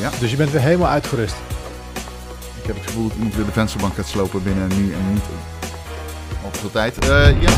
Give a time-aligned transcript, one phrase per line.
[0.00, 1.34] Ja, Dus je bent weer helemaal uitgerust.
[2.60, 5.22] ik heb het gevoel dat iemand weer de vensterbank gaat slopen binnen nu en niet
[6.52, 6.98] te veel tijd.
[6.98, 7.50] Eh, ja,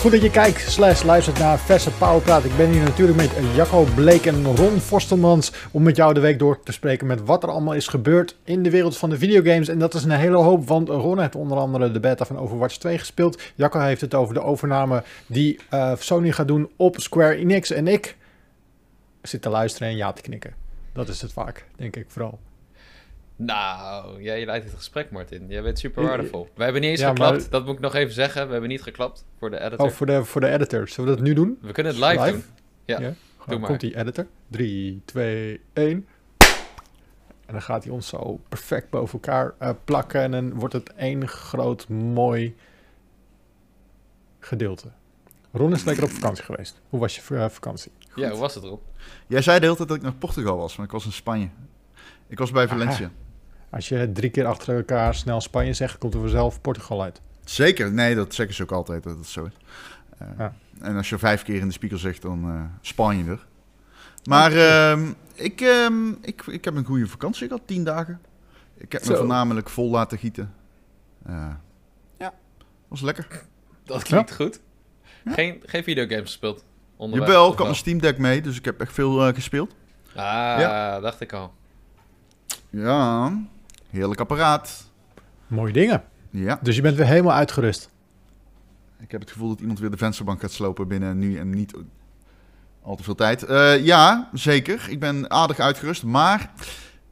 [0.00, 2.44] Goed dat je kijkt slash luistert naar Verse Powerpraat.
[2.44, 6.38] Ik ben hier natuurlijk met Jacco Bleek en Ron Forstelmans om met jou de week
[6.38, 9.68] door te spreken met wat er allemaal is gebeurd in de wereld van de videogames.
[9.68, 12.76] En dat is een hele hoop, want Ron heeft onder andere de beta van Overwatch
[12.76, 13.42] 2 gespeeld.
[13.54, 17.70] Jacco heeft het over de overname die eh, Sony gaat doen op Square Enix.
[17.70, 18.16] En ik
[19.22, 20.54] zit te luisteren en ja te knikken.
[20.92, 22.38] Dat is het vaak, denk ik vooral.
[23.36, 25.48] Nou, jij leidt het gesprek, Martin.
[25.48, 26.48] Jij bent super waardevol.
[26.54, 27.40] We hebben niet eens Ja, geklapt.
[27.40, 28.46] maar- Dat moet ik nog even zeggen.
[28.46, 29.86] We hebben niet geklapt voor de editor.
[29.86, 30.88] Oh, voor de, voor de editor.
[30.88, 31.58] Zullen we dat nu doen?
[31.60, 32.32] We kunnen het live, Live?
[32.32, 32.44] doen.
[32.84, 33.00] Ja.
[33.00, 33.12] Ja.
[33.46, 33.68] Doe maar.
[33.68, 34.26] Komt die editor.
[34.48, 36.06] 3, 2, 1.
[37.46, 40.20] En dan gaat hij ons zo perfect boven elkaar eh, plakken.
[40.20, 42.56] En dan wordt het één groot mooi
[44.40, 44.88] gedeelte.
[45.52, 46.80] Ron is lekker op vakantie geweest.
[46.88, 47.48] Hoe was je eh,
[48.14, 48.82] Ja, hoe was het erop?
[49.26, 51.48] jij zei de hele tijd dat ik naar Portugal was, maar ik was in Spanje.
[52.28, 53.10] Ik was bij Valencia.
[53.70, 57.20] Als je drie keer achter elkaar snel Spanje zegt, komt er vanzelf Portugal uit.
[57.44, 59.52] Zeker, nee, dat zeggen ze ook altijd dat het zo is.
[60.18, 60.54] Eh, Ja.
[60.80, 63.46] En als je vijf keer in de spiegel zegt, dan eh Spanje er.
[64.24, 68.20] Maar ehm, ik, ehm, ik, ik heb een goede vakantie gehad, tien dagen.
[68.76, 69.16] Ik heb me Zo.
[69.16, 70.54] voornamelijk vol laten gieten.
[71.26, 71.54] Eh,
[72.18, 72.34] ja,
[72.88, 73.26] was lekker.
[73.84, 74.60] Dat klinkt goed.
[75.24, 76.64] Geen, geen videogames gespeeld?
[77.00, 79.74] Onderweg, Jawel, ik had mijn Steam Deck mee, dus ik heb echt veel eh, gespeeld.
[80.08, 80.14] Ah,
[80.58, 81.00] Ja.
[81.00, 81.52] dacht ik al.
[82.70, 83.32] Ja,
[83.90, 84.90] heerlijk apparaat.
[85.46, 86.02] Mooie dingen.
[86.30, 87.88] Ja, Dus je bent weer helemaal uitgerust.
[89.00, 91.74] ik heb het gevoel dat iemand weer de vensterbank gaat slopen binnen nu en niet
[92.82, 93.42] al te veel tijd.
[93.42, 94.86] Eh, ja, zeker.
[94.88, 96.50] Ik ben aardig uitgerust, maar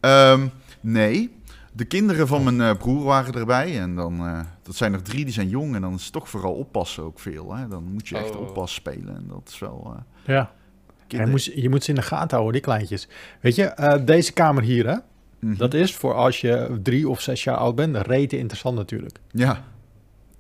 [0.00, 0.47] ehm,
[0.81, 1.36] nee.
[1.79, 5.25] De kinderen van mijn eh, broer waren erbij en dan, eh, dat zijn er drie,
[5.25, 7.55] die zijn jong en dan is het toch vooral oppassen ook veel.
[7.55, 7.69] Hè?
[7.69, 8.41] Dan moet je echt Oh.
[8.41, 9.93] oppas spelen en dat is wel...
[9.97, 10.03] eh,
[10.34, 10.53] Ja.
[10.97, 13.09] Je kinderen- moet, je moet ze in de gaten houden, die kleintjes.
[13.41, 14.97] Weet je, eh, deze kamer hier, hè?
[15.39, 15.56] Mhm.
[15.56, 19.19] Dat is voor als je drie of zes jaar oud bent, rete interessant natuurlijk.
[19.31, 19.65] Ja,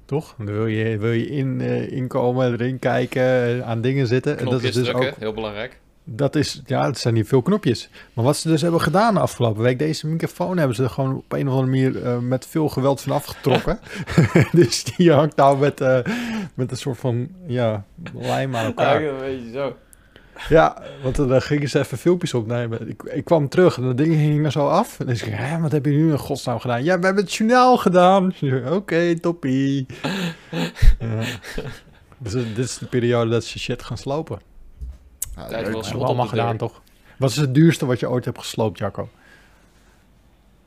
[0.04, 0.34] Toch?
[0.36, 4.38] Dan wil je, wil je in, eh, inkomen, erin kijken, aan dingen zitten.
[4.38, 5.80] En dat is dus drukken, ook, heel belangrijk.
[6.10, 7.90] Dat is, ja, het zijn niet veel knopjes.
[8.12, 11.16] Maar wat ze dus hebben gedaan de afgelopen week, deze microfoon hebben ze er gewoon
[11.16, 13.78] op een of andere manier eh, met veel geweld van afgetrokken.
[14.52, 15.98] dus die hangt nou met, eh,
[16.54, 19.02] met een soort van, ja, lijm aan elkaar.
[19.02, 19.76] een beetje zo.
[20.48, 22.88] Ja, want dan gingen ze even filmpjes opnemen.
[22.88, 25.00] Ik, ik kwam terug en dat ding ging er zo af.
[25.00, 26.84] En dan zei ik, wat heb je nu in godsnaam gedaan?
[26.84, 28.34] Ja, we hebben het journaal gedaan.
[28.70, 29.86] Oké, toppie.
[30.98, 31.22] Ja.
[32.18, 34.47] Dus eh, dit is de periode dat ze shit gaan slopen.
[35.48, 36.58] Tijd leuk, wel allemaal de gedaan, deur.
[36.58, 36.82] toch?
[37.18, 39.08] Wat is het duurste wat je ooit hebt gesloopt, Jacco?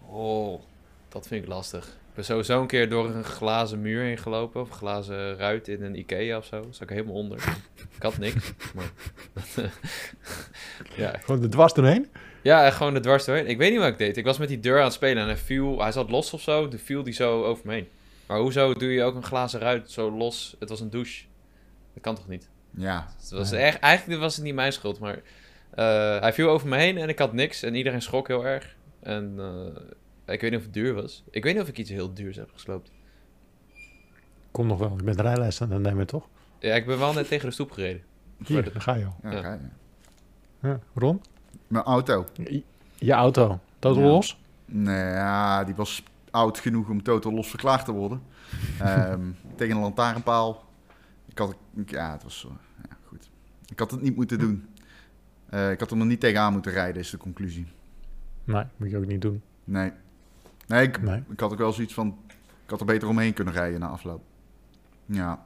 [0.05, 0.61] Oh,
[1.09, 1.85] dat vind ik lastig.
[1.85, 4.61] Ik ben sowieso een keer door een glazen muur heen gelopen.
[4.61, 6.61] Of een glazen ruit in een Ikea of zo.
[6.69, 7.37] Zat ik helemaal onder.
[7.95, 8.53] Ik had niks.
[8.75, 8.91] Maar...
[10.95, 12.07] ja, Gewoon de dwars doorheen?
[12.41, 13.47] Ja, gewoon de dwars doorheen.
[13.47, 14.17] Ik weet niet wat ik deed.
[14.17, 15.81] Ik was met die deur aan het spelen en hij viel...
[15.81, 16.67] Hij zat los of zo.
[16.67, 17.87] Toen viel die zo over me heen.
[18.27, 20.55] Maar hoezo doe je ook een glazen ruit zo los?
[20.59, 21.23] Het was een douche.
[21.93, 22.49] Dat kan toch niet?
[22.71, 23.61] Ja, Het was Nee.
[23.61, 25.15] echt, eigenlijk was het niet mijn schuld, maar...
[25.71, 27.63] eh, hij viel over me heen en ik had niks.
[27.63, 28.75] En iedereen schrok heel erg.
[28.99, 31.23] En eh, ik weet niet of het duur was.
[31.29, 32.91] Ik weet niet of ik iets heel duurs heb gesloopt.
[34.51, 36.27] Kom nog wel, ik ben rijles aan het nemen, toch?
[36.59, 38.01] Ja, ik ben wel net tegen de stoep gereden.
[38.45, 39.15] Hier, ga je al.
[39.23, 39.41] ja, Ja.
[39.41, 39.59] ga je.
[40.67, 41.21] Ja, Ron?
[41.67, 42.25] Mijn auto.
[42.33, 42.63] Je-
[42.95, 44.07] Je auto, totaal Ja.
[44.07, 44.39] los?
[44.65, 48.21] Nee, ja, die was oud genoeg om totaal los verklaard te worden.
[48.79, 49.21] Ehm,
[49.55, 50.63] tegen een lantaarnpaal.
[51.31, 51.55] Ik had,
[51.85, 52.47] ja, het was,
[52.89, 53.29] ja, goed.
[53.65, 54.65] Ik had het niet moeten doen.
[55.49, 57.67] Eh, ik had er nog niet tegenaan moeten rijden, is de conclusie.
[58.43, 59.41] Nee, moet je ook niet doen.
[59.63, 59.91] Nee.
[60.67, 61.23] Nee, ik, Nee.
[61.29, 62.17] ik had ook wel zoiets van,
[62.63, 64.23] ik had er beter omheen kunnen rijden na afloop.
[65.05, 65.45] Ja,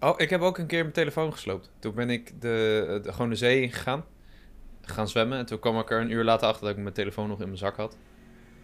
[0.00, 1.70] Oh, ik heb ook een keer mijn telefoon gesloopt.
[1.78, 4.04] Toen ben ik de, de- gewoon de zee ingegaan.
[4.82, 5.38] Gaan zwemmen.
[5.38, 7.46] En toen kwam ik er een uur later achter dat ik mijn telefoon nog in
[7.46, 7.96] mijn zak had.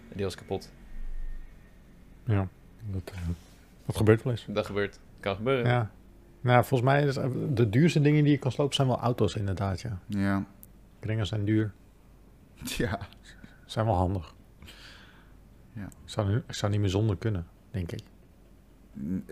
[0.08, 0.72] En die was kapot.
[2.24, 2.48] Ja,
[2.90, 3.20] dat, eh,
[3.86, 4.46] dat gebeurt wel eens.
[4.48, 4.98] Dat gebeurt.
[5.24, 5.66] Kan gebeuren.
[5.70, 5.90] Ja.
[6.40, 7.14] Nou, volgens mij is
[7.54, 9.98] de duurste dingen die je kan slopen zijn wel auto's inderdaad, ja.
[10.06, 10.44] ja,
[11.00, 11.72] Kringen zijn duur,
[12.64, 12.98] ja.
[13.64, 14.34] zijn wel handig.
[15.72, 15.84] Ja.
[15.84, 18.00] Ik zou, zou niet meer zonder kunnen, denk ik.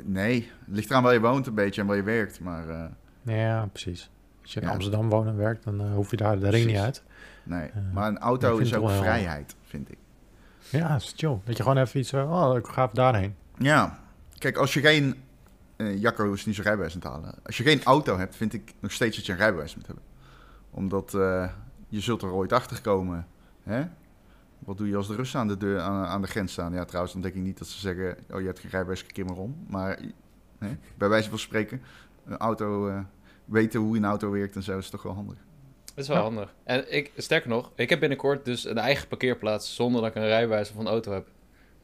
[0.05, 2.85] Nee, het ligt eraan waar je woont een beetje en waar je werkt, maar eh,
[3.23, 4.11] Ja, precies.
[4.43, 4.73] Als je in Ja.
[4.73, 7.03] Amsterdam woont en werkt, dan eh, hoef je daar de ring niet uit.
[7.43, 7.71] nee.
[7.75, 7.83] Ja.
[7.93, 9.99] Maar een auto is ook vrijheid, vind ik.
[10.71, 11.39] Ja, dat is chill.
[11.45, 13.35] Dat je gewoon even iets, eh, oh, ik ga even daarheen.
[13.59, 13.99] Ja,
[14.39, 15.15] kijk, als je geen...
[15.77, 17.35] eh Jacco is niet zo rijbewijs aan het halen.
[17.43, 20.05] Als je geen auto hebt, vind ik nog steeds dat je een rijbewijs moet hebben.
[20.71, 21.51] Omdat eh,
[21.89, 23.27] je zult er ooit achter komen.
[23.63, 23.85] Hè?
[24.59, 26.73] Wat doe je als de Russen aan de, deur, aan, aan de grens staan?
[26.73, 28.17] Ja, trouwens, dan denk ik niet dat ze zeggen...
[28.31, 29.65] Oh, je hebt geen rijbewijs, keer maar om.
[29.69, 29.99] Maar
[30.59, 31.83] hè, bij wijze van spreken,
[32.25, 32.89] een auto...
[32.89, 33.01] eh,
[33.45, 35.37] weten hoe een auto werkt en zo is toch wel handig.
[35.85, 36.23] Dat is wel Ja.
[36.23, 36.55] handig.
[36.65, 40.27] En ik, sterker nog, ik heb binnenkort dus een eigen parkeerplaats zonder dat ik een
[40.27, 41.29] rijbewijs of een auto heb.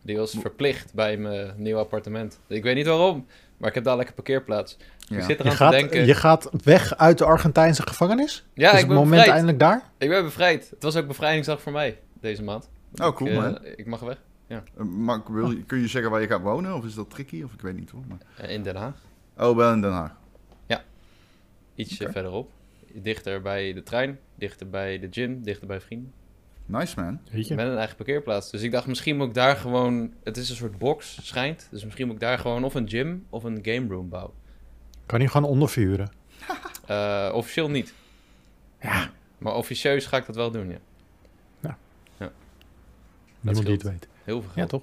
[0.02, 2.38] Die was verplicht bij mijn nieuwe appartement.
[2.46, 4.76] Ik weet niet waarom, maar ik heb dadelijk een parkeerplaats.
[4.98, 5.16] Ja.
[5.16, 6.06] Ik zit Je eraan gaat, te denken.
[6.06, 8.44] je gaat weg uit de Argentijnse gevangenis?
[8.54, 9.30] ja, is ik het ben moment bevrijd.
[9.30, 9.82] eindelijk daar?
[9.98, 10.70] Ik ben bevrijd.
[10.70, 12.68] Het was ook bevrijdingsdag voor mij deze maand.
[12.94, 13.58] Oh, cool, ik, eh, man.
[13.76, 14.16] ik mag weg.
[14.46, 16.74] Eh, Maar wil je- kun je zeggen waar je gaat wonen?
[16.74, 17.42] Of is dat tricky?
[17.42, 18.02] Of ik weet niet hoor.
[18.08, 18.18] Maar...
[18.36, 18.94] Eh, in Den Haag.
[19.38, 20.16] Oh, wel in Den Haag.
[21.74, 22.12] Ietsje Oké.
[22.12, 22.50] verderop.
[22.92, 26.12] Dichter bij de trein, dichter bij de gym, dichter bij vrienden.
[26.68, 27.20] Nice man.
[27.30, 27.54] Weet je?
[27.54, 28.50] Met een eigen parkeerplaats.
[28.50, 30.12] Dus ik dacht, misschien moet ik daar gewoon...
[30.24, 31.68] Het is een soort box, schijnt.
[31.70, 34.34] Dus misschien moet ik daar gewoon of een gym of een game room bouwen.
[35.06, 36.10] Kan je gewoon ondervuren?
[36.86, 37.94] Eh, officieel niet.
[38.80, 39.10] Ja.
[39.38, 40.78] Maar officieus ga ik dat wel doen, ja.
[43.40, 44.08] Niemand die het weet.
[44.24, 44.68] Heel veel Ja, geld.
[44.68, 44.82] toch?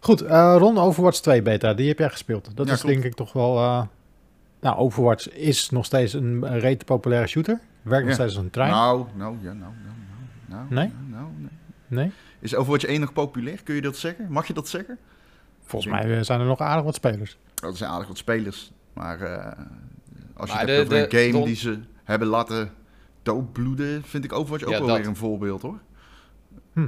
[0.00, 2.50] Goed, eh Ron, Overwatch 2 beta, die heb jij gespeeld.
[2.56, 2.94] Dat Ja, is klopt.
[2.94, 3.56] denk ik toch wel...
[3.58, 3.82] eh,
[4.60, 7.60] nou, Overwatch is nog steeds een rete populaire shooter.
[7.82, 8.22] Werkt nog Ja.
[8.22, 8.70] steeds als een trein.
[8.70, 9.94] Nou, nou, ja, nou, nou,
[10.46, 10.64] nou.
[10.68, 10.86] Nee?
[10.88, 11.48] Nou, nou, nee.
[11.88, 12.12] Nee?
[12.38, 13.62] Is Overwatch 1 nog populair?
[13.62, 14.26] Kun je dat zeggen?
[14.30, 14.98] Mag je dat zeggen?
[15.64, 17.38] Volgens mij eh, zijn er nog aardig wat spelers.
[17.54, 18.72] Dat zijn aardig wat spelers.
[18.92, 19.52] Maar eh,
[20.34, 22.72] als je Maar het de- hebt over de- een game de- die ze hebben laten
[23.22, 24.96] doodbloeden, vind ik Overwatch ook Ja, wel dat.
[24.98, 25.78] weer een voorbeeld hoor.
[26.72, 26.86] Hm.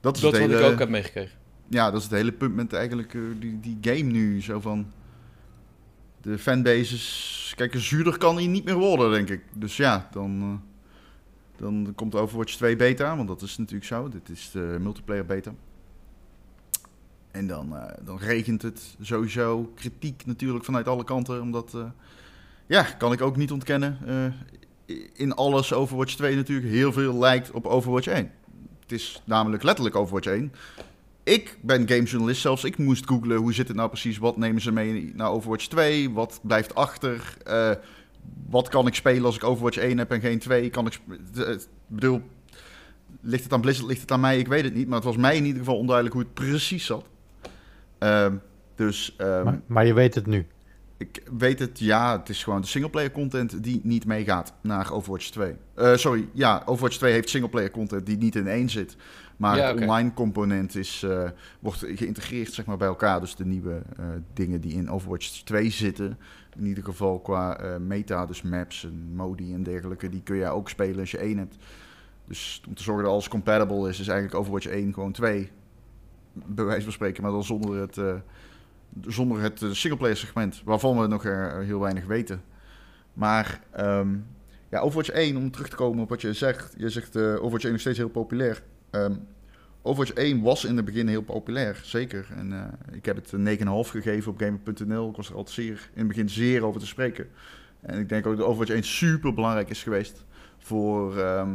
[0.00, 1.38] Dat is Dat het wat hele, ik ook heb meegekregen.
[1.68, 4.40] Ja, dat is het hele punt met eigenlijk eh, die, die game nu.
[4.42, 4.86] Zo van
[6.20, 7.52] de fanbases.
[7.56, 9.42] Kijk, een zuurder kan hij niet meer worden, denk ik.
[9.54, 10.71] Dus ja, dan, eh,
[11.62, 14.08] dan komt Overwatch 2 beta, want dat is natuurlijk zo.
[14.08, 15.54] Dit is de multiplayer beta.
[17.30, 21.40] En dan, eh, dan regent het sowieso kritiek natuurlijk vanuit alle kanten.
[21.40, 21.84] Omdat, eh,
[22.66, 23.98] ja, kan ik ook niet ontkennen.
[24.06, 28.30] eh, in alles Overwatch 2 natuurlijk heel veel lijkt op Overwatch 1.
[28.80, 30.52] Het is namelijk letterlijk Overwatch 1.
[31.22, 34.72] Ik ben gamejournalist, zelfs ik moest googlen hoe zit het nou precies, wat nemen ze
[34.72, 37.36] mee naar Overwatch 2, wat blijft achter,
[38.50, 41.00] wat kan ik spelen als ik Overwatch 1 heb en geen 2, kan ik,
[41.86, 42.22] bedoel,
[43.20, 45.16] ligt het aan Blizzard, ligt het aan mij, ik weet het niet, maar het was
[45.16, 47.06] mij in ieder geval onduidelijk hoe het precies zat.
[47.98, 48.34] Ehm,
[48.74, 50.46] dus ehm, maar, maar je weet het nu.
[50.96, 55.30] ik weet het, ja, het is gewoon de singleplayer content die niet meegaat naar Overwatch
[55.30, 55.54] 2.
[55.74, 58.96] Eh, sorry, ja, Overwatch 2 heeft singleplayer content die niet in één zit.
[59.36, 59.82] Maar Ja, het oké.
[59.82, 61.30] online component is, eh,
[61.60, 63.20] wordt geïntegreerd zeg maar, bij elkaar.
[63.20, 64.04] Dus de nieuwe eh,
[64.34, 66.18] dingen die in Overwatch 2 zitten,
[66.56, 70.50] in ieder geval qua eh, meta, dus maps en modi en dergelijke, die kun jij
[70.50, 71.56] ook spelen als je 1 hebt.
[72.24, 75.50] Dus om te zorgen dat alles compatible is, is eigenlijk Overwatch 1 gewoon 2.
[76.32, 77.98] Bij wijze van spreken, maar dan zonder het...
[77.98, 78.14] eh,
[79.06, 81.22] zonder het eh, singleplayer segment, waarvan we nog
[81.64, 82.42] heel weinig weten.
[83.12, 84.16] Maar ehm,
[84.68, 86.74] ja, Overwatch 1, om terug te komen op wat je zegt.
[86.76, 88.62] Je zegt eh Overwatch 1 is steeds heel populair.
[88.90, 89.14] Ehm,
[89.82, 92.26] Overwatch 1 was in het begin heel populair, zeker.
[92.36, 95.10] En eh, ik heb het een 9,5 gegeven op Gamer.nl.
[95.10, 97.28] Ik was er altijd zeer, in het begin zeer over te spreken.
[97.80, 100.24] En ik denk ook dat Overwatch 1 super belangrijk is geweest
[100.58, 101.50] voor ehm,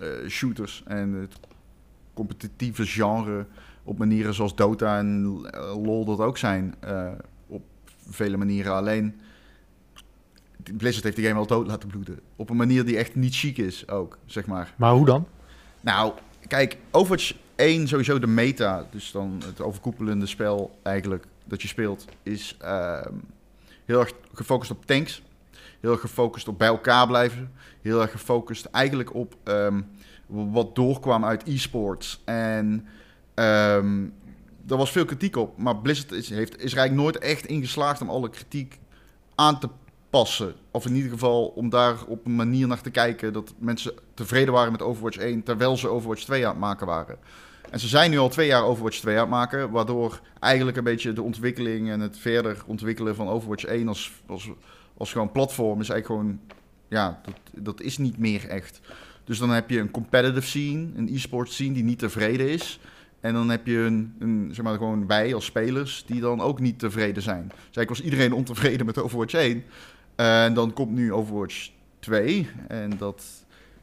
[0.00, 1.38] eh, shooters en het
[2.14, 3.46] competitieve genre
[3.82, 6.74] op manieren zoals Dota en eh, LoL dat ook zijn.
[7.46, 7.62] op
[8.08, 8.72] vele manieren.
[8.72, 9.20] Alleen
[10.76, 12.20] Blizzard heeft die game wel dood laten bloeden.
[12.36, 14.74] Op een manier die echt niet chic is ook, zeg maar.
[14.76, 15.26] Maar hoe dan?
[15.80, 16.12] Nou,
[16.46, 22.04] kijk, Overwatch 1, sowieso de meta, dus dan het overkoepelende spel eigenlijk dat je speelt,
[22.22, 23.14] is ehm,
[23.84, 25.22] heel erg gefocust op tanks.
[25.80, 27.52] Heel erg gefocust op bij elkaar blijven.
[27.82, 29.80] Heel erg gefocust eigenlijk op ehm,
[30.26, 32.22] wat doorkwam uit e-sports.
[32.24, 32.86] En
[33.34, 34.04] ehm
[34.68, 38.00] er was veel kritiek op, maar Blizzard is, heeft, is eigenlijk nooit echt in geslaagd
[38.00, 38.78] om alle kritiek
[39.34, 39.68] aan te
[40.10, 40.54] passen.
[40.70, 44.54] Of in ieder geval om daar op een manier naar te kijken dat mensen tevreden
[44.54, 47.18] waren met Overwatch 1, terwijl ze Overwatch 2 aan het maken waren.
[47.70, 50.84] En ze zijn nu al twee jaar Overwatch 2 aan het maken, waardoor eigenlijk een
[50.84, 54.50] beetje de ontwikkeling en het verder ontwikkelen van Overwatch 1 als, als,
[54.96, 56.40] als gewoon platform is eigenlijk gewoon,
[56.88, 58.80] ja, dat, dat is niet meer echt.
[59.24, 62.80] Dus dan heb je een competitive scene, een e-sport scene die niet tevreden is.
[63.20, 66.60] En dan heb je een, een, zeg maar gewoon wij als spelers die dan ook
[66.60, 67.44] niet tevreden zijn.
[67.48, 69.64] Dus eigenlijk was iedereen ontevreden met Overwatch 1.
[70.14, 73.24] En dan komt nu Overwatch 2 en dat,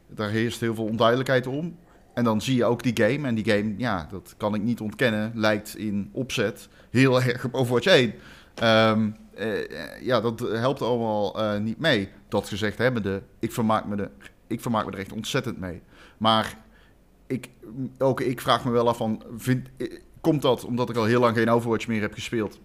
[0.06, 1.76] daar heerst heel veel onduidelijkheid om.
[2.20, 3.28] En dan zie je ook die game.
[3.28, 7.54] En die game, ja, dat kan ik niet ontkennen, lijkt in opzet heel erg op
[7.54, 8.14] Overwatch 1.
[8.54, 12.08] Ehm, eh, ja, dat helpt allemaal eh, niet mee.
[12.28, 14.10] Dat gezegd hebbende, ik vermaak, me er,
[14.46, 15.82] ik vermaak me er echt ontzettend mee.
[16.18, 16.58] Maar
[17.26, 17.48] ik,
[17.98, 21.36] ook ik vraag me wel af van, eh, komt dat omdat ik al heel lang
[21.36, 22.60] geen Overwatch meer heb gespeeld?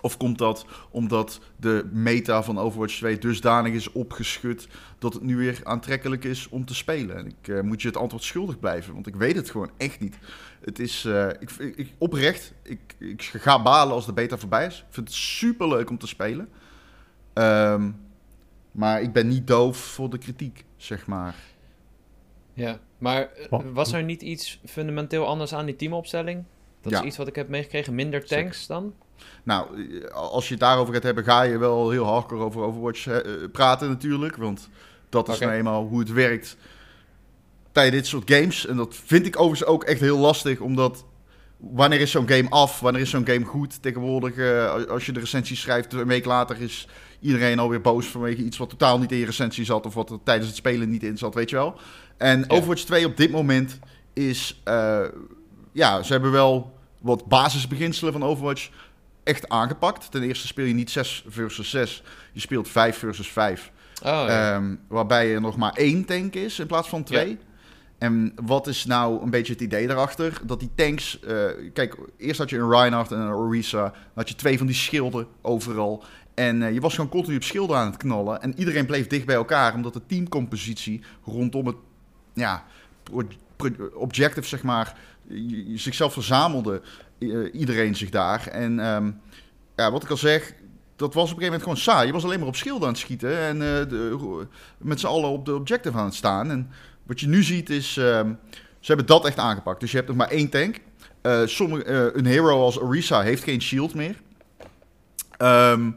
[0.00, 5.36] Of komt dat omdat de meta van Overwatch 2 dusdanig is opgeschud dat het nu
[5.36, 7.16] weer aantrekkelijk is om te spelen?
[7.16, 10.00] En ik eh, moet je het antwoord schuldig blijven, want ik weet het gewoon echt
[10.00, 10.18] niet.
[10.64, 14.78] Het is eh, ik, ik, oprecht, ik, ik ga balen als de beta voorbij is.
[14.78, 16.48] Ik vind het super leuk om te spelen.
[17.32, 17.90] Ehm,
[18.72, 21.34] Maar ik ben niet doof voor de kritiek, zeg maar.
[22.52, 26.44] Ja, maar eh, was er niet iets fundamenteel anders aan die teamopstelling?
[26.80, 27.00] Dat Ja.
[27.00, 27.94] is iets wat ik heb meegekregen.
[27.94, 28.36] Minder Zeker.
[28.42, 28.94] tanks dan?
[29.42, 29.66] Nou,
[30.10, 34.36] als je het daarover gaat hebben, ga je wel heel hardcore over Overwatch praten natuurlijk.
[34.36, 34.68] Want
[35.08, 36.56] dat is nou eenmaal hoe het werkt
[37.72, 38.66] bij dit soort games.
[38.66, 41.04] En dat vind ik overigens ook echt heel lastig, omdat
[41.56, 42.80] wanneer is zo'n game af?
[42.80, 43.82] Wanneer is zo'n game goed?
[43.82, 46.88] Tegenwoordig, eh, als je de recensie schrijft, een week later is
[47.20, 49.86] iedereen alweer boos vanwege iets wat totaal niet in je recensie zat.
[49.86, 51.74] Of wat er tijdens het spelen niet in zat, weet je wel.
[52.16, 52.44] En Ja.
[52.48, 53.78] Overwatch 2 op dit moment
[54.12, 55.04] is, eh,
[55.72, 58.70] ja, ze hebben wel wat basisbeginselen van Overwatch
[59.24, 60.10] echt aangepakt.
[60.10, 63.70] Ten eerste speel je niet 6 versus 6, je speelt 5 versus 5.
[64.02, 64.54] Oh, ja.
[64.54, 67.38] Ehm, waarbij er nog maar één tank is in plaats van twee.
[67.98, 70.40] En wat is nou een beetje het idee daarachter?
[70.44, 71.20] Dat die tanks...
[71.20, 73.82] eh, kijk, eerst had je een Reinhardt en een Orisa.
[73.82, 76.04] Dan had je twee van die schilden overal.
[76.34, 78.42] En eh, je was gewoon continu op schilden aan het knallen.
[78.42, 79.74] En iedereen bleef dicht bij elkaar.
[79.74, 81.76] Omdat de teamcompositie rondom het
[82.34, 82.64] ja,
[83.94, 84.96] objective, zeg maar...
[85.74, 86.82] zichzelf verzamelde
[87.18, 88.46] eh, iedereen zich daar.
[88.46, 89.10] En ehm,
[89.76, 90.54] ja, wat ik al zeg...
[90.98, 92.06] Dat was op een gegeven moment gewoon saai.
[92.06, 93.38] Je was alleen maar op schilden aan het schieten.
[93.38, 94.46] En eh, de,
[94.78, 96.50] met z'n allen op de objective aan het staan.
[96.50, 96.70] En
[97.06, 98.32] wat je nu ziet is, ehm,
[98.80, 99.80] ze hebben dat echt aangepakt.
[99.80, 100.80] Dus je hebt nog maar één tank.
[101.22, 104.16] Eh, sommige, eh, een hero als Orisa heeft geen shield meer.
[105.36, 105.90] Ehm,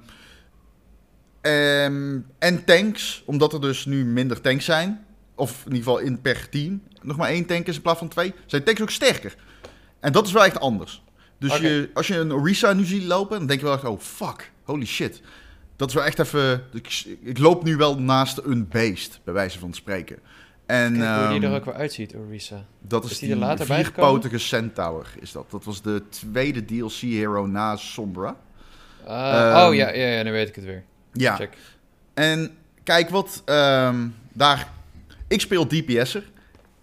[2.40, 5.06] en tanks, omdat er dus nu minder tanks zijn,
[5.36, 8.08] of in ieder geval in per team, nog maar één tank is in plaats van
[8.08, 9.36] twee, zijn tanks ook sterker.
[10.00, 11.04] En dat is wel echt anders.
[11.38, 14.00] Dus je, als je een Orisa nu ziet lopen, dan denk je wel echt, oh
[14.00, 15.22] fuck, holy shit.
[15.76, 19.60] Dat is wel echt even, ik, ik loop nu wel naast een beest, bij wijze
[19.60, 20.18] van spreken.
[20.66, 22.66] En, Kijk hoe die ehm, er ook weer uitziet, Orisa.
[22.82, 25.52] dat is, Is die die, er later vierpotige Centaur, is dat.
[25.52, 28.36] Dat was de tweede DLC-hero na Sombra.
[29.06, 30.84] Ah, Ehm, oh, ja, ja, ja, nu weet ik het weer.
[31.14, 31.58] Ja, Check.
[32.14, 32.52] en
[32.84, 34.68] kijk wat ehm, daar...
[35.28, 36.24] Ik speel DPS'er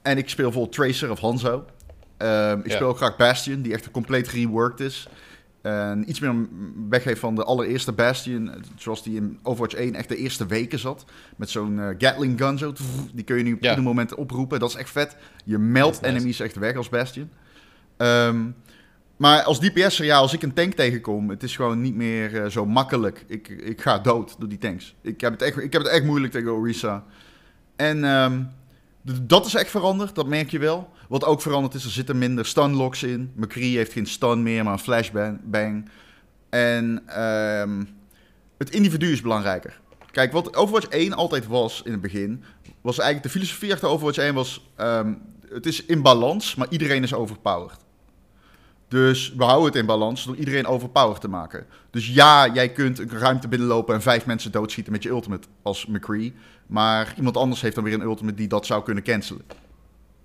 [0.03, 1.65] en ik speel vol Tracer of Hanzo.
[2.17, 2.75] Ehm, ik Ja.
[2.75, 5.09] speel ook graag Bastion, die echt compleet reworked is.
[5.69, 6.35] En iets meer
[6.89, 11.05] weggeeft van de allereerste Bastion, zoals die in Overwatch 1 echt de eerste weken zat.
[11.37, 12.73] Met zo'n eh, Gatling gun zo,
[13.15, 13.69] die kun je nu op Ja.
[13.69, 14.59] ieder moment oproepen.
[14.61, 15.17] Dat is echt vet.
[15.45, 16.15] Je meldt nice.
[16.15, 17.31] enemies echt weg als Bastion.
[17.97, 18.45] Ehm,
[19.17, 22.51] maar als DPS'er, ja, als ik een tank tegenkom, het is gewoon niet meer eh,
[22.51, 23.25] zo makkelijk.
[23.29, 24.95] Ik, ik ga dood door die tanks.
[25.03, 27.05] Ik heb het echt, ik heb het echt moeilijk tegen Orisa.
[27.77, 28.57] En d-
[29.03, 30.91] dat is echt veranderd, dat merk je wel.
[31.09, 33.33] Wat ook veranderd is, er zitten minder stunlocks in.
[33.37, 35.41] McCree heeft geen stun meer, maar een flashbang.
[35.45, 35.89] Bang.
[36.49, 37.85] En ehm,
[38.59, 39.81] het individu is belangrijker.
[40.11, 42.45] Kijk, wat Overwatch 1 altijd was in het begin,
[42.81, 44.69] was eigenlijk de filosofie achter Overwatch 1 was...
[44.77, 45.15] ehm,
[45.49, 47.87] het is in balans, maar iedereen is overpowered.
[48.89, 51.67] Dus we houden het in balans door iedereen overpowered te maken.
[51.91, 55.87] Dus ja, jij kunt een ruimte binnenlopen en vijf mensen doodschieten met je ultimate als
[55.87, 56.35] McCree.
[56.67, 59.43] Maar iemand anders heeft dan weer een ultimate die dat zou kunnen cancelen.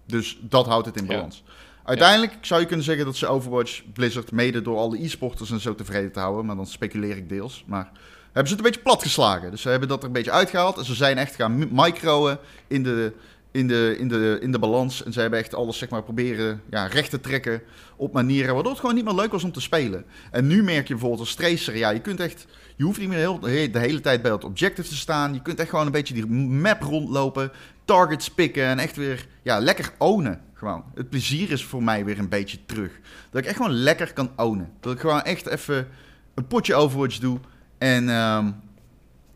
[0.06, 1.10] Dus dat houdt het in Ja.
[1.16, 1.44] balans.
[1.84, 5.76] Uiteindelijk zou je kunnen zeggen dat ze Overwatch, Blizzard, mede door alle e-sporters en zo
[5.76, 6.46] tevreden te houden.
[6.46, 7.64] Maar dan speculeer ik deels.
[7.68, 7.92] Maar
[8.24, 9.52] hebben ze het een beetje platgeslagen.
[9.52, 10.78] Dus ze hebben dat er een beetje uitgehaald.
[10.78, 13.14] En ze zijn echt gaan mi- microen in de,
[13.54, 15.04] in de, in de, in de balans.
[15.04, 17.62] En ze hebben echt alles zeg maar, proberen ja, recht te trekken
[17.96, 20.06] op manieren waardoor het gewoon niet meer leuk was om te spelen.
[20.32, 22.46] En nu merk je bijvoorbeeld als tracer, ja, je kunt echt,
[22.76, 25.34] je hoeft niet meer heel, de hele tijd bij dat objective te staan.
[25.34, 27.52] Je kunt echt gewoon een beetje die map rondlopen,
[27.86, 30.42] targets pikken en echt weer, ja, lekker ownen.
[30.54, 30.84] Gewoon.
[30.96, 32.92] Het plezier is voor mij weer een beetje terug.
[33.30, 34.72] Dat ik echt gewoon lekker kan ownen.
[34.80, 35.88] Dat ik gewoon echt even
[36.34, 37.40] een potje Overwatch doe
[37.78, 38.54] en Je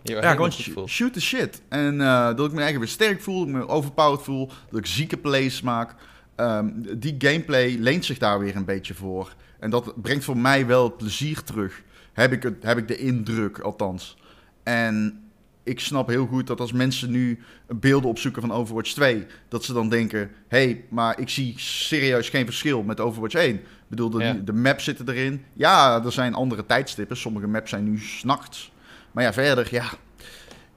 [0.07, 0.89] ja, gewoon goed sh- voelt.
[0.89, 1.61] shoot the shit.
[1.69, 4.79] En eh, dat ik me eigenlijk weer sterk voel, dat ik me overpowered voel, dat
[4.79, 5.95] ik zieke plays maak.
[6.35, 9.33] Ehm, die gameplay leent zich daar weer een beetje voor.
[9.59, 11.81] En dat brengt voor mij wel plezier terug.
[12.13, 14.17] Heb ik, het, heb ik de indruk, althans.
[14.63, 15.21] En
[15.63, 19.73] ik snap heel goed dat als mensen nu beelden opzoeken van Overwatch 2, dat ze
[19.73, 23.55] dan denken: hé, hey, maar ik zie serieus geen verschil met Overwatch 1.
[23.55, 24.33] Ik bedoel, de, Ja.
[24.45, 25.43] de maps zitten erin.
[25.53, 27.17] Ja, er zijn andere tijdstippen.
[27.17, 28.71] Sommige maps zijn nu s'nachts.
[29.17, 29.89] Maar ja, verder, ja.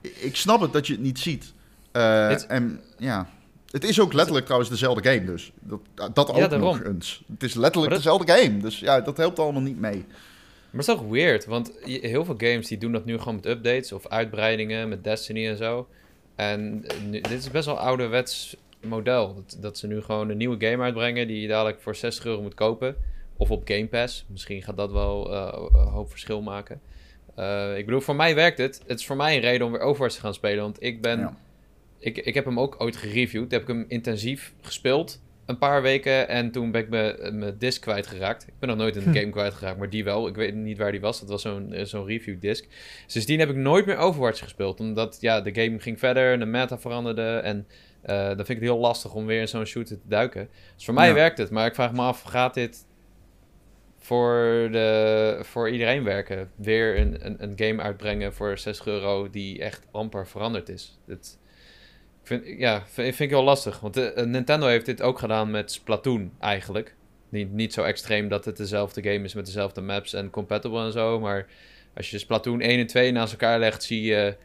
[0.00, 1.52] Ik snap het dat je het niet ziet.
[1.92, 3.28] Eh, Het- En ja.
[3.70, 5.52] Het is ook letterlijk trouwens dezelfde game, dus.
[5.60, 5.80] Dat,
[6.14, 6.68] dat ook Ja, daarom.
[6.76, 7.22] nog eens.
[7.32, 8.56] Het is letterlijk dat- dezelfde game.
[8.58, 10.04] Dus ja, dat helpt allemaal niet mee.
[10.06, 13.46] Maar het is toch weird, want heel veel games die doen dat nu gewoon met
[13.46, 15.88] updates of uitbreidingen met Destiny en zo.
[16.34, 18.56] En eh, nu, dit is best wel ouderwets
[18.86, 19.34] model.
[19.34, 22.42] Dat, dat ze nu gewoon een nieuwe game uitbrengen die je dadelijk voor 60 euro
[22.42, 22.96] moet kopen.
[23.36, 24.24] Of op Game Pass.
[24.28, 26.80] Misschien gaat dat wel eh, een hoop verschil maken.
[27.36, 28.80] Eh, ik bedoel, voor mij werkt het.
[28.86, 30.62] Het is voor mij een reden om weer Overwatch te gaan spelen.
[30.62, 31.18] Want ik ben...
[31.18, 31.36] Ja.
[31.98, 33.50] Ik, ik heb hem ook ooit gereviewd.
[33.50, 35.20] Heb ik hem intensief gespeeld.
[35.46, 38.42] een paar weken en toen ben ik mijn- disc kwijtgeraakt.
[38.46, 40.26] Ik ben nog nooit een game kwijtgeraakt, maar die wel.
[40.28, 41.20] Ik weet niet waar die was.
[41.20, 42.64] Dat was zo'n eh, zo'n review disc.
[43.06, 44.80] Sindsdien heb ik nooit meer Overwatch gespeeld.
[44.80, 47.22] Omdat ja, de game ging verder, de meta veranderde.
[47.36, 47.66] En
[48.02, 50.48] eh, dan vind ik het heel lastig om weer in zo'n shooter te duiken.
[50.74, 51.14] Dus voor mij Ja.
[51.14, 51.50] werkt het.
[51.50, 52.84] Maar ik vraag me af, gaat dit
[54.00, 56.50] voor, de, voor iedereen werken?
[56.56, 60.98] Weer een, een, een game uitbrengen voor 60 euro die echt amper veranderd is.
[61.06, 61.18] Ik
[62.22, 63.80] vind, ja, vind, vind ik heel lastig.
[63.80, 66.94] Want eh, Nintendo heeft dit ook gedaan met Splatoon eigenlijk.
[67.28, 70.92] Niet, niet zo extreem dat het dezelfde game is met dezelfde maps en compatible en
[70.92, 71.20] zo.
[71.20, 71.46] Maar
[71.94, 74.36] als je Splatoon 1 en 2 naast elkaar legt, zie je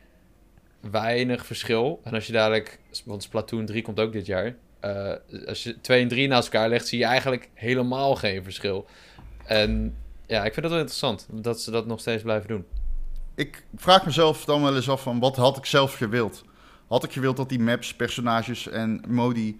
[0.92, 2.00] weinig verschil.
[2.04, 4.56] En als je dadelijk, want Splatoon 3 komt ook dit jaar.
[4.80, 5.14] eh,
[5.48, 8.86] als je 2 en 3 naast elkaar legt, zie je eigenlijk helemaal geen verschil.
[9.46, 9.96] En
[10.28, 12.66] ja, ik vind dat wel interessant dat ze dat nog steeds blijven doen.
[13.36, 16.44] Ik vraag mezelf dan wel eens af van wat had ik zelf gewild?
[16.88, 19.60] Had ik gewild dat die maps, personages en modi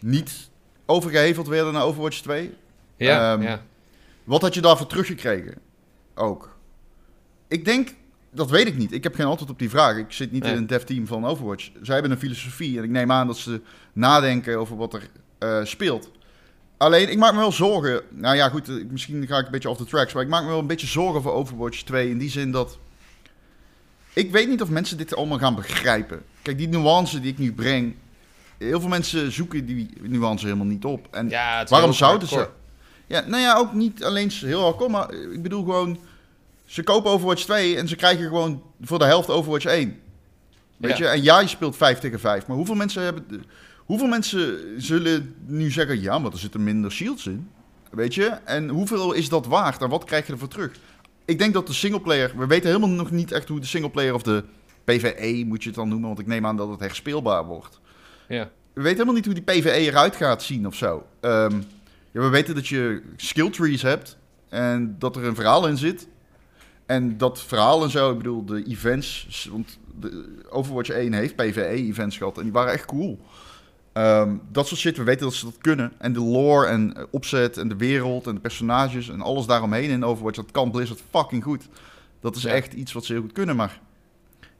[0.00, 0.50] niet
[0.86, 2.54] overgeheveld werden naar Overwatch 2?
[2.96, 3.62] Ja, Ehm, ja.
[4.24, 5.54] Wat had je daarvoor teruggekregen?
[6.14, 6.56] Ook.
[7.48, 7.94] Ik denk,
[8.30, 8.92] dat weet ik niet.
[8.92, 9.96] Ik heb geen antwoord op die vraag.
[9.96, 10.52] Ik zit niet Nee.
[10.52, 11.70] in een dev team van Overwatch.
[11.82, 13.60] Zij hebben een filosofie en ik neem aan dat ze
[13.92, 15.08] nadenken over wat er
[15.38, 16.10] eh, speelt.
[16.78, 18.02] Alleen, ik maak me wel zorgen.
[18.10, 20.12] Nou ja, goed, eh, misschien ga ik een beetje off the tracks.
[20.12, 22.10] Maar ik maak me wel een beetje zorgen voor Overwatch 2.
[22.10, 22.78] In die zin dat.
[24.12, 26.22] Ik weet niet of mensen dit allemaal gaan begrijpen.
[26.42, 27.94] Kijk, die nuance die ik nu breng.
[28.58, 31.06] Heel veel mensen zoeken die nuance helemaal niet op.
[31.10, 32.48] En ja waarom zouden ze?
[33.06, 35.98] Ja, nou ja, ook niet alleen heel hardcore, maar eh, ik bedoel gewoon...
[36.64, 40.00] Ze kopen Overwatch 2 en ze krijgen gewoon voor de helft Overwatch 1.
[40.76, 41.04] Weet Ja.
[41.04, 41.10] je?
[41.10, 42.46] En ja, je speelt 5 tegen 5.
[42.46, 43.44] Maar hoeveel mensen hebben...
[43.88, 46.00] Hoeveel mensen zullen nu zeggen...
[46.00, 47.48] Ja, maar er zitten minder shields in.
[47.90, 48.26] Weet je?
[48.26, 49.82] En hoeveel is dat waard?
[49.82, 50.72] En wat krijg je ervoor terug?
[51.24, 52.32] Ik denk dat de singleplayer...
[52.36, 54.44] We weten helemaal nog niet echt hoe de singleplayer of de
[54.84, 56.06] PvE moet je het dan noemen.
[56.06, 57.80] Want ik neem aan dat het herspeelbaar wordt.
[58.28, 58.50] Ja.
[58.72, 61.06] We weten helemaal niet hoe die PvE eruit gaat zien of zo.
[61.20, 61.56] Ehm,
[62.10, 64.18] ja, we weten dat je skill trees hebt
[64.48, 66.08] en dat er een verhaal in zit.
[66.86, 72.16] En dat verhaal en zo, ik bedoel, de events, want de Overwatch 1 heeft PvE-events
[72.16, 73.18] gehad en die waren echt cool.
[73.98, 75.92] Ehm, dat soort shit, we weten dat ze dat kunnen.
[75.98, 79.90] En de lore en eh, opzet en de wereld en de personages en alles daaromheen
[79.90, 81.68] in Overwatch, dat kan Blizzard fucking goed.
[82.20, 82.50] Dat is Ja.
[82.50, 83.80] echt iets wat ze heel goed kunnen, maar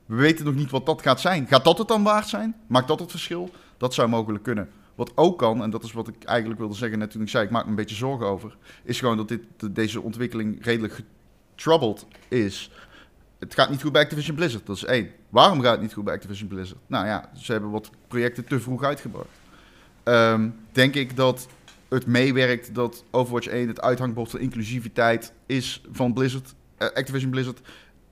[0.07, 1.47] we weten nog niet wat dat gaat zijn.
[1.47, 2.55] Gaat dat het dan waard zijn?
[2.67, 3.51] Maakt dat het verschil?
[3.77, 4.69] Dat zou mogelijk kunnen.
[4.95, 7.45] Wat ook kan, en dat is wat ik eigenlijk wilde zeggen net toen ik zei,
[7.45, 11.03] ik maak me een beetje zorgen over, is gewoon dat dit, de- deze ontwikkeling redelijk
[11.55, 12.71] getroubled is.
[13.39, 15.11] Het gaat niet goed bij Activision Blizzard, dat is één.
[15.29, 16.81] Waarom gaat het niet goed bij Activision Blizzard?
[16.87, 19.29] Nou ja, ze hebben wat projecten te vroeg uitgebracht.
[20.03, 21.49] Ehm, denk ik dat
[21.89, 27.61] het meewerkt dat Overwatch 1 het uithangbord van inclusiviteit is van Blizzard, eh, Activision Blizzard,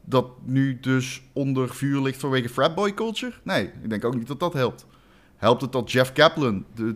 [0.05, 3.33] dat nu dus onder vuur ligt vanwege fratboy culture?
[3.43, 4.87] Nee, ik denk ook niet dat dat helpt.
[5.37, 6.95] Helpt het dat Jeff Kaplan, de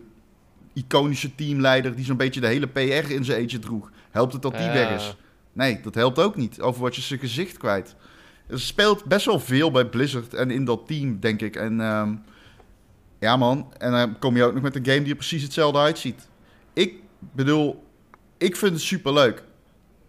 [0.73, 4.51] iconische teamleider die zo'n beetje de hele PR in zijn eentje droeg, helpt het dat
[4.51, 4.73] die Ja.
[4.73, 5.15] weg is?
[5.53, 6.61] Nee, dat helpt ook niet.
[6.61, 7.95] Overwatch is zijn gezicht kwijt.
[8.51, 11.55] Er speelt best wel veel bij Blizzard en in dat team, denk ik.
[11.55, 12.15] En ehm,
[13.19, 13.73] ja, man.
[13.77, 16.27] En dan kom je ook nog met een game die er precies hetzelfde uitziet.
[16.73, 17.83] Ik bedoel,
[18.37, 19.43] ik vind het superleuk.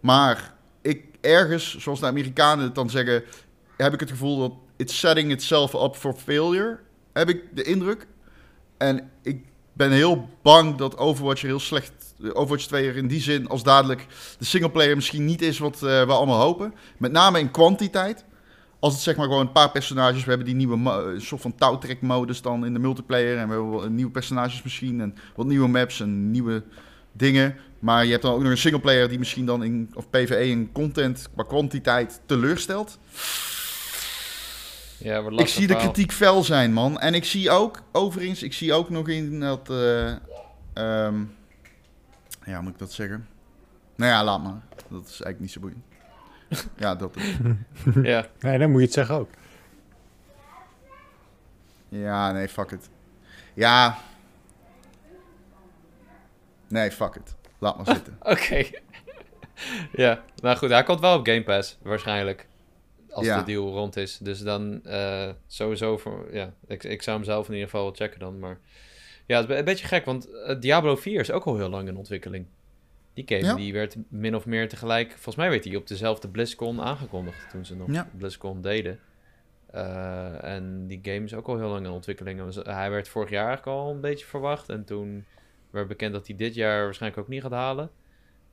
[0.01, 3.25] Maar ik ergens, zoals de Amerikanen het dan zeggen,
[3.77, 6.79] heb ik het gevoel dat it's setting itself up for failure.
[7.13, 8.07] Heb ik de indruk.
[8.77, 11.93] En ik ben heel bang dat Overwatch er heel slecht.
[12.33, 14.07] Overwatch 2 er in die zin als dadelijk
[14.39, 16.75] de singleplayer misschien niet is wat eh, we allemaal hopen.
[16.99, 18.25] Met name in kwantiteit.
[18.83, 20.23] Als het zeg maar gewoon een paar personages.
[20.25, 23.39] We hebben die nieuwe soort van touwtrek-modus dan in de multiplayer.
[23.39, 25.01] En we hebben nieuwe personages misschien.
[25.01, 26.63] En wat nieuwe maps en nieuwe
[27.13, 27.57] dingen.
[27.79, 30.73] Maar je hebt dan ook nog een singleplayer die misschien dan in of PvE in
[30.73, 32.99] content qua kwantiteit teleurstelt.
[34.99, 37.01] Ja, Ik zie de kritiek fel zijn, man.
[37.01, 39.71] En ik zie ook, overigens, ik zie ook nog in dat.
[39.71, 40.11] eh,
[40.73, 41.25] ehm,
[42.45, 43.29] ja, moet ik dat zeggen?
[43.97, 44.63] Nou ja, laat maar.
[44.89, 45.83] Dat is eigenlijk niet zo boeiend.
[46.77, 47.15] Ja, dat.
[48.03, 49.29] Ja, Nee, dan moet je het zeggen ook.
[51.89, 52.89] Ja, nee, fuck it.
[53.55, 53.99] Ja.
[56.69, 57.35] Nee, fuck it.
[57.59, 58.17] Laat maar zitten.
[58.33, 58.65] oké.
[59.93, 62.47] ja, nou goed, hij komt wel op Game Pass, waarschijnlijk.
[63.11, 63.39] Als Ja.
[63.39, 64.19] de deal rond is.
[64.19, 66.29] Dus dan eh, sowieso voor...
[66.33, 68.59] Ja, ik, ik zou hem zelf in ieder geval wel checken dan, maar...
[69.27, 71.89] Ja, het is een beetje gek, want eh, Diablo 4 is ook al heel lang
[71.89, 72.47] in ontwikkeling.
[73.15, 73.55] Die game Ja.
[73.55, 75.11] die werd min of meer tegelijk...
[75.11, 78.09] Volgens mij werd die op dezelfde BlizzCon aangekondigd toen ze nog Ja.
[78.17, 78.99] BlizzCon deden.
[79.71, 82.65] Eh, en die game is ook al heel lang in ontwikkeling.
[82.65, 84.69] Hij werd vorig jaar eigenlijk al een beetje verwacht.
[84.69, 85.25] En toen
[85.71, 87.91] werd bekend dat hij dit jaar waarschijnlijk ook niet gaat halen.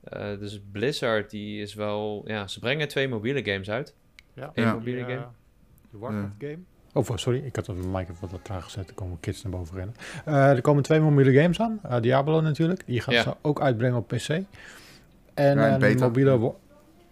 [0.02, 2.22] Eh, dus Blizzard, die is wel...
[2.26, 3.94] Ja, ze brengen twee mobiele games uit.
[4.34, 4.50] Ja.
[4.54, 4.72] Eén Ja.
[4.72, 5.26] mobiele game.
[5.90, 6.58] De Warcraft game.
[6.92, 8.88] Oh, sorry, ik had een mic even wat traag gezet.
[8.88, 9.94] Er komen kids naar boven rennen.
[10.24, 11.78] Eh, er komen twee mobiele games aan.
[11.82, 12.82] Eh, Diablo natuurlijk.
[12.86, 13.22] Die gaat Ja.
[13.22, 14.28] ze ook uitbrengen op PC.
[14.28, 14.44] En,
[15.34, 16.52] Ja, eh, die mobiele,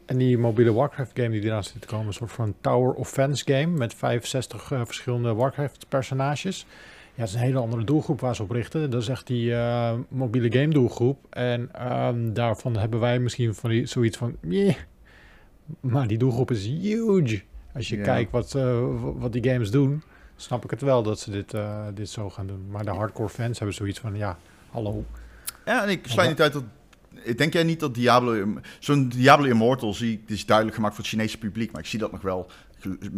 [0.07, 2.07] en die mobiele Warcraft game die eraan zit te komen.
[2.07, 3.67] Een soort van Tower Offense game.
[3.67, 6.67] Met 65 eh, verschillende Warcraft personages.
[7.15, 8.91] Ja, het is een hele andere doelgroep waar ze op richten.
[8.91, 11.19] Dat is echt die eh, mobiele game doelgroep.
[11.31, 14.37] En ehm, daarvan hebben wij misschien van die, zoiets van...
[14.41, 14.75] "Meh."
[15.81, 17.43] Maar die doelgroep is huge.
[17.75, 18.05] Als je Ja.
[18.05, 18.81] kijkt wat, eh,
[19.17, 20.03] wat die games doen,
[20.37, 22.67] snap ik het wel dat ze dit, eh, dit zo gaan doen.
[22.71, 24.37] Maar de hardcore fans hebben zoiets van, ja,
[24.71, 25.05] hallo.
[25.65, 26.65] Ja, en ik sluit niet uit dat...
[27.37, 28.55] Denk jij niet dat Diablo...
[28.79, 30.29] Zo'n Diablo Immortal zie ik...
[30.31, 32.51] Is duidelijk gemaakt voor het Chinese publiek, maar ik zie dat nog wel...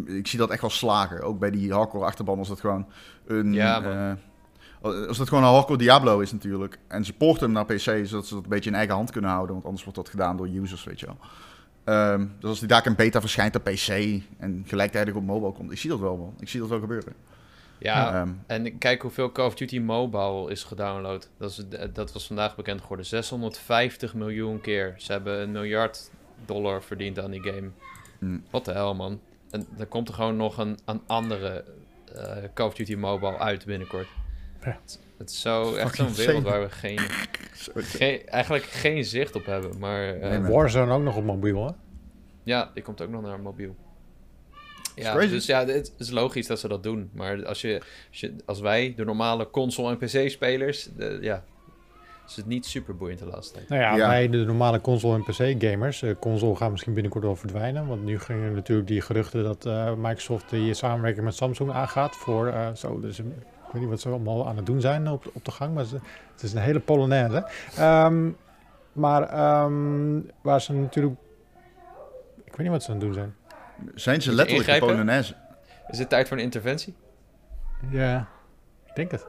[0.06, 1.22] Ik zie dat echt wel slagen.
[1.22, 2.86] Ook bij die hardcore achterban als dat gewoon
[3.26, 3.52] een...
[3.52, 4.12] Ja, eh,
[5.08, 6.78] als dat gewoon een hardcore Diablo is natuurlijk.
[6.88, 9.30] En ze poorten hem naar PC, zodat ze dat een beetje in eigen hand kunnen
[9.30, 9.52] houden.
[9.52, 11.18] Want anders wordt dat gedaan door users, weet je wel.
[11.84, 13.88] Ehm, dus als die daar in beta verschijnt op PC
[14.38, 16.34] en gelijktijdig op mobile komt, ik zie dat wel, man.
[16.38, 17.12] Ik zie dat wel gebeuren.
[17.78, 21.28] Ja, Ehm, en kijk hoeveel Call of Duty Mobile is gedownload.
[21.38, 23.06] Dat, is, dat was vandaag bekend geworden.
[23.06, 24.94] 650 miljoen keer.
[24.96, 26.10] Ze hebben een miljard
[26.44, 27.70] dollar verdiend aan die game.
[28.18, 28.42] Hmm.
[28.50, 29.20] Wat de hel, man.
[29.50, 31.64] En dan komt er gewoon nog een, een andere
[32.14, 34.08] eh, Call of Duty Mobile uit binnenkort.
[34.64, 34.78] Ja.
[35.18, 36.98] Het, is zo, echt zo'n wereld waar we geen,
[37.98, 39.78] geen, eigenlijk geen zicht op hebben.
[39.78, 40.52] Maar eh, Nee.
[40.52, 41.72] Warzone ook nog op mobiel, hè?
[42.42, 43.76] ja, die komt ook nog naar mobiel.
[44.94, 45.28] Ja, crazy.
[45.30, 47.10] dus ja, het is logisch dat ze dat doen.
[47.12, 51.44] Maar als, je, als, je, als wij, de normale console- en PC-spelers, de- ja,
[52.28, 53.68] is het niet super boeiend de laatste tijd.
[53.68, 54.08] Nou ja, Ja.
[54.08, 55.22] wij de normale console- en
[55.56, 56.02] PC-gamers.
[56.02, 57.86] eh console gaat misschien binnenkort wel verdwijnen.
[57.86, 62.16] Want nu gingen natuurlijk die geruchten dat eh, Microsoft die samenwerking met Samsung aangaat.
[62.16, 63.34] Voor eh, zo, dus een-
[63.70, 65.74] ik weet niet wat ze allemaal aan het doen zijn op, op de gang.
[65.74, 65.98] Maar ze-
[66.32, 67.46] het is een hele polonaise.
[67.76, 68.28] Ehm,
[68.92, 71.14] maar ehm, waar ze natuurlijk...
[72.44, 73.34] Ik weet niet wat ze aan het doen zijn.
[73.94, 74.78] Zijn ze letterlijk de?
[74.86, 75.34] Polonaise?
[75.88, 76.94] Is het tijd voor een interventie?
[77.90, 78.28] Ja,
[78.86, 79.26] ik denk het.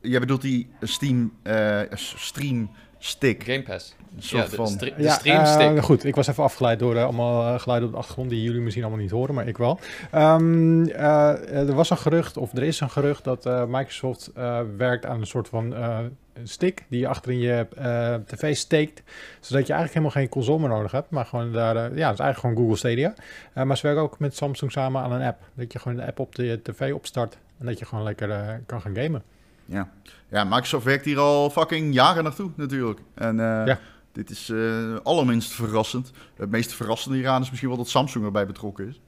[0.00, 2.70] Jij bedoelt die Steam eh, stream
[3.00, 3.44] stick.
[3.44, 3.96] Game Pass.
[4.16, 4.76] Een soort Ja, de, van...
[4.78, 5.76] de Ja, streamstick.
[5.76, 8.42] eh, goed, ik was even afgeleid door eh, allemaal eh, geluiden op de achtergrond die
[8.42, 9.78] jullie misschien allemaal niet horen, maar ik wel.
[10.10, 14.60] Ehm, eh, er was een gerucht, of er is een gerucht, dat eh, Microsoft eh,
[14.76, 15.98] werkt aan een soort van eh,
[16.44, 19.02] stick die je achter in je eh, tv steekt,
[19.40, 22.18] zodat je eigenlijk helemaal geen console meer nodig hebt, maar gewoon daar, eh, ja, dat
[22.18, 23.14] is eigenlijk gewoon Google Stadia.
[23.52, 26.06] Eh, maar ze werken ook met Samsung samen aan een app, dat je gewoon de
[26.06, 29.22] app op de tv opstart en dat je gewoon lekker eh, kan gaan gamen.
[29.70, 29.90] Ja.
[30.28, 33.00] ja, Microsoft werkt hier al fucking jaren naartoe natuurlijk.
[33.14, 33.78] En eh, Ja.
[34.12, 36.10] dit is eh allerminst verrassend.
[36.36, 39.00] Het meest verrassende hieraan is misschien wel dat Samsung erbij betrokken is.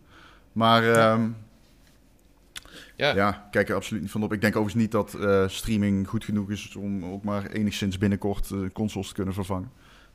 [0.53, 1.29] Maar ehm,
[2.97, 3.15] Ja.
[3.15, 4.33] ja, kijk er absoluut niet van op.
[4.33, 8.51] Ik denk overigens niet dat eh, streaming goed genoeg is om ook maar enigszins binnenkort
[8.73, 9.71] consoles te kunnen vervangen.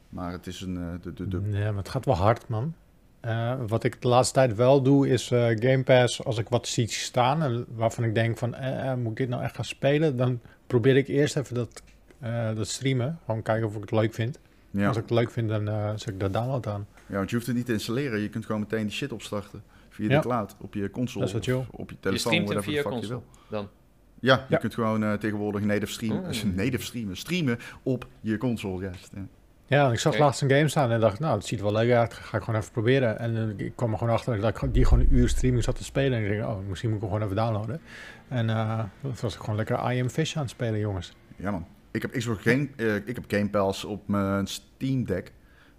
[0.10, 0.78] Maar het is een...
[0.78, 2.74] eh, de, de, de, Ja, maar het gaat wel hard, man.
[3.28, 6.68] Eh, wat ik de laatste tijd wel doe, is eh, Game Pass, als ik wat
[6.68, 9.66] zie staan en waarvan ik denk van, eh, eh, moet ik dit nou echt gaan
[9.66, 10.18] spelen?
[10.18, 11.82] Dan probeer ik eerst even dat,
[12.20, 13.20] eh, dat streamen.
[13.26, 14.40] Gewoon kijken of ik het leuk vind.
[14.72, 14.88] ja.
[14.88, 16.88] Als ik het leuk vind, dan eh zet ik dat download aan.
[17.08, 18.20] ja, want je hoeft het niet te installeren.
[18.20, 19.64] Je kunt gewoon meteen die shit opstarten.
[19.90, 20.16] Via Ja.
[20.16, 22.34] de cloud, op je console Dat is of op je Je telefoon.
[22.34, 23.24] streamt via the fuck je wil.
[23.50, 23.68] Dan.
[24.20, 24.58] Ja, je Ja.
[24.58, 26.24] kunt gewoon eh, tegenwoordig native streamen.
[26.24, 26.44] Oh.
[26.56, 27.18] native streamen.
[27.18, 29.10] Streamen op je console, juist.
[29.16, 29.28] Ja.
[29.70, 32.14] Ja, ik zag laatst een game staan en dacht, nou, het ziet wel leuk uit.
[32.14, 33.20] Ga ik gewoon even proberen.
[33.20, 35.76] En eh, ik kwam er gewoon achter dat ik die gewoon een uur streaming zat
[35.76, 36.18] te spelen.
[36.18, 37.82] En ik denk, oh, misschien moet ik hem gewoon even downloaden.
[38.28, 41.14] En eh toen was ik gewoon lekker I Am Fish aan het spelen, jongens.
[41.36, 41.66] Ja man.
[41.92, 45.32] Ik heb Xbox Game, eh, ik heb Game Pass op mijn Steam Deck,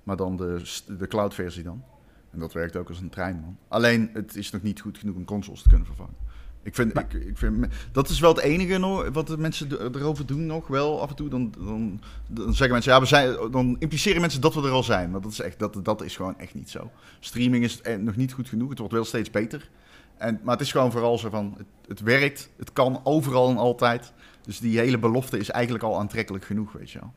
[0.03, 0.63] maar dan de,
[0.99, 1.85] de cloud versie dan.
[2.31, 3.59] En dat werkt ook als een trein man.
[3.69, 6.15] Alleen het is nog niet goed genoeg om consoles te kunnen vervangen.
[6.63, 9.71] Ik vind, Maar- ik, ik vind dat is wel het enige nog, wat de mensen
[9.71, 11.29] er- erover doen nog wel af en toe.
[11.29, 14.83] Dan, dan, dan zeggen mensen, ja, we zijn, dan impliceren mensen dat we er al
[14.83, 15.11] zijn.
[15.11, 16.91] Maar dat is, echt, dat, dat is gewoon echt niet zo.
[17.21, 18.69] Streaming is eh, nog niet goed genoeg.
[18.69, 19.71] Het wordt wel steeds beter.
[20.17, 23.57] En, maar het is gewoon vooral zo van, het, het werkt, het kan overal en
[23.57, 24.13] altijd.
[24.43, 27.13] Dus die hele belofte is eigenlijk al aantrekkelijk genoeg, weet je wel.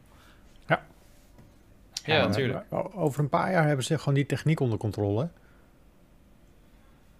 [2.03, 2.65] Ja, maar, natuurlijk.
[2.95, 5.29] Over een paar jaar hebben ze gewoon die techniek onder controle.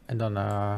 [0.05, 0.77] En dan eh,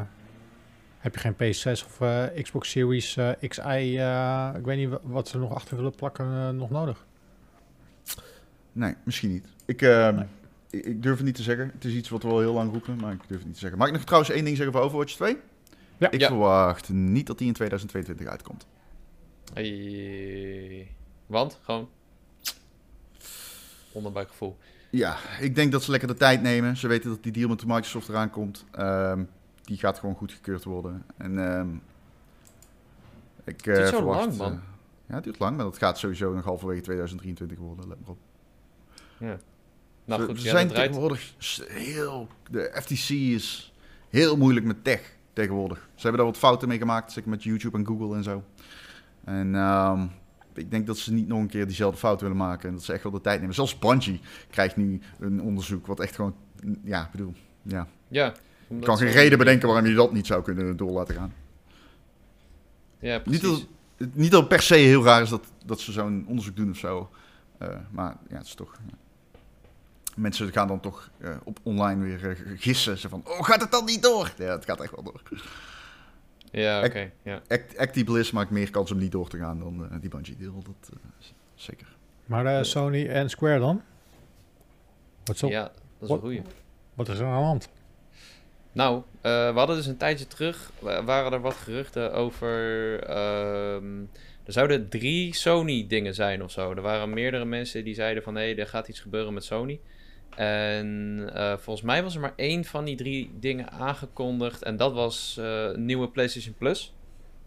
[1.04, 3.60] heb je geen PS6 of eh, Xbox Series eh, XI.
[3.98, 7.06] eh, ik weet niet wa- wat ze nog achter willen plakken nog nodig.
[8.72, 9.46] Nee, misschien niet.
[9.64, 10.24] Ik, eh, Nee.
[10.70, 11.70] ik, ik durf het niet te zeggen.
[11.74, 13.60] Het is iets wat we al heel lang roepen, maar ik durf het niet te
[13.60, 13.78] zeggen.
[13.78, 15.36] Mag ik nog trouwens één ding zeggen over Overwatch 2?
[15.98, 16.10] Ja.
[16.10, 16.26] Ik Ja.
[16.26, 18.66] verwacht niet dat die in 2022 uitkomt.
[19.54, 20.88] Hey.
[21.26, 21.88] Want, gewoon...
[23.92, 24.56] Onderbuikgevoel.
[24.90, 26.76] Ja, ik denk dat ze lekker de tijd nemen.
[26.76, 28.64] Ze weten dat die deal met Microsoft eraan komt.
[28.72, 29.22] Ehm,
[29.64, 31.04] die gaat gewoon goedgekeurd worden.
[31.16, 31.68] En ehm,
[33.44, 34.18] ik eh, duurt zo verwacht...
[34.26, 34.52] lang, man.
[34.52, 34.58] eh,
[35.08, 37.88] ja, het duurt lang, maar dat gaat sowieso nog halverwege 2023 worden.
[37.88, 38.18] Let maar op.
[40.04, 41.34] Nou Ze- goed, ze ja, zijn tegenwoordig
[41.68, 42.28] heel...
[42.50, 43.72] De FTC is
[44.10, 45.12] heel moeilijk met tech.
[45.32, 45.78] tegenwoordig.
[45.94, 48.42] Ze hebben daar wat fouten mee gemaakt, zeker met YouTube en Google en zo.
[49.24, 50.06] En ehm,
[50.54, 52.68] ik denk dat ze niet nog een keer diezelfde fout willen maken.
[52.68, 53.54] En dat ze echt wel de tijd nemen.
[53.54, 56.34] Zelfs Bungie krijgt nu een onderzoek wat echt gewoon...
[56.84, 57.86] Ja, ik bedoel, ja.
[58.08, 58.32] Ja.
[58.68, 61.34] Ik kan geen reden bedenken waarom je dat niet zou kunnen door laten gaan.
[62.98, 63.42] Ja, Niet precies.
[63.42, 66.56] dat, het- niet dat het per se heel raar is dat, dat ze zo'n onderzoek
[66.56, 67.10] doen of zo.
[67.58, 68.74] Eh, maar ja, het is toch...
[68.86, 68.94] ja.
[70.16, 72.98] Mensen gaan dan toch eh, op online weer eh, gissen.
[72.98, 74.32] Ze van, oh, gaat het dan niet door?
[74.38, 75.22] Ja, het gaat echt wel door.
[76.50, 76.98] Ja, oké.
[77.00, 77.42] Ik- ja.
[77.48, 80.36] Act, Actie Bliss maakt meer kans om niet door te gaan dan eh, die Bungie
[80.36, 80.62] deal.
[80.62, 81.96] Dat eh, is zeker.
[82.26, 83.82] Maar eh, Sony en Square dan?
[85.24, 85.62] Wat, zo, ja,
[85.98, 86.42] dat is een goeie.
[86.94, 87.68] wat is er aan de hand?
[88.74, 94.00] Nou, eh, we hadden dus een tijdje terug, wa- waren er wat geruchten over, ehm,
[94.44, 96.70] er zouden drie Sony dingen zijn of zo.
[96.70, 99.80] Er waren meerdere mensen die zeiden van, hé, hey, er gaat iets gebeuren met Sony.
[100.36, 104.92] En eh, volgens mij was er maar één van die drie dingen aangekondigd en dat
[104.92, 106.94] was een nieuwe PlayStation Plus.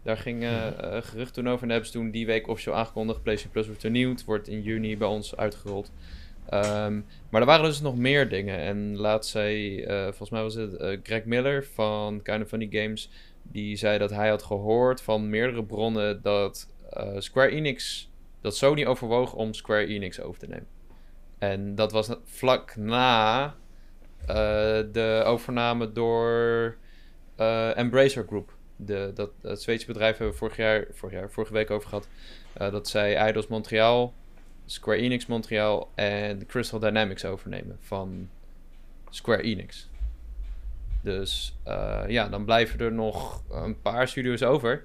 [0.02, 0.66] Daar ging eh,
[1.00, 3.22] gerucht toen over en hebben ze toen die week officieel aangekondigd.
[3.22, 5.92] PlayStation Plus wordt vernieuwd, wordt in juni bij ons uitgerold.
[6.48, 8.58] Ehm, maar er waren dus nog meer dingen.
[8.58, 12.68] En laat zij, eh, volgens mij was het eh, Greg Miller van Kind of Funny
[12.70, 13.10] Games,
[13.42, 18.84] die zei dat hij had gehoord van meerdere bronnen dat eh, Square Enix, dat Sony
[18.86, 20.66] overwoog om Square Enix over te nemen.
[21.38, 23.54] En dat was vlak na
[24.92, 26.76] de overname door
[27.74, 28.56] Embracer Group.
[28.76, 32.08] De, dat, het Zweedse bedrijf hebben we vorig jaar, vorig jaar, vorige week over gehad.
[32.52, 34.14] eh, dat zij Eidos Montreal,
[34.70, 38.28] Square Enix Montreal en Crystal Dynamics overnemen van
[39.10, 39.88] Square Enix.
[41.02, 44.84] Dus eh, ja, dan blijven er nog een paar studios over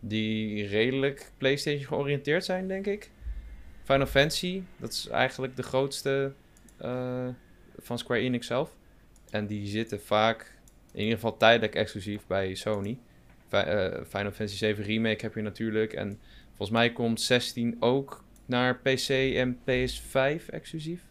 [0.00, 3.10] die redelijk PlayStation georiënteerd zijn, denk ik.
[3.82, 6.32] Final Fantasy, dat is eigenlijk de grootste
[6.76, 7.28] eh,
[7.78, 8.76] van Square Enix zelf.
[9.30, 10.58] En die zitten vaak,
[10.92, 12.98] in ieder geval tijdelijk exclusief bij Sony.
[13.48, 15.92] Eh, Final Fantasy 7 Remake heb je natuurlijk.
[15.92, 21.02] En volgens mij komt 16 ook naar PC en PS5 exclusief.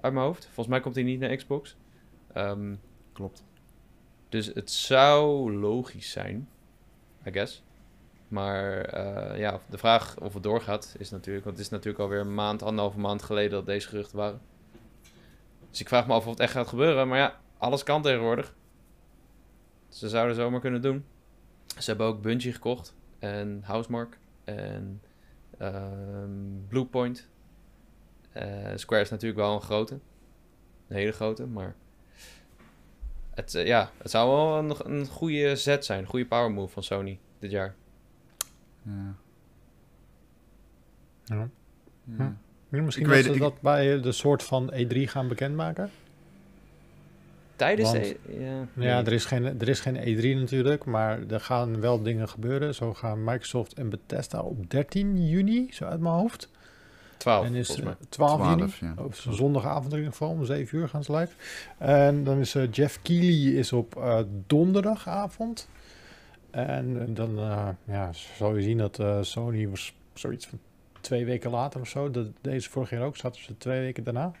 [0.00, 0.44] Uit mijn hoofd.
[0.44, 1.76] Volgens mij komt hij niet naar Xbox.
[2.32, 2.74] Ehm,
[3.12, 3.44] Klopt.
[4.28, 6.48] dus het zou logisch zijn,
[7.26, 7.62] I guess.
[8.28, 11.44] Maar eh, ja, de vraag of het doorgaat is natuurlijk...
[11.44, 14.40] Want het is natuurlijk alweer een maand, anderhalve maand geleden dat deze geruchten waren.
[15.70, 17.08] Dus ik vraag me af of het echt gaat gebeuren.
[17.08, 18.54] Maar ja, alles kan tegenwoordig.
[19.88, 21.04] Ze zouden zomaar kunnen doen.
[21.78, 22.94] Ze hebben ook Bungie gekocht.
[23.18, 24.18] En Housemark.
[24.44, 25.02] En
[25.60, 26.30] ehm
[26.68, 27.28] Bluepoint.
[28.32, 29.94] Eh, Square is natuurlijk wel een grote.
[30.88, 31.74] Een hele grote, maar...
[33.30, 35.98] Het, eh, ja, het zou wel een, een goede zet zijn.
[36.00, 37.74] Een goede power move van Sony dit jaar.
[38.82, 39.14] Ja.
[41.24, 41.48] Ja.
[42.18, 42.36] Ja.
[42.70, 45.90] Ja, Misschien Ik dat weet- ze ik- dat bij de soort van E3 gaan bekendmaken?
[47.60, 48.64] Tijdens Want- de...
[48.74, 52.74] Ja, er is, geen, er is geen E3 natuurlijk, maar er gaan wel dingen gebeuren.
[52.74, 56.48] Zo gaan Microsoft en Bethesda op 13 juni, zo uit mijn hoofd.
[57.16, 57.96] 12, en is volgens mij.
[58.00, 58.56] eh, 12, juni.
[58.56, 58.94] 12, ja.
[59.04, 61.32] Op zo'n zondagavond in ieder geval, om 7 uur gaan ze live.
[61.78, 65.68] En dan is eh, Jeff Keighley is op eh, donderdagavond.
[66.50, 70.58] En dan eh, ja, zal je zien dat eh, Sony was zoiets van
[71.00, 72.10] twee weken later of zo.
[72.10, 74.32] Dat, deze vorig jaar ook, zaten ze twee weken daarna.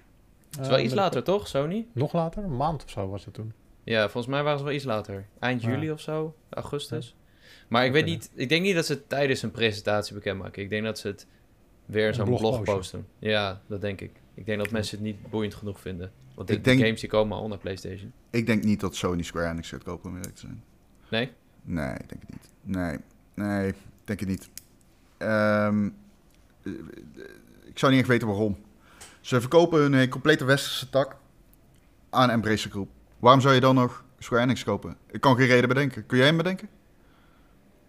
[0.50, 1.86] Het is wel Eh, iets later, toch, Sony?
[1.92, 3.52] Nog later, een maand of zo was het toen.
[3.84, 5.26] Ja, volgens mij waren ze wel iets later.
[5.38, 5.68] Eind Ja.
[5.70, 7.14] juli of zo, augustus.
[7.68, 10.62] Maar ik weet niet, ik denk niet dat ze het tijdens een presentatie bekendmaken.
[10.62, 11.26] Ik denk dat ze het
[11.86, 13.06] weer zo'n blogpost doen.
[13.18, 14.10] Ja, dat denk ik.
[14.34, 16.12] Ik denk dat mensen het niet boeiend genoeg vinden.
[16.34, 18.12] Want de, Ik denk- de games die komen al naar PlayStation.
[18.30, 20.62] Ik denk niet dat Sony Square Enix gaat kopen, om eerlijk te zijn.
[21.10, 21.30] Nee?
[21.62, 22.48] Nee, ik denk het niet.
[22.62, 22.96] Nee,
[23.34, 24.50] nee, ik denk het niet.
[25.18, 25.88] Ehm,
[26.62, 26.72] eh,
[27.64, 28.56] ik zou niet echt weten waarom.
[29.30, 31.16] Ze verkopen hun eh, complete westerse tak
[32.10, 32.88] aan Embracer Group.
[33.18, 34.96] Waarom zou je dan nog Square Enix kopen?
[35.10, 36.06] Ik kan geen reden bedenken.
[36.06, 36.68] Kun jij hem bedenken?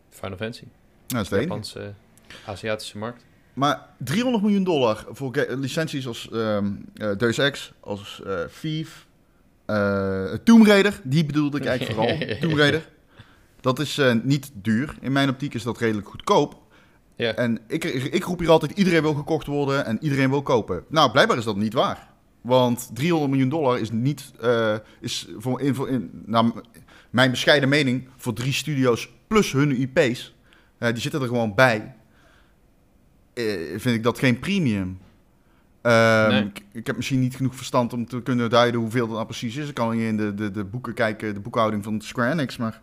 [0.10, 0.64] Final Fantasy.
[0.64, 0.74] Nou,
[1.08, 1.40] dat is de.
[1.40, 3.26] Japanse, eh, Aziatische markt.
[3.54, 9.08] Maar 300 miljoen dollar voor licenties als ehm eh, Deus Ex, als eh Thief,
[9.66, 12.38] eh, Tomb Raider, die bedoelde ik eigenlijk vooral.
[12.40, 12.90] Tomb Raider.
[13.62, 14.96] Dat is niet duur.
[15.00, 16.60] In mijn optiek is dat redelijk goedkoop.
[17.16, 17.34] Ja.
[17.34, 20.84] En ik, ik roep hier altijd, iedereen wil gekocht worden en iedereen wil kopen.
[20.88, 22.10] Nou, blijkbaar is dat niet waar.
[22.42, 26.24] Want 300 miljoen dollar is niet, eh, is voor, in, voor in,
[27.10, 30.36] mijn bescheiden mening, voor drie studio's plus hun IP's.
[30.78, 31.96] eh, die zitten er gewoon bij.
[33.34, 33.44] Eh,
[33.78, 35.00] vind ik dat geen premium.
[35.82, 36.44] Ehm, Nee.
[36.44, 39.56] ik, ik heb misschien niet genoeg verstand om te kunnen duiden hoeveel dat nou precies
[39.56, 39.68] is.
[39.70, 42.82] Ik kan hier in de, de, de boeken kijken, de boekhouding van Square Enix, maar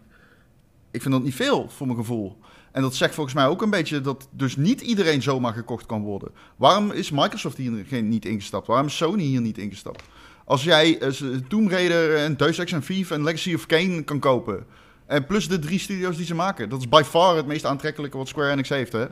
[0.90, 2.38] ik vind dat niet veel voor mijn gevoel.
[2.78, 6.02] En dat zegt volgens mij ook een beetje dat dus niet iedereen zomaar gekocht kan
[6.02, 6.30] worden.
[6.56, 8.66] Waarom is Microsoft hier geen- niet ingestapt?
[8.66, 10.02] Waarom is Sony hier niet ingestapt?
[10.44, 11.10] Als jij eh,
[11.48, 14.64] Tomb Raider en Deus Ex en Thief en Legacy of Kane kan kopen,
[15.06, 16.68] En plus de drie studio's die ze maken.
[16.68, 19.06] Dat is by far het meest aantrekkelijke wat Square Enix heeft, hè.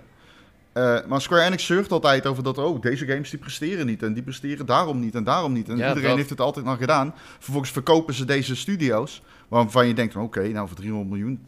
[0.72, 4.02] Eh, maar Square Enix zeurt altijd over dat, oh, deze games die presteren niet.
[4.02, 5.68] En die presteren daarom niet en daarom niet.
[5.68, 7.14] En Ja, iedereen dat- heeft het altijd nog gedaan.
[7.38, 9.22] Vervolgens verkopen ze deze studio's.
[9.48, 11.40] Waarvan je denkt, oké, nou voor 300 miljoen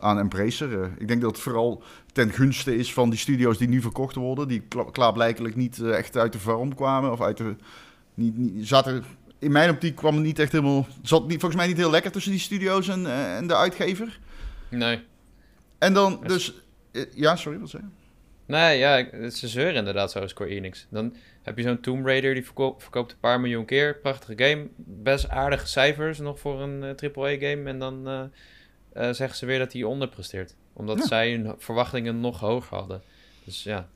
[0.00, 0.82] aan Embracer.
[0.82, 1.82] eh, ik denk dat het vooral
[2.12, 4.48] ten gunste is van die studio's die nu verkocht worden.
[4.48, 7.12] Die kla- klaarblijkelijk niet eh, echt uit de vorm kwamen.
[7.12, 7.54] Of uit de...
[8.14, 9.04] Niet, niet, zaten,
[9.38, 10.86] in mijn optiek kwam het niet echt helemaal...
[11.02, 14.18] Zat niet, volgens mij niet heel lekker tussen die studio's en, eh, en de uitgever.
[14.68, 15.02] Nee.
[15.78, 16.54] En dan dus...
[17.14, 17.88] ja, sorry, wat zei je?
[18.46, 20.86] Nee, ja, ik- ze zeuren inderdaad zo, Square Enix.
[20.90, 23.96] Dan heb je zo'n Tomb Raider, die verko- verkoopt een paar miljoen keer.
[23.96, 24.68] Prachtige game.
[24.76, 27.62] Best aardige cijfers nog voor een AAA-game.
[27.64, 28.08] En dan
[28.92, 30.54] eh, zeggen ze weer dat hij onderpresteert.
[30.72, 31.06] Omdat Ja.
[31.06, 33.02] zij hun verwachtingen nog hoger hadden.
[33.44, 33.88] Dus ja,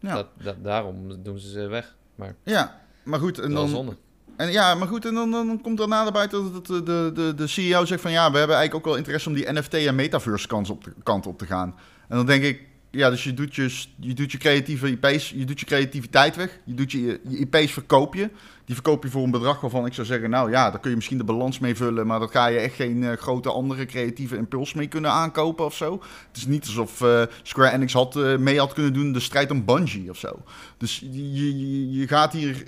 [0.00, 0.14] Ja.
[0.14, 1.94] Dat, dat, daarom doen ze ze weg.
[2.14, 3.96] Maar Ja, maar goed, en dan, zonde.
[4.36, 7.46] en ja, maar goed, en dan, dan komt naar buiten dat de, de, de, de
[7.46, 10.48] CEO zegt van ja, we hebben eigenlijk ook wel interesse om die NFT en metaverse
[10.70, 11.74] op, te, kant op te gaan.
[12.08, 15.44] En dan denk ik, ja, dus je doet je, je doet je creatieve IP's, je
[15.44, 18.30] doet je creativiteit weg, je doet je, je IP's verkoop je.
[18.64, 20.96] Die verkoop je voor een bedrag waarvan ik zou zeggen, nou ja, daar kun je
[20.96, 24.36] misschien de balans mee vullen, maar daar ga je echt geen eh, grote andere creatieve
[24.36, 25.92] impuls mee kunnen aankopen of zo.
[26.28, 29.50] Het is niet alsof eh, Square Enix had, eh, mee had kunnen doen de strijd
[29.50, 30.42] om Bungie of zo.
[30.76, 32.64] Dus je, je, je gaat hier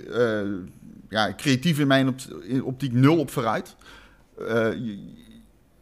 [1.09, 2.15] ja, creatief in mijn
[2.63, 3.75] optiek nul op vooruit.
[4.37, 5.23] Je-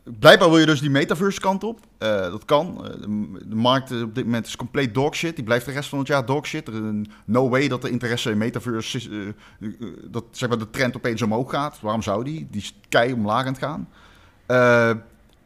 [0.04, 1.80] blijkbaar wil je dus die metaverse kant op.
[1.98, 2.86] Eh, dat kan.
[2.86, 3.00] Eh,
[3.48, 5.36] de, markt op dit moment is compleet dogshit.
[5.36, 6.68] Die blijft de rest van het jaar dogshit.
[6.68, 9.34] Er is no way dat de interesse in metaverse...
[9.60, 9.70] eh,
[10.04, 11.80] dat zeg maar, de trend opeens omhoog gaat.
[11.82, 12.48] Waarom zou die?
[12.52, 13.88] Die is kei omlaag aan het gaan.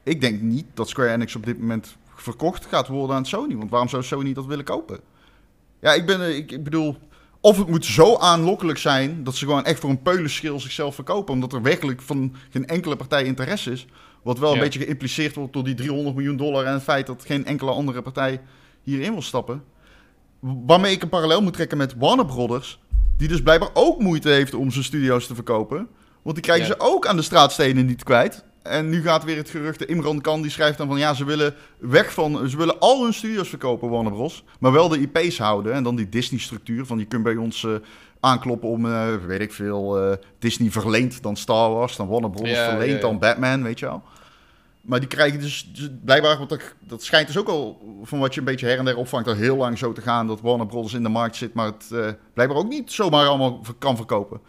[0.03, 3.55] Ik denk niet dat Square Enix op dit moment verkocht gaat worden aan Sony.
[3.55, 4.99] Want waarom zou Sony dat willen kopen?
[5.79, 6.97] Ja, ik, ben, ik, ik bedoel...
[7.41, 11.33] Of het moet zo aanlokkelijk zijn dat ze gewoon echt voor een peulenschil zichzelf verkopen.
[11.33, 13.87] Omdat er werkelijk van geen enkele partij interesse is.
[14.27, 14.61] Wat wel een Ja.
[14.63, 18.01] beetje geïmpliceerd wordt door die 300 miljoen dollar en het feit dat geen enkele andere
[18.01, 18.41] partij
[18.81, 19.63] hierin wil stappen.
[20.39, 22.79] Waarmee ik een parallel moet trekken met Warner Brothers.
[23.17, 25.87] Die dus blijkbaar ook moeite heeft om zijn studio's te verkopen.
[26.21, 26.73] Want die krijgen Ja.
[26.73, 28.43] ze ook aan de straatstenen niet kwijt.
[28.63, 31.25] En nu gaat weer het gerucht, de Imran Khan die schrijft dan van ja, ze
[31.25, 34.43] willen weg van, ze willen al hun studio's verkopen, Warner Bros.
[34.59, 37.67] Maar wel de IP's houden en dan die Disney-structuur van je kunt bij ons
[38.19, 42.49] aankloppen om, eh, weet ik veel, eh, Disney verleent dan Star Wars, dan Warner Bros.
[42.49, 43.01] Ja, verleent ja, ja.
[43.01, 44.03] dan Batman, weet je wel.
[44.87, 48.33] Maar die krijgen dus, dus blijkbaar, want dat, dat schijnt dus ook al van wat
[48.33, 50.67] je een beetje her en der opvangt, al heel lang zo te gaan dat Warner
[50.67, 50.93] Bros.
[50.93, 54.39] in de markt zit, maar het eh, blijkbaar ook niet zomaar allemaal kan verkopen.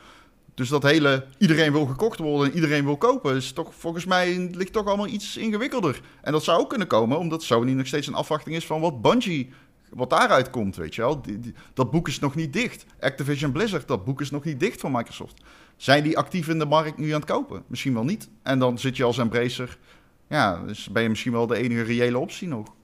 [0.55, 4.51] Dus dat hele iedereen wil gekocht worden en iedereen wil kopen, is toch volgens mij
[4.53, 6.01] ligt toch allemaal iets ingewikkelder.
[6.22, 9.03] En dat zou ook kunnen komen omdat Sony nog steeds een afwachting is van wat
[9.03, 9.51] Bungie,
[9.90, 11.22] wat daaruit komt, weet je wel.
[11.22, 12.85] Die- dat boek is nog niet dicht.
[13.01, 15.42] Activision Blizzard, dat boek is nog niet dicht van Microsoft.
[15.77, 17.62] Zijn die actief in de markt nu aan het kopen?
[17.66, 18.29] Misschien wel niet.
[18.42, 19.79] En dan zit je als Embracer,
[20.28, 22.74] ja, dus ben je misschien wel de enige reële optie nog.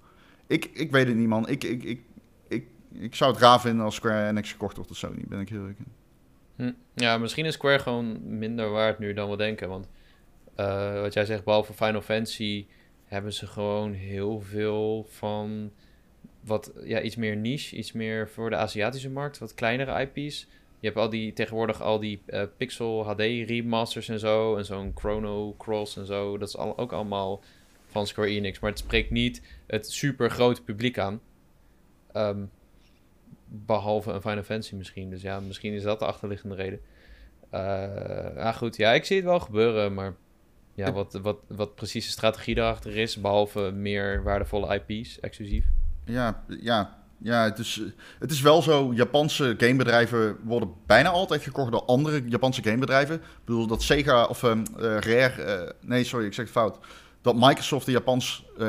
[0.46, 1.48] Ik, ik weet het niet, man.
[1.48, 2.00] Ik, ik, ik,
[2.48, 5.48] ik, ik zou het raar vinden als Square Enix gekocht wordt door Sony, ben ik
[5.48, 5.92] heel eerlijk in.
[6.56, 6.72] Hm.
[6.94, 9.68] Ja, misschien is Square gewoon minder waard nu dan we denken.
[9.68, 9.88] Want
[10.54, 12.66] eh, wat jij zegt, behalve Final Fantasy
[13.04, 15.72] hebben ze gewoon heel veel van
[16.40, 20.48] wat ja, iets meer niche, iets meer voor de Aziatische markt, wat kleinere IP's.
[20.84, 24.92] Je hebt al die tegenwoordig al die eh, Pixel HD remasters en zo, en zo'n
[24.94, 26.38] Chrono Cross en zo.
[26.38, 27.42] Dat is al, ook allemaal
[27.86, 31.20] van Square Enix, maar het spreekt niet het super grote publiek aan.
[32.12, 32.44] Ehm,
[33.44, 35.10] behalve een Final Fantasy misschien.
[35.10, 36.80] Dus ja, misschien is dat de achterliggende reden.
[37.50, 37.60] Eh
[38.36, 38.76] ja, goed.
[38.76, 40.14] Ja, ik zie het wel gebeuren, maar
[40.74, 45.64] ja, wat, wat, wat precies de strategie daarachter is, behalve meer waardevolle IP's, exclusief.
[46.04, 47.82] Ja, ja, ja het, is,
[48.18, 48.92] het is wel zo.
[48.94, 53.14] Japanse gamebedrijven worden bijna altijd gekocht door andere Japanse gamebedrijven.
[53.14, 55.42] Ik bedoel dat Sega of eh, Rare.
[55.42, 56.78] eh, nee, sorry, ik zeg het fout.
[57.20, 58.44] Dat Microsoft de Japans.
[58.58, 58.68] eh,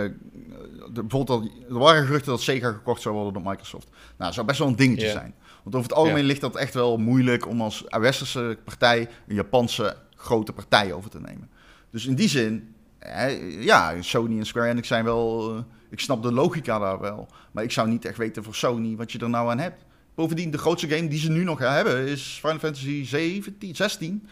[0.93, 3.87] de, bijvoorbeeld, dat, er waren geruchten dat Sega gekocht zou worden door Microsoft.
[3.89, 5.35] Nou, dat zou best wel een dingetje zijn.
[5.63, 9.95] Want over het algemeen ligt dat echt wel moeilijk om als westerse partij een Japanse
[10.15, 11.49] grote partij over te nemen.
[11.89, 13.27] Dus in die zin, hè,
[13.59, 15.65] ja, Sony en Square Enix zijn wel.
[15.95, 17.27] Ik snap de logica daar wel.
[17.51, 19.83] Maar ik zou niet echt weten voor Sony wat je er nou aan hebt.
[20.15, 24.27] Bovendien, de grootste game die ze nu nog hebben is Final Fantasy 17, 16.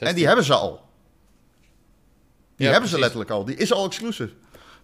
[0.00, 0.80] En die hebben ze al.
[2.56, 3.44] Die Ja, hebben ze letterlijk al.
[3.44, 4.32] Die is al exclusive.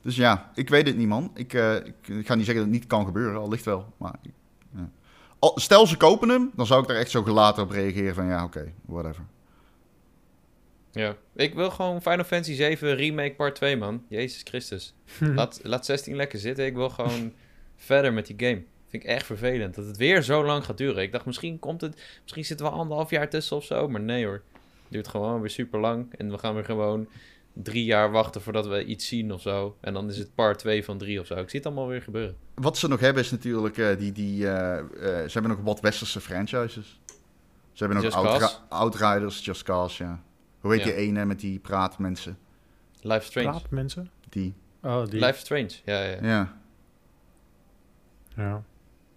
[0.02, 1.30] Dus ja, ik weet het niet, man.
[1.34, 3.92] Ik, eh, ik, ik ga niet zeggen dat het niet kan gebeuren, al ligt wel.
[3.96, 4.30] Maar ik-
[4.74, 4.88] ja.
[5.38, 8.26] Al- stel ze kopen hem, dan zou ik daar echt zo gelaten op reageren van
[8.26, 9.22] ja, oké, whatever.
[10.98, 11.16] Ja.
[11.34, 14.04] Ik wil gewoon Final Fantasy 7 Remake Part 2, man.
[14.08, 14.94] Jezus Christus.
[15.34, 16.66] Laat, laat 16 lekker zitten.
[16.66, 17.32] Ik wil gewoon
[17.76, 18.62] verder met die game.
[18.88, 21.02] Vind ik echt vervelend dat het weer zo lang gaat duren.
[21.02, 22.00] Ik dacht, misschien komt het...
[22.22, 23.88] Misschien zitten we anderhalf jaar tussen of zo.
[23.88, 24.42] Maar nee hoor.
[24.52, 26.14] Het duurt gewoon weer super lang.
[26.16, 27.08] En we gaan weer gewoon
[27.52, 29.76] drie jaar wachten voordat we iets zien of zo.
[29.80, 31.34] En dan is het part 2 van 3 of zo.
[31.34, 32.36] Ik zie het allemaal weer gebeuren.
[32.54, 34.12] Wat ze nog hebben is natuurlijk eh, die...
[34.12, 37.00] die eh, eh, ze hebben nog wat westerse franchises.
[37.72, 38.62] Ze hebben nog?
[38.68, 40.22] Outriders, Just Cause, ja.
[40.68, 40.92] Hoe heet Ja.
[40.92, 42.38] die ene met die praatmensen?
[43.00, 43.48] Life Strange.
[43.50, 44.10] Praat mensen?
[44.28, 45.20] Die, Oh, die.
[45.20, 46.18] Life Strange, ja, ja.
[46.22, 46.56] ja.
[48.36, 48.62] Ja.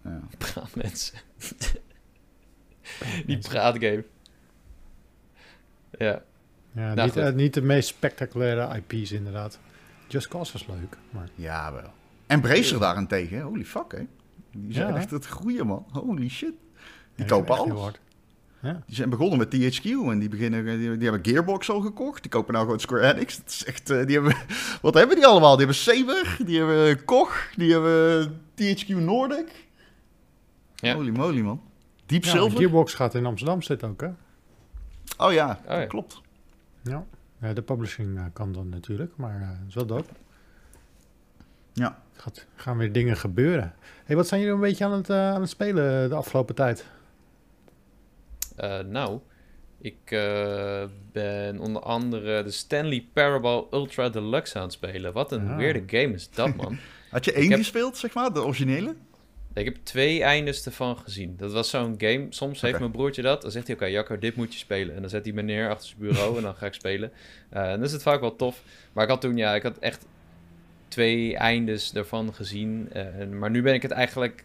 [0.04, 0.20] ja.
[0.38, 1.18] Praat mensen.
[3.26, 4.04] Die praatgame.
[5.98, 6.22] Ja.
[6.74, 9.58] Ja, Nou, niet, eh, niet de meest spectaculaire IP's inderdaad.
[10.08, 11.28] Just Cause was leuk, maar...
[11.34, 11.92] Ja, wel.
[12.26, 14.06] En Bracer daarentegen, holy fuck, hè.
[14.50, 14.96] Die zijn Ja.
[14.96, 15.86] echt het goede, man.
[15.92, 16.52] Holy shit.
[17.14, 17.92] Die Ja, kopen alles.
[18.62, 18.82] Ja.
[18.86, 22.22] Die zijn begonnen met THQ en die, beginnen, die, die hebben Gearbox al gekocht.
[22.22, 23.36] Die kopen nou gewoon Square Enix.
[23.36, 24.36] Dat is echt, eh, die hebben,
[24.82, 25.56] wat hebben die allemaal?
[25.56, 29.66] Die hebben Saber, die hebben Koch, die hebben THQ Nordic.
[30.74, 30.94] Ja.
[30.94, 31.60] Holy moly, man.
[32.06, 32.58] Deep Ja, Silver.
[32.58, 34.10] Gearbox gaat in Amsterdam zitten ook, hè?
[35.16, 35.86] Oh ja, Oh ja.
[35.86, 36.20] klopt.
[36.82, 37.04] Ja.
[37.40, 40.12] Ja, de publishing eh, kan dan natuurlijk, maar eh, is wel dope.
[41.72, 41.98] Ja.
[42.12, 43.74] Gaat, gaan weer dingen gebeuren.
[44.04, 46.86] Hey, wat zijn jullie een beetje aan het, eh, aan het spelen de afgelopen tijd?
[48.56, 49.18] Eh, nou,
[49.80, 55.12] ik eh, ben onder andere de Stanley Parable Ultra Deluxe aan het spelen.
[55.12, 55.56] Wat een Ah.
[55.56, 56.78] weirde game is dat, man.
[57.10, 58.94] Had je één gespeeld, zeg maar, de originele?
[59.54, 61.34] ik heb twee eindes ervan gezien.
[61.36, 62.26] Dat was zo'n game.
[62.28, 63.42] Soms heeft mijn broertje dat.
[63.42, 64.94] Dan zegt hij, oké, Jacco, dit moet je spelen.
[64.94, 67.12] En dan zet hij me neer achter zijn bureau en dan ga ik spelen.
[67.48, 68.62] Eh, en dan is het vaak wel tof.
[68.92, 70.06] Maar ik had toen, ja, ik had echt
[70.88, 72.88] twee eindes ervan gezien.
[72.92, 74.44] En- maar nu ben ik het eigenlijk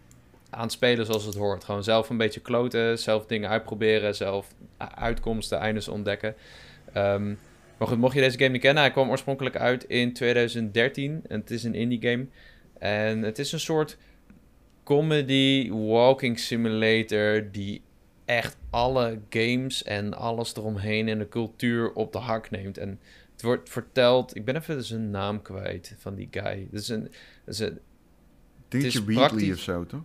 [0.50, 1.64] aan het spelen zoals het hoort.
[1.64, 6.36] Gewoon zelf een beetje kloten, zelf dingen uitproberen, zelf uitkomsten, eindes ontdekken.
[6.94, 7.28] Ehm,
[7.78, 11.22] maar goed, mocht je deze game niet kennen, hij kwam oorspronkelijk uit in 2013.
[11.28, 12.26] En het is een indie game.
[12.80, 13.98] En het is een soort
[14.84, 17.82] comedy walking simulator die
[18.26, 22.78] echt alle games en alles eromheen en de cultuur op de hak neemt.
[22.78, 23.00] En
[23.32, 26.68] het wordt verteld, ik ben even zijn naam kwijt van die guy.
[26.72, 27.02] Het is een,
[27.46, 27.80] het is een
[28.70, 30.04] is Wheatley of zo, toch?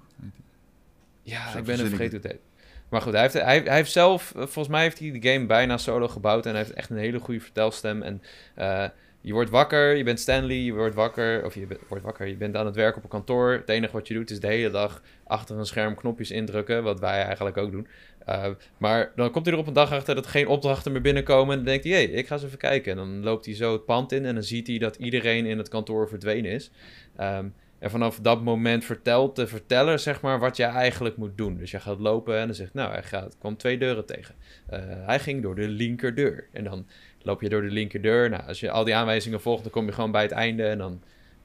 [1.23, 2.41] Ja, Zo ik ben ik vergeten hoe het heet.
[2.89, 5.77] Maar goed, hij heeft, hij, hij heeft zelf, volgens mij heeft hij de game bijna
[5.79, 6.45] solo gebouwd.
[6.47, 8.03] En hij heeft echt een hele goede vertelstem.
[8.03, 8.23] En
[8.55, 8.85] eh,
[9.21, 11.45] je wordt wakker, je bent Stanley, je wordt wakker.
[11.45, 13.51] Of je bent- wordt wakker, je bent aan het werk op een kantoor.
[13.53, 16.83] Het enige wat je doet is de hele dag achter een scherm knopjes indrukken.
[16.83, 17.87] Wat wij eigenlijk ook doen.
[18.27, 18.47] Eh,
[18.79, 21.51] maar dan komt hij er op een dag achter dat er geen opdrachten meer binnenkomen.
[21.51, 22.91] En dan denkt hij, hé, ik ga eens even kijken.
[22.93, 25.59] En dan loopt hij zo het pand in en dan ziet hij dat iedereen in
[25.59, 26.71] het kantoor verdwenen is.
[27.17, 27.47] Ehm,
[27.83, 31.57] en vanaf dat moment vertelt de verteller, zeg maar, wat je eigenlijk moet doen.
[31.57, 34.35] Dus je gaat lopen en dan zegt, nou, hij gaat, kwam twee deuren tegen.
[34.67, 36.49] Eh, hij ging door de linkerdeur.
[36.53, 36.87] En dan
[37.23, 38.31] loop je door de linkerdeur.
[38.31, 40.65] Nou, als je al die aanwijzingen volgt, dan kom je gewoon bij het einde.
[40.65, 41.03] En dan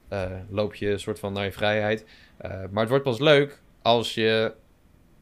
[0.08, 2.04] eh, loop je een soort van naar je vrijheid.
[2.36, 4.52] Eh, maar het wordt pas leuk als je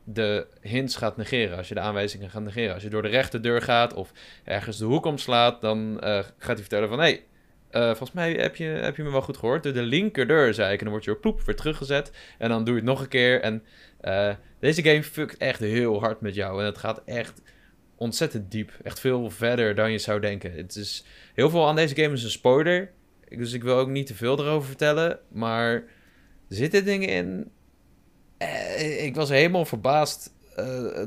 [0.05, 1.57] de hints gaat negeren.
[1.57, 2.75] Als je de aanwijzingen gaat negeren.
[2.75, 4.13] Als je door de rechterdeur gaat of
[4.45, 6.99] ergens de hoek omslaat, dan gaat hij vertellen van...
[6.99, 7.25] Hey,
[7.71, 9.63] eh, volgens mij heb je, heb je me wel goed gehoord.
[9.63, 10.79] Door de linkerdeur, zei ik.
[10.79, 12.11] En dan word je ploep, weer teruggezet.
[12.39, 13.41] En dan doe je het nog een keer.
[13.41, 13.63] En
[14.01, 16.61] eh, deze game fuckt echt heel hard met jou.
[16.61, 17.43] En het gaat echt
[17.97, 18.73] ontzettend diep.
[18.83, 20.53] Echt veel verder dan je zou denken.
[20.53, 21.05] Het is,
[21.35, 22.93] heel veel aan deze game is een spoiler.
[23.29, 25.19] Dus ik wil ook niet te veel erover vertellen.
[25.29, 25.85] Maar
[26.49, 27.51] zitten dingen in.
[28.39, 30.35] Eh, ik was helemaal verbaasd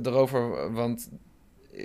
[0.04, 0.74] erover.
[0.74, 1.10] Want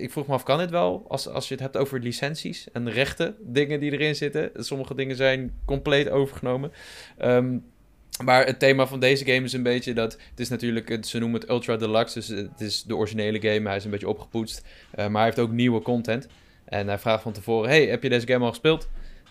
[0.00, 1.04] ik vroeg me af, kan dit wel?
[1.08, 4.50] Als, als je het hebt over licenties en rechten, dingen die erin zitten.
[4.54, 6.72] Sommige dingen zijn compleet overgenomen.
[7.18, 7.56] Ehm,
[8.24, 10.12] maar het thema van deze game is een beetje dat...
[10.12, 12.14] Het is natuurlijk, ze noemen het Ultra Deluxe.
[12.14, 13.68] Dus het is de originele game.
[13.68, 14.66] Hij is een beetje opgepoetst.
[14.90, 16.26] Eh, maar hij heeft ook nieuwe content.
[16.64, 17.68] En hij vraagt van tevoren...
[17.68, 18.88] Hey, heb je deze game al gespeeld?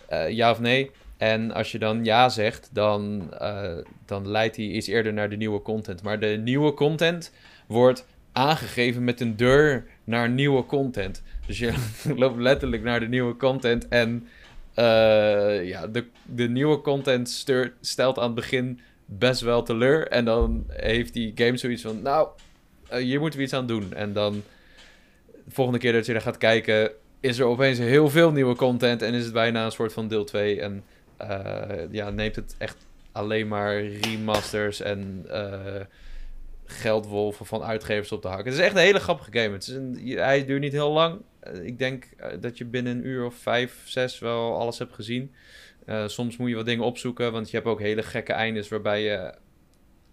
[0.08, 0.92] Eh, ja of nee?
[1.18, 5.38] En als je dan ja zegt, dan, eh, dan leidt hij iets eerder naar de
[5.38, 6.04] nieuwe content.
[6.04, 7.32] Maar de nieuwe content
[7.68, 11.24] wordt aangegeven met een deur naar nieuwe content.
[11.46, 11.74] Dus je
[12.22, 13.88] loopt letterlijk naar de nieuwe content.
[13.88, 14.28] En
[14.74, 17.46] eh, ja, de, de nieuwe content
[17.82, 20.08] stelt aan het begin best wel teleur.
[20.08, 22.28] En dan heeft die game zoiets van: Nou,
[22.88, 23.94] eh, hier moeten we iets aan doen.
[23.94, 24.44] En dan
[25.46, 29.02] de volgende keer dat je er gaat kijken, is er opeens heel veel nieuwe content.
[29.02, 30.62] En is het bijna een soort van deel 2.
[30.62, 30.84] En
[31.18, 32.78] eh, ja, neemt het echt
[33.12, 35.26] alleen maar remasters en
[36.74, 38.46] geldwolven van uitgevers op de hak.
[38.46, 39.54] Het is echt een hele grappige game.
[39.54, 41.22] Het is een, hij duurt niet heel lang.
[41.40, 44.94] Eh, ik denk eh, dat je binnen een uur of vijf, zes wel alles hebt
[44.94, 45.34] gezien.
[45.86, 49.04] Eh, soms moet je wat dingen opzoeken, want je hebt ook hele gekke eindes waarbij
[49.04, 49.34] je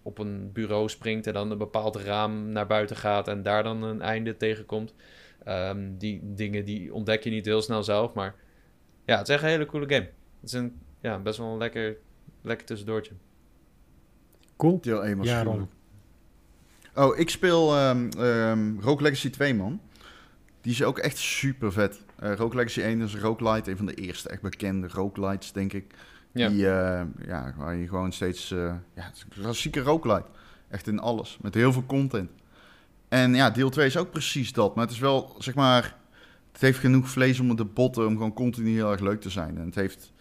[0.01, 3.83] op een bureau springt en dan een bepaald raam naar buiten gaat en daar dan
[3.83, 4.93] een einde tegenkomt.
[5.43, 8.35] Ehm, die dingen die ontdek je niet heel snel zelf, maar
[9.05, 10.09] ja, het is echt een hele coole game.
[10.39, 11.97] Het is een ja, best wel een lekker,
[12.41, 13.13] lekker tussendoortje.
[14.57, 14.81] Cool.
[14.81, 15.67] Deel 1 was Ja.
[16.95, 19.81] Oh, ik speel ehm Rogue Legacy 2, man.
[20.61, 22.01] Die is ook echt super vet.
[22.23, 25.93] Uh, Rogue Legacy 1 is roguelite, een van de eerste echt bekende roguelites, denk ik.
[26.31, 26.49] Ja.
[26.49, 28.51] Die, eh, ja, waar je gewoon steeds...
[28.51, 30.27] eh, ja, het is een klassieke roguelite.
[30.69, 32.29] Echt in alles, met heel veel content.
[33.07, 34.75] En ja, deel 2 is ook precies dat.
[34.75, 35.99] Maar het is wel, zeg maar...
[36.51, 39.57] Het heeft genoeg vlees om de botten om gewoon continu heel erg leuk te zijn.
[39.57, 40.11] En het heeft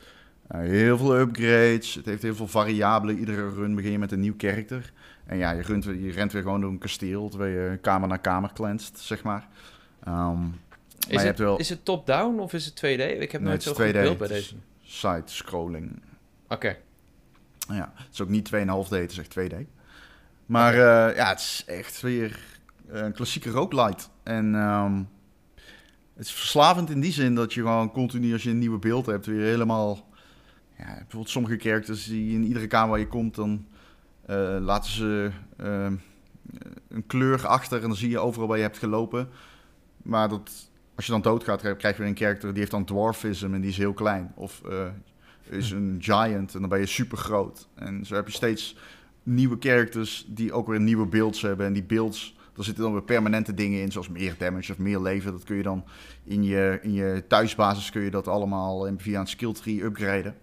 [0.48, 1.94] heel veel upgrades.
[1.94, 3.18] Het heeft heel veel variabelen.
[3.18, 4.92] Iedere run begin je met een nieuw karakter.
[5.30, 7.28] En ja, je, weer- je rent weer gewoon door een kasteel...
[7.28, 9.48] terwijl je kamer naar kamer cleanst, zeg maar.
[10.04, 10.50] Ehm, maar
[11.08, 13.20] Is het, wel is het top-down of is het 2D?
[13.20, 13.92] Ik heb Nee, nooit zo is goed 2D.
[13.92, 14.54] beeld bij deze.
[14.82, 16.02] side-scrolling.
[16.48, 16.76] Oké.
[17.68, 19.54] Ja, het is ook niet 2,5D, het is echt 2D.
[20.46, 22.38] Maar eh, ja, het is echt weer
[22.88, 24.04] een klassieke roguelite.
[24.22, 24.96] En ehm,
[26.14, 29.06] het is verslavend in die zin dat je gewoon continu als je een nieuwe beeld
[29.06, 30.08] hebt, weer helemaal...
[30.78, 33.66] Ja, bijvoorbeeld sommige characters die in iedere kamer waar je komt, dan
[34.60, 35.94] laten ze ehm,
[36.88, 39.28] een kleur achter en dan zie je overal waar je hebt gelopen.
[40.02, 43.54] Maar dat, als je dan doodgaat, krijg je weer een character die heeft dan dwarfism
[43.54, 44.32] en die is heel klein.
[44.34, 44.86] Of eh,
[45.48, 47.68] is een giant en dan ben je super groot.
[47.74, 48.76] En zo heb je steeds
[49.22, 51.66] nieuwe characters die ook weer nieuwe builds hebben.
[51.66, 55.00] En die builds, daar zitten dan weer permanente dingen in, zoals meer damage of meer
[55.00, 55.32] leven.
[55.32, 55.84] Dat kun je dan
[56.24, 60.34] in je, in je thuisbasis kun je dat allemaal eh, via een skill tree upgraden.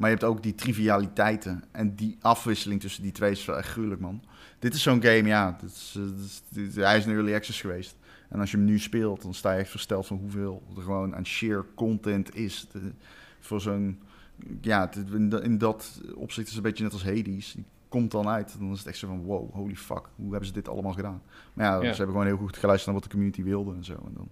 [0.00, 3.68] Maar je hebt ook die trivialiteiten en die afwisseling tussen die twee is wel echt
[3.68, 4.22] gruwelijk, man.
[4.58, 7.34] Dit is zo'n game, ja, dit is, eh, dit is- dit- hij is een early
[7.34, 7.96] access geweest.
[8.28, 11.16] En als je hem nu speelt, dan sta je echt versteld van hoeveel er gewoon
[11.16, 12.66] aan sheer content is.
[12.72, 12.92] De-
[13.40, 14.00] voor zo'n
[14.60, 17.52] ja, het- in, dat- in dat opzicht is het een beetje net als Hades.
[17.52, 18.56] Die komt dan uit.
[18.58, 20.08] Dan is het echt zo van, wow, holy fuck.
[20.16, 21.22] Hoe hebben ze dit allemaal gedaan?
[21.54, 21.80] Maar ja, Ja.
[21.80, 23.92] ze hebben gewoon heel goed geluisterd naar wat de community wilde en zo.
[23.92, 24.28] En dan,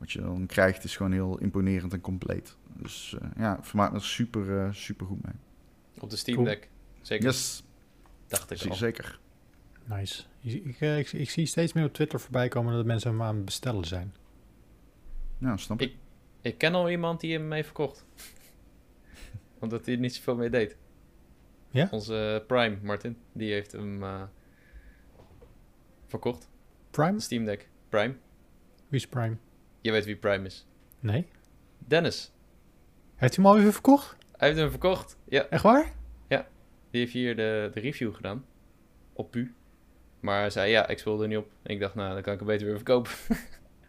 [0.00, 2.56] wat je dan krijgt is gewoon heel imponerend en compleet.
[2.76, 5.34] Dus eh, ja, vermaakt me er super, eh, super goed mee.
[5.98, 6.48] Op de Steam Cool.
[6.48, 6.68] Deck.
[7.00, 7.24] Zeker.
[7.26, 7.64] Yes,
[8.26, 8.76] Dacht ik zie- al.
[8.76, 9.18] zeker.
[9.84, 10.22] Nice.
[10.40, 13.22] Ik, ik, eh, ik, ik zie steeds meer op Twitter voorbij komen dat mensen hem
[13.22, 14.14] aan het bestellen zijn.
[15.38, 15.94] Ja, snap ik.
[16.42, 18.04] Ik ken al iemand die hem mee verkocht.
[19.60, 20.76] Omdat hij er niet zoveel mee deed.
[21.70, 21.88] Ja?
[21.90, 23.16] Onze Prime, Martin.
[23.32, 24.22] Die heeft hem eh,
[26.06, 26.48] verkocht.
[26.90, 27.20] Prime?
[27.20, 27.68] Steam Deck.
[27.88, 28.14] Prime.
[28.88, 29.36] Wie is Prime?
[29.80, 30.66] Je weet wie Prime is.
[31.00, 31.26] Nee.
[31.78, 32.32] Dennis.
[33.16, 34.16] Heeft hij hem al even verkocht?
[34.36, 35.16] Hij heeft hem verkocht.
[35.28, 35.92] Ja, Echt waar?
[36.90, 38.44] die heeft hier de, de review gedaan.
[39.12, 39.54] Op Pu.
[40.20, 41.50] Maar hij zei, ja, ik speelde er niet op.
[41.62, 43.10] En ik dacht, nou, dan kan ik hem beter weer verkopen.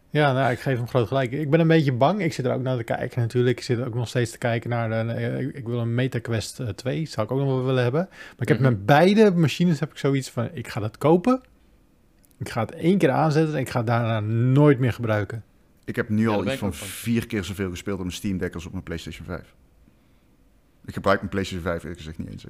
[0.10, 1.32] Ja, nou, ik geef hem groot gelijk.
[1.32, 2.22] Ik ben een beetje bang.
[2.22, 3.58] Ik zit er ook naar te kijken natuurlijk.
[3.58, 4.89] Ik zit ook nog steeds te kijken naar...
[4.89, 7.06] De, eh, ik wil een MetaQuest eh, 2.
[7.06, 8.08] Zou ik ook nog wel willen hebben.
[8.10, 8.70] Maar ik heb Mhm.
[8.70, 10.50] met beide machines heb ik zoiets van...
[10.54, 11.42] Ik ga dat kopen.
[12.38, 13.54] Ik ga het één keer aanzetten.
[13.56, 15.44] En ik ga het daarna nooit meer gebruiken.
[15.86, 18.54] Ik heb nu Ja, al iets van vier keer zoveel gespeeld op mijn Steam Deck
[18.54, 19.54] als op mijn PlayStation 5.
[20.86, 22.46] Ik gebruik mijn PlayStation 5 eerlijk gezegd niet eens.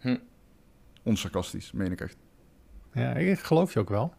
[0.00, 0.16] Hm.
[1.02, 2.16] Onsarcastisch, meen ik echt.
[2.92, 4.14] Ja, ik geloof je ook wel.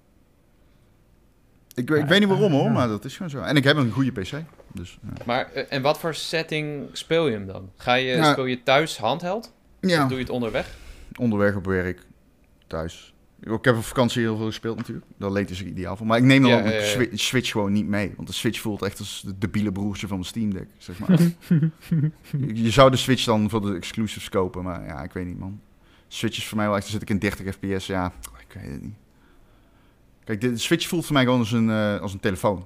[1.73, 2.69] Ik, ik Ja, weet niet waarom hoor, ja.
[2.71, 3.41] maar dat is gewoon zo.
[3.41, 4.31] En ik heb een goede PC.
[4.73, 5.25] Dus, ja.
[5.25, 7.71] Maar, eh, en wat voor setting speel je hem dan?
[7.75, 8.31] Ga je, Ja.
[8.31, 9.53] speel je thuis handheld?
[9.79, 10.75] ja, Of doe je het onderweg?
[11.19, 12.05] onderweg op werk,
[12.67, 13.13] thuis.
[13.41, 15.05] Ik heb op vakantie heel veel gespeeld natuurlijk.
[15.17, 16.05] Dat leent zich ideaal voor.
[16.05, 16.87] Maar ik neem dan Ja, ook mijn ja, ja.
[16.87, 18.13] Swi- Switch gewoon niet mee.
[18.15, 21.19] Want de Switch voelt echt als de debiele broertje van mijn Steam Deck, zeg maar.
[22.63, 25.59] je, zou de Switch dan voor de exclusives kopen, maar ja, ik weet niet man.
[26.07, 28.13] Switch is voor mij wel echt, dan zit ik in 30 fps, ja,
[28.47, 28.95] ik weet het niet.
[30.23, 32.65] Kijk, de Switch voelt voor mij gewoon als een, eh, als een telefoon.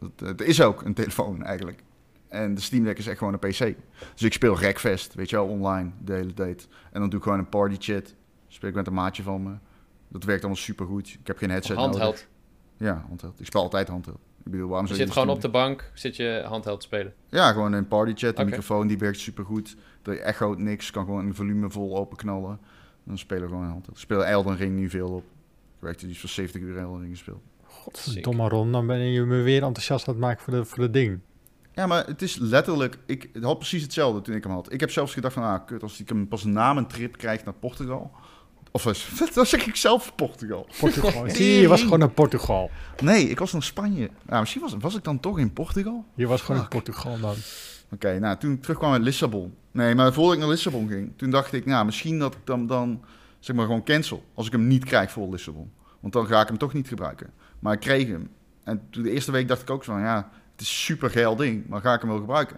[0.00, 1.82] Het, het is ook een telefoon eigenlijk.
[2.28, 3.58] En de Steam Deck is echt gewoon een PC.
[4.12, 6.68] Dus ik speel Rackfest, weet je wel, online de hele tijd.
[6.92, 8.14] En dan doe ik gewoon een party chat.
[8.48, 9.52] Speel ik met een maatje van me.
[10.08, 11.08] Dat werkt allemaal super goed.
[11.20, 12.04] Ik heb geen headset handheld.
[12.04, 12.28] nodig.
[12.76, 13.40] Ja, handheld.
[13.40, 14.18] Ik speel altijd handheld.
[14.44, 17.14] Ik bedoel, waarom Je zit je gewoon op de bank, zit je handheld te spelen.
[17.28, 18.36] Ja, gewoon een party chat.
[18.36, 19.76] De microfoon die werkt super goed.
[20.02, 20.90] De echo niks.
[20.90, 22.60] Kan gewoon een volume vol openknallen.
[23.04, 23.96] Dan spelen we gewoon een handheld.
[23.96, 25.24] Ik speel Elden Ring nu veel op.
[25.80, 27.42] Ik echt iets van 70 uur Elden Ring gespeeld.
[27.64, 30.90] Godverdomme Ron, dan ben je me weer enthousiast aan het maken voor de, voor de
[30.90, 31.20] ding.
[31.72, 32.98] Ja, maar het is letterlijk...
[33.06, 34.72] Ik het had precies hetzelfde toen ik hem had.
[34.72, 35.42] Ik heb zelfs gedacht van...
[35.42, 38.10] Ah, kut, als ik hem pas na mijn trip krijg naar Portugal...
[38.86, 40.66] Of dan zeg ik zelf Portugal.
[40.78, 41.24] Portugal.
[41.30, 42.70] Zie je, je was gewoon naar Portugal.
[43.02, 44.10] Nee, ik was naar Spanje.
[44.26, 46.04] Nou, misschien was, was ik dan toch in Portugal?
[46.14, 46.68] Je was gewoon in.
[46.68, 47.34] Portugal dan.
[47.92, 49.54] Oké, nou, toen ik terugkwam uit Lissabon.
[49.70, 52.66] Nee, maar voordat ik naar Lissabon ging, toen dacht ik, nou, misschien dat ik dan,
[52.66, 53.04] dan
[53.38, 54.24] zeg maar gewoon cancel.
[54.34, 55.70] Als ik hem niet krijg voor Lissabon.
[56.00, 57.30] Want dan ga ik hem toch niet gebruiken.
[57.58, 58.30] Maar ik kreeg hem.
[58.64, 60.16] En toen de eerste week dacht ik ook zo van, ja,
[60.52, 62.56] het is een super geil ding, maar ga ik hem wel gebruiken?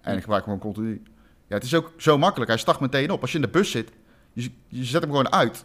[0.00, 1.02] En ik gebruik hem gewoon continu.
[1.46, 2.50] Ja, het is ook zo makkelijk.
[2.50, 3.20] Hij start meteen op.
[3.20, 3.92] Als je in de bus zit,
[4.44, 5.64] je, je zet hem gewoon uit.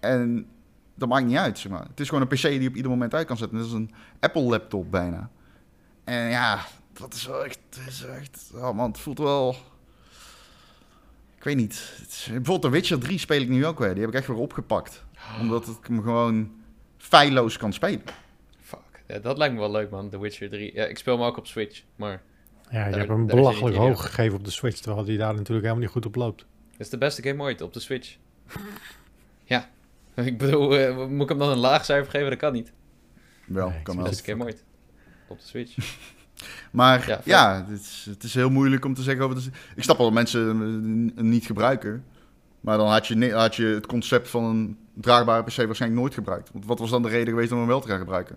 [0.00, 0.46] En
[0.94, 1.84] dat maakt niet uit, zeg maar.
[1.90, 3.58] Het is gewoon een PC die je op ieder moment uit kan zetten.
[3.58, 3.90] Dat is een
[4.20, 5.30] Apple laptop bijna.
[6.04, 9.56] En ja, dat is wel echt, dat is echt, oh man, het voelt wel,
[11.36, 11.92] ik weet niet.
[12.00, 13.90] Het is- bijvoorbeeld The Witcher 3 speel ik nu ook weer.
[13.92, 15.04] Die heb ik echt weer opgepakt.
[15.40, 16.50] Omdat ik hem gewoon
[16.98, 18.02] feilloos kan spelen.
[18.60, 19.02] Fuck.
[19.06, 20.08] Ja, dat lijkt me wel leuk, man.
[20.10, 20.74] The Witcher 3.
[20.74, 22.22] Ja, ik speel hem ook op Switch, maar
[22.70, 25.32] Ja, je Daar- hebt hem belachelijk hij, hoog gegeven op de Switch, terwijl die daar
[25.34, 26.44] natuurlijk helemaal niet goed op loopt.
[26.80, 28.16] Het is de beste game ooit op de Switch.
[29.44, 29.68] ja.
[30.14, 32.30] Ik bedoel, eh, moet ik hem dan een laag cijfer geven?
[32.30, 32.72] Dat kan niet.
[33.46, 34.04] Wel, Nee, kan wel.
[34.04, 34.64] Beste game ooit.
[35.28, 35.76] Op de Switch.
[36.70, 39.36] Maar Ja, het, is, het is heel moeilijk om te zeggen over...
[39.36, 42.04] De, ik snap wel dat mensen eh, het niet gebruiken.
[42.60, 46.50] Maar dan had je, had je het concept van een draagbare PC waarschijnlijk nooit gebruikt.
[46.52, 48.36] Want wat was dan de reden geweest om hem wel te gaan gebruiken?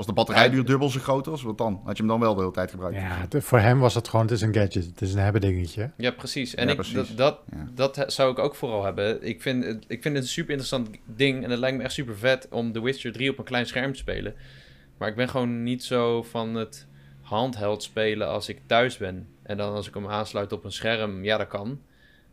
[0.00, 1.80] Als de batterijduur dubbel zo groot was, wat dan?
[1.84, 2.96] Had je hem dan wel de hele tijd gebruikt?
[2.96, 5.40] Ja, de- voor hem was het gewoon, het is een gadget, het is een hebben
[5.40, 5.90] dingetje.
[5.96, 6.54] Ja, precies.
[6.54, 6.94] En Ja, ik, precies.
[6.94, 7.68] Dat, dat, Ja.
[7.74, 9.22] dat he- zou ik ook vooral hebben.
[9.22, 11.44] Ik vind, het, ik vind het een super interessant ding.
[11.44, 13.92] En het lijkt me echt super vet om The Witcher 3 op een klein scherm
[13.92, 14.34] te spelen.
[14.98, 16.86] Maar ik ben gewoon niet zo van het
[17.20, 19.28] handheld spelen als ik thuis ben.
[19.42, 21.80] En dan als ik hem aansluit op een scherm, ja, dat kan.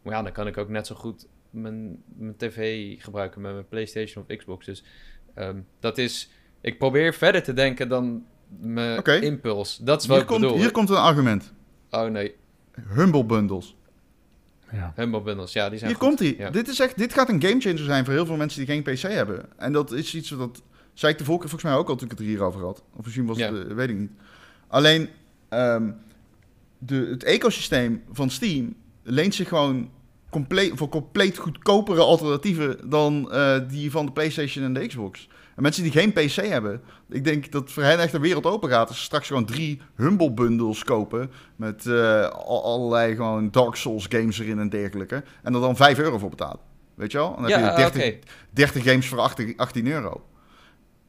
[0.01, 3.67] Maar ja, dan kan ik ook net zo goed mijn, mijn tv gebruiken met mijn
[3.67, 4.65] PlayStation of Xbox.
[4.65, 4.83] Dus
[5.33, 6.29] ehm, dat is.
[6.61, 8.23] Ik probeer verder te denken dan
[8.59, 9.77] mijn impuls.
[9.77, 10.57] Dat is wat Hier, ik komt, bedoel.
[10.57, 11.53] hier komt een argument.
[11.91, 12.35] Oh nee,
[12.95, 13.75] Humble bundles.
[14.71, 14.93] Ja.
[14.95, 15.53] Humble Bundles.
[15.53, 16.07] Ja, die zijn Hier goed.
[16.07, 16.35] komt hij.
[16.37, 16.49] Ja.
[16.49, 19.01] Dit, is echt, dit gaat een gamechanger zijn voor heel veel mensen die geen PC
[19.01, 19.45] hebben.
[19.57, 20.61] En dat is iets wat...
[20.93, 22.83] Zei ik de vorige keer volgens mij ook al toen ik het er hierover had.
[22.95, 23.55] Of misschien was het...
[23.55, 23.63] Ja.
[23.63, 24.11] eh, weet ik niet.
[24.67, 25.09] Alleen...
[25.49, 25.89] ehm,
[26.77, 29.89] de, het ecosysteem van Steam leent zich gewoon
[30.29, 35.27] compleet, voor compleet goedkopere alternatieven dan eh, die van de PlayStation en de Xbox.
[35.57, 38.69] En mensen die geen PC hebben, ik denk dat voor hen echt de wereld open
[38.69, 43.75] gaat als ze straks gewoon drie Humble bundles kopen met eh, al- allerlei gewoon Dark
[43.75, 45.23] Souls games erin en dergelijke.
[45.43, 46.59] En er dan 5 euro voor betalen.
[46.95, 47.35] Weet je wel?
[47.35, 48.17] Dan heb je 30, oké.
[48.49, 50.21] 30 games voor 18, 18 euro.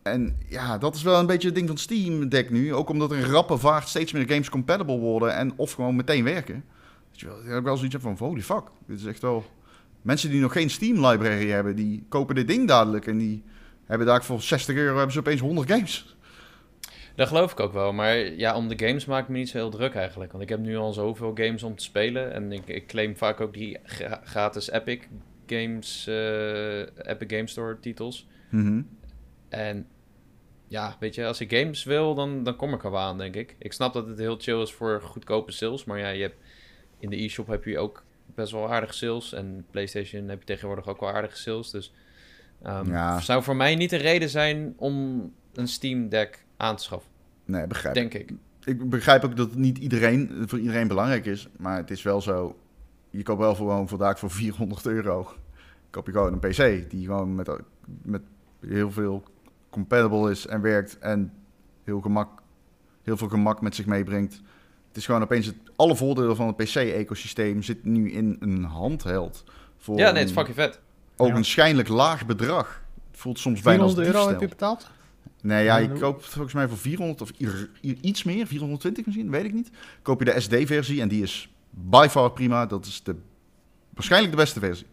[0.02, 2.74] En ja, dat is wel een beetje het ding van Steam Deck nu.
[2.74, 6.64] Ook omdat er rappe vaart steeds meer games compatible worden en of gewoon meteen werken.
[7.10, 8.62] Weet je wel, heb ik wel zoiets van, holy fuck.
[8.86, 9.44] Dit is echt wel...
[10.02, 13.06] Mensen die nog geen Steam library hebben, die kopen dit ding dadelijk.
[13.06, 13.42] En die
[13.88, 16.16] hebben daar voor 60 euro hebben ze opeens 100 games.
[17.14, 17.92] Dat geloof ik ook wel.
[17.92, 20.30] Maar ja, om de games maak ik me niet zo heel druk eigenlijk.
[20.30, 22.32] Want ik heb nu al zoveel games om te spelen.
[22.32, 25.00] En ik, ik claim vaak ook die gra- gratis Epic
[25.46, 28.26] Games, eh, Epic Game Store titels.
[28.50, 28.82] Mhm.
[29.48, 29.86] En
[30.66, 33.34] ja, weet je, als ik games wil, dan, dan kom ik er wel aan, denk
[33.34, 33.56] ik.
[33.58, 35.84] Ik snap dat het heel chill is voor goedkope sales.
[35.84, 36.36] Maar ja, je hebt,
[36.98, 38.02] in de e-shop heb je ook
[38.34, 39.32] best wel aardige sales.
[39.32, 41.70] En PlayStation heb je tegenwoordig ook wel aardige sales.
[41.70, 41.92] Dus
[42.62, 43.20] Ja.
[43.20, 47.10] zou voor mij niet een reden zijn om een Steam Deck aan te schaffen,
[47.44, 48.32] Nee, begrijp denk ik.
[48.64, 51.48] ik begrijp ook dat het niet iedereen, voor iedereen belangrijk is.
[51.56, 52.56] Maar het is wel zo.
[53.10, 55.32] Je koopt wel gewoon vandaag voor 400 euro.
[55.90, 57.50] Koop je gewoon een PC die gewoon met,
[58.02, 58.22] met
[58.60, 59.22] heel veel
[59.70, 60.98] compatible is en werkt.
[60.98, 61.32] En
[61.84, 62.42] heel, gemak,
[63.02, 64.40] heel veel gemak met zich meebrengt.
[64.88, 69.44] Het is gewoon opeens het, alle voordelen van het PC-ecosysteem zit nu in een handheld.
[69.76, 70.80] Voor Ja, nee, het is fucking vet.
[71.20, 71.34] Ook Ja.
[71.36, 72.82] een schijnlijk laag bedrag.
[73.10, 74.90] Het voelt soms bijna als 400 euro heb je betaald?
[75.42, 77.30] Nee, ja, hoe- koopt volgens mij voor 400 of
[77.80, 79.70] iets meer, 420 misschien, weet ik niet.
[80.02, 82.66] Koop je de SD-versie en die is by far prima.
[82.66, 83.16] Dat is de,
[83.94, 84.86] waarschijnlijk de beste versie.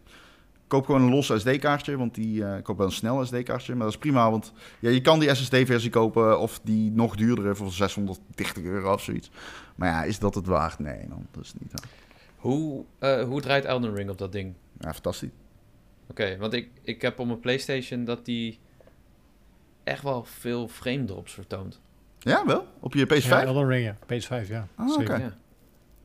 [0.66, 3.72] Koop gewoon een los SD-kaartje, want die eh koop wel een snel SD-kaartje.
[3.74, 7.54] Maar dat is prima, want ja, je kan die SSD-versie kopen of die nog duurdere
[7.54, 9.30] voor 630 euro of zoiets.
[9.76, 10.78] Maar ja, is dat het waard?
[10.78, 11.72] Nee, man, dat is niet.
[11.72, 11.88] hè.
[12.36, 14.54] Hoe, eh, hoe draait Elden Ring op dat ding?
[14.78, 15.28] Ja, fantastisch.
[16.10, 18.58] Oké, want ik, ik heb op mijn PlayStation dat die
[19.84, 21.80] echt wel veel frame drops vertoont.
[22.18, 22.66] Ja, wel?
[22.80, 23.26] Op je PS5?
[23.26, 23.96] Ja, Elden Ring, ja.
[23.96, 24.68] PS5, ja.
[24.74, 25.14] Ah, Zeker.
[25.14, 25.22] oké.
[25.22, 25.36] Ja.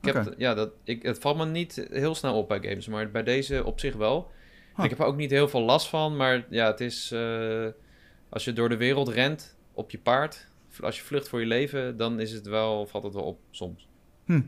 [0.01, 3.11] Ik heb, ja, dat, ik, het valt me niet heel snel op bij games, maar
[3.11, 4.31] bij deze op zich wel.
[4.75, 4.83] Huh.
[4.83, 7.11] Ik heb er ook niet heel veel last van, maar ja, het is...
[7.11, 7.67] eh,
[8.29, 10.47] als je door de wereld rent op je paard,
[10.81, 13.87] als je vlucht voor je leven, dan is het wel, valt het wel op soms.
[14.25, 14.41] Hm.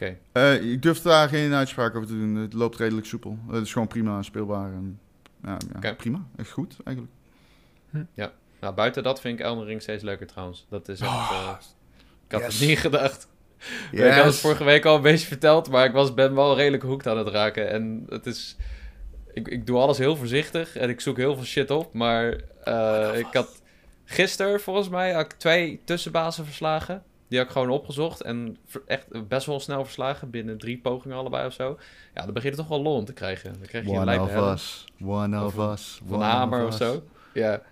[0.00, 2.34] Oké, Eh, ik durf daar geen uitspraak over te doen.
[2.34, 3.38] Het loopt redelijk soepel.
[3.50, 4.72] Het is gewoon prima speelbaar.
[4.72, 5.00] En,
[5.44, 5.92] ja, ja.
[5.94, 7.16] Prima, echt goed eigenlijk.
[8.60, 10.66] nou buiten dat vind ik Elden Ring steeds leuker trouwens.
[10.68, 11.10] Dat is echt...
[11.10, 11.56] eh,
[12.26, 12.58] ik had yes.
[12.58, 13.28] het niet gedacht.
[13.90, 16.82] Ik had het vorige week al een beetje verteld, maar ik was, ben wel redelijk
[16.82, 17.70] hoekt aan het raken.
[17.70, 18.56] En het is...
[19.32, 21.92] Ik, ik doe alles heel voorzichtig en ik zoek heel veel shit op.
[21.92, 23.62] Maar eh, ik had
[24.04, 27.02] gisteren volgens mij had ik twee tussenbazen verslagen.
[27.30, 28.56] Die had ik gewoon opgezocht en
[28.86, 30.30] echt best wel snel verslagen.
[30.30, 31.78] Binnen drie pogingen allebei of zo.
[32.14, 33.52] Ja, dan begin je toch wel lol om te krijgen.
[33.52, 36.00] Dan krijg je een One lijpe of us, one of Of us.
[36.06, 36.76] een one hamer of us.
[36.76, 37.02] zo.
[37.34, 37.62] Ja.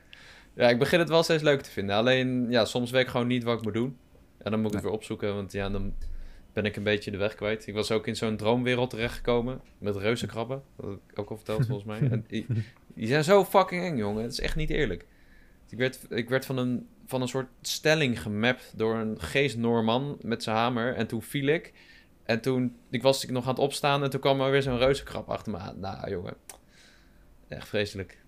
[0.55, 1.97] ja, ik begin het wel steeds leuk te vinden.
[1.97, 3.97] Alleen, ja, soms weet ik gewoon niet wat ik moet doen.
[4.39, 5.95] En dan moet ik het weer opzoeken, want ja, dan
[6.53, 7.67] ben ik een beetje de weg kwijt.
[7.67, 10.63] Ik was ook in zo'n droomwereld terechtgekomen met reuzenkrabben.
[10.77, 12.09] Dat ik ook al verteld volgens mij.
[12.11, 12.47] En die,
[12.95, 14.23] die zijn zo fucking eng, jongen.
[14.23, 15.07] Het is echt niet eerlijk.
[15.69, 20.19] Ik werd, ik werd van, een, van een soort stelling gemapt door een geest Noorman
[20.21, 20.95] met zijn hamer.
[20.95, 21.73] En toen viel ik.
[22.25, 24.79] En toen ik was ik nog aan het opstaan en toen kwam er weer zo'n
[24.79, 25.81] reuzenkrab achter me aan.
[25.81, 26.35] Nou, jongen.
[27.49, 28.19] Echt vreselijk.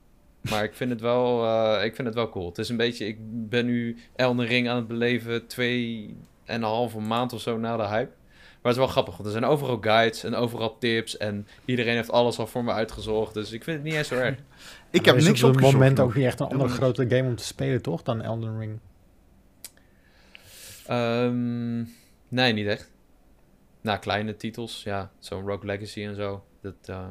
[0.41, 2.49] Maar ik vind, het wel, eh, ik vind het wel cool.
[2.49, 3.07] Het is een beetje...
[3.07, 3.17] Ik
[3.49, 5.47] ben nu Elden Ring aan het beleven...
[5.47, 8.13] twee en een halve maand of zo na de hype.
[8.63, 11.17] Maar het is wel grappig, want er zijn overal guides en overal tips.
[11.17, 13.35] En iedereen heeft alles al voor me uitgezocht.
[13.35, 14.39] Dus ik vind het niet eens zo erg.
[14.91, 17.45] Ik heb niks op het moment ook niet echt een andere grote game om te
[17.45, 18.03] spelen, toch?
[18.03, 18.79] Dan Elden Ring.
[20.87, 21.79] Ehm,
[22.29, 22.91] nee, niet echt.
[23.81, 25.11] Na kleine titels, ja.
[25.19, 26.45] Zo'n Rogue Legacy en zo.
[26.63, 27.07] Dat, eh,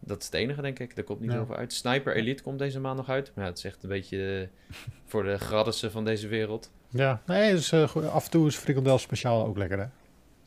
[0.00, 0.96] dat is het enige, denk ik.
[0.96, 1.36] Daar komt niet Ja.
[1.36, 1.72] zoveel uit.
[1.72, 3.32] Sniper Elite komt deze maand nog uit.
[3.34, 4.76] Maar ja, het is echt een beetje eh,
[5.10, 6.70] voor de graddissen van deze wereld.
[6.90, 9.86] Ja, nee, dus, eh, af en toe is frikandel speciaal ook lekker, hè?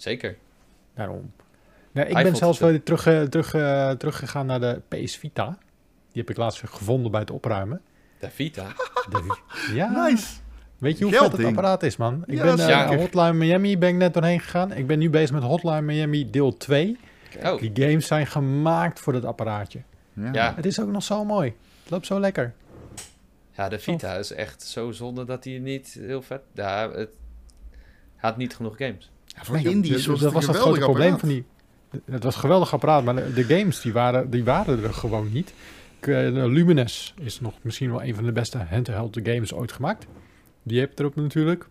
[0.01, 0.37] Zeker.
[0.95, 1.31] Daarom.
[1.91, 5.57] Nee, ik Hij ben zelfs wel terug, eh, terug, eh, teruggegaan naar de PS Vita.
[6.11, 7.81] Die heb ik laatst weer gevonden bij het opruimen.
[8.19, 8.67] De Vita.
[9.09, 9.37] De-
[9.73, 10.27] ja, Nice.
[10.77, 12.23] weet je hoe vet het apparaat is, man?
[12.25, 12.89] Ik Ja, ben eh.
[12.97, 14.71] Hotline Miami ben ik net doorheen gegaan.
[14.71, 16.97] Ik ben nu bezig met Hotline Miami deel 2.
[17.43, 19.81] Oh, Die games zijn gemaakt voor dat apparaatje.
[20.13, 20.29] Ja.
[20.33, 20.53] ja.
[20.55, 21.53] Het is ook nog zo mooi.
[21.81, 22.53] Het loopt zo lekker.
[23.51, 26.41] ja, de Vita is echt zo zonde dat hij niet heel vet...
[26.53, 27.09] Ja, het
[28.15, 29.10] had niet genoeg games.
[29.35, 31.19] Ja, voor Nee, indies dat- was dat het was een het grote probleem apparaat.
[31.19, 31.45] van die.
[32.15, 35.31] Het was een geweldig apparaat, maar de, de games die waren, die waren er gewoon
[35.31, 35.53] niet.
[35.99, 40.05] Eh, Lumines is nog misschien wel een van de beste handheld games ooit gemaakt.
[40.63, 41.67] Die heb je erop natuurlijk.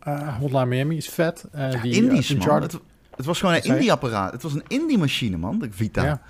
[0.00, 1.44] Eh, Hotline Miami is vet.
[1.52, 2.36] Eh, Ja, die, indies, man.
[2.36, 2.80] Uncharted- Het,
[3.16, 4.32] het was gewoon een indie-apparaat.
[4.32, 6.02] Het was een indie-machine, man, de Vita.
[6.04, 6.22] Ja.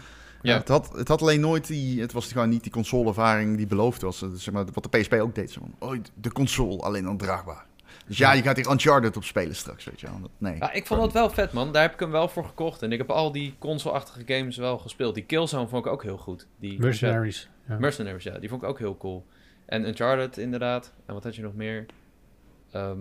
[0.43, 0.57] Ja.
[0.57, 2.01] Het, had, het had alleen nooit die...
[2.01, 4.21] Het was gewoon niet die console-ervaring die beloofd was.
[4.21, 5.51] Het- Zeg maar, wat de PSP ook deed.
[5.51, 7.67] Zo oh, de console, alleen dan draagbaar.
[8.11, 10.31] Dus ja, je gaat hier Uncharted op spelen straks, weet je wel.
[10.39, 10.57] Nee.
[10.57, 11.73] Ja, ik vond dat wel vet, man.
[11.73, 12.83] Daar heb ik hem wel voor gekocht.
[12.83, 15.15] En ik heb al die console-achtige games wel gespeeld.
[15.15, 16.47] Die Killzone vond ik ook heel goed.
[16.59, 17.49] Die Mercenaries.
[17.69, 17.79] Ja.
[17.79, 18.39] Mercenaries, ja.
[18.39, 19.27] Die vond ik ook heel cool.
[19.67, 20.93] En Uncharted, inderdaad.
[21.07, 21.87] En wat had je nog meer?
[22.71, 22.99] Ehm,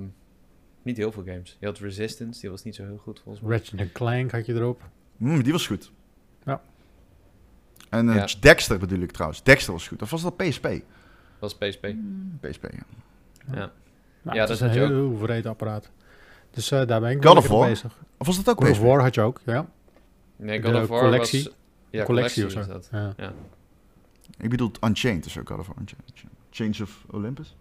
[0.82, 1.58] niet heel veel games.
[1.60, 3.58] Je had Resistance, die was niet zo heel goed volgens mij.
[3.58, 4.90] Ratchet Clank had je erop.
[5.18, 5.92] Mm, die was goed.
[6.46, 6.62] Ja.
[7.90, 8.28] En eh, Ja.
[8.40, 9.44] Dexter bedoel ik trouwens.
[9.44, 10.02] Dexter was goed.
[10.02, 10.64] Of was dat PSP?
[10.64, 10.82] Dat
[11.40, 11.88] was PSP.
[12.42, 12.68] PSP,
[13.54, 13.72] ja.
[14.22, 15.90] Nou, Ja, dat is een heel vreed apparaat.
[16.52, 17.98] Dus eh, daar ben ik God wel bezig.
[18.18, 18.80] Of was dat ook God of?
[18.80, 19.66] War had je ook, ja.
[20.36, 21.44] Nee, De God of War collectie.
[21.44, 21.54] was...
[21.90, 23.14] Ja, collectie, collectie, of zo.
[23.18, 23.34] Ja.
[24.38, 25.76] Ik bedoel Unchained is ook God of War.
[25.80, 26.14] Unchained.
[26.52, 27.56] Change of Olympus?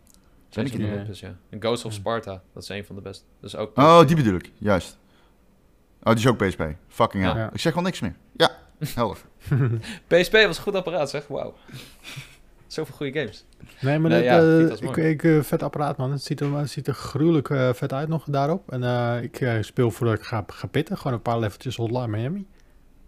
[0.50, 0.90] Change ik of niet.
[0.90, 1.36] Olympus, ja.
[1.50, 1.98] En Ghost of Ja.
[1.98, 3.24] Sparta, dat is een van de beste.
[3.40, 3.76] Dat is ook...
[3.78, 4.52] Oh, die bedoel ik.
[4.58, 4.98] Juist.
[6.02, 6.62] Oh, die is ook PSP.
[6.88, 7.34] Fucking hell.
[7.36, 7.50] Ja.
[7.52, 8.14] Ik zeg gewoon niks meer.
[8.36, 8.50] Ja,
[8.94, 9.18] helder.
[10.08, 11.26] PSP was een goed apparaat, zeg.
[11.26, 11.54] Wauw.
[12.68, 13.44] Zoveel goede games.
[13.80, 16.10] Nee, maar ja, eh, ik, ik, eh, vet apparaat, man.
[16.12, 18.72] Het ziet er, het ziet er gruwelijk eh, vet uit nog daarop.
[18.72, 20.96] En eh, ik speel voordat ik ga, ga pitten.
[20.98, 22.46] Gewoon een paar leveltjes Hotline Miami.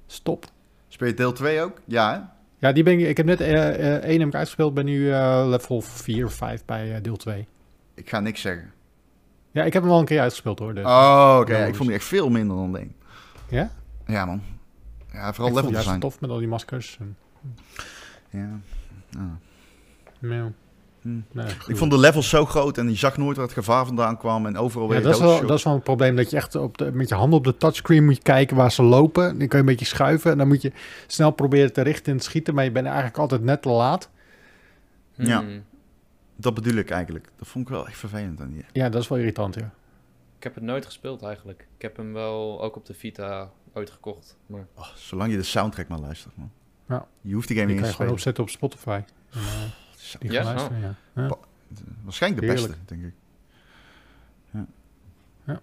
[0.07, 0.45] Stop.
[0.89, 1.81] Speel je deel 2 ook?
[1.85, 2.39] Ja, hè?
[2.67, 4.75] Ja, die ben ik, ik heb net eh, eh, één heb ik uitgespeeld.
[4.75, 7.47] ben nu eh, level 4 of 5 bij eh, deel 2.
[7.95, 8.73] Ik ga niks zeggen.
[9.51, 10.75] Ja, ik heb hem wel een keer uitgespeeld hoor.
[10.75, 10.85] Dus.
[10.85, 11.57] Oh, oké.
[11.57, 12.95] Ja, ik vond die echt veel minder dan één.
[13.49, 13.71] Ja?
[14.07, 14.43] Ja, man.
[15.13, 15.99] Ja, ik vooral vond het level design.
[15.99, 16.97] tof met al die maskers.
[17.01, 17.17] En,
[18.31, 18.49] Ja.
[19.19, 19.23] Ah.
[20.21, 21.21] Hm.
[21.33, 24.19] Nee, Ik vond de levels zo groot en je zag nooit waar het gevaar vandaan
[24.19, 26.17] kwam en overal Ja, weer dat is, wel, dat is wel een probleem.
[26.17, 28.83] Dat je echt op de, met je handen op de touchscreen moet kijken waar ze
[28.83, 29.23] lopen.
[29.39, 30.31] Dan kun je een beetje schuiven.
[30.31, 30.73] En dan moet je
[31.07, 32.55] snel proberen te richten en te schieten.
[32.55, 34.11] Maar je bent eigenlijk altijd net te laat.
[35.15, 35.39] Ja.
[35.41, 35.65] Hmm.
[36.37, 37.29] Dat bedoel ik eigenlijk.
[37.37, 38.65] Dat vond ik wel echt vervelend aan die.
[38.73, 39.71] Ja, dat is wel irritant, ja.
[40.37, 41.67] Ik heb het nooit gespeeld eigenlijk.
[41.77, 44.37] Ik heb hem wel ook op de Vita ooit gekocht.
[44.47, 46.51] Maar Oh, zolang je de soundtrack maar luistert, man.
[46.89, 47.07] Ja.
[47.21, 48.43] Je hoeft die game niet kan eens je te gewoon spelen.
[48.43, 49.01] opzetten op Spotify.
[49.39, 49.80] En,
[50.19, 50.95] die Ja, gaan luisteren, ja.
[51.23, 51.27] ja.
[51.29, 51.39] Pa-
[52.03, 52.73] Waarschijnlijk de Heerlijk.
[52.79, 53.15] beste, denk ik.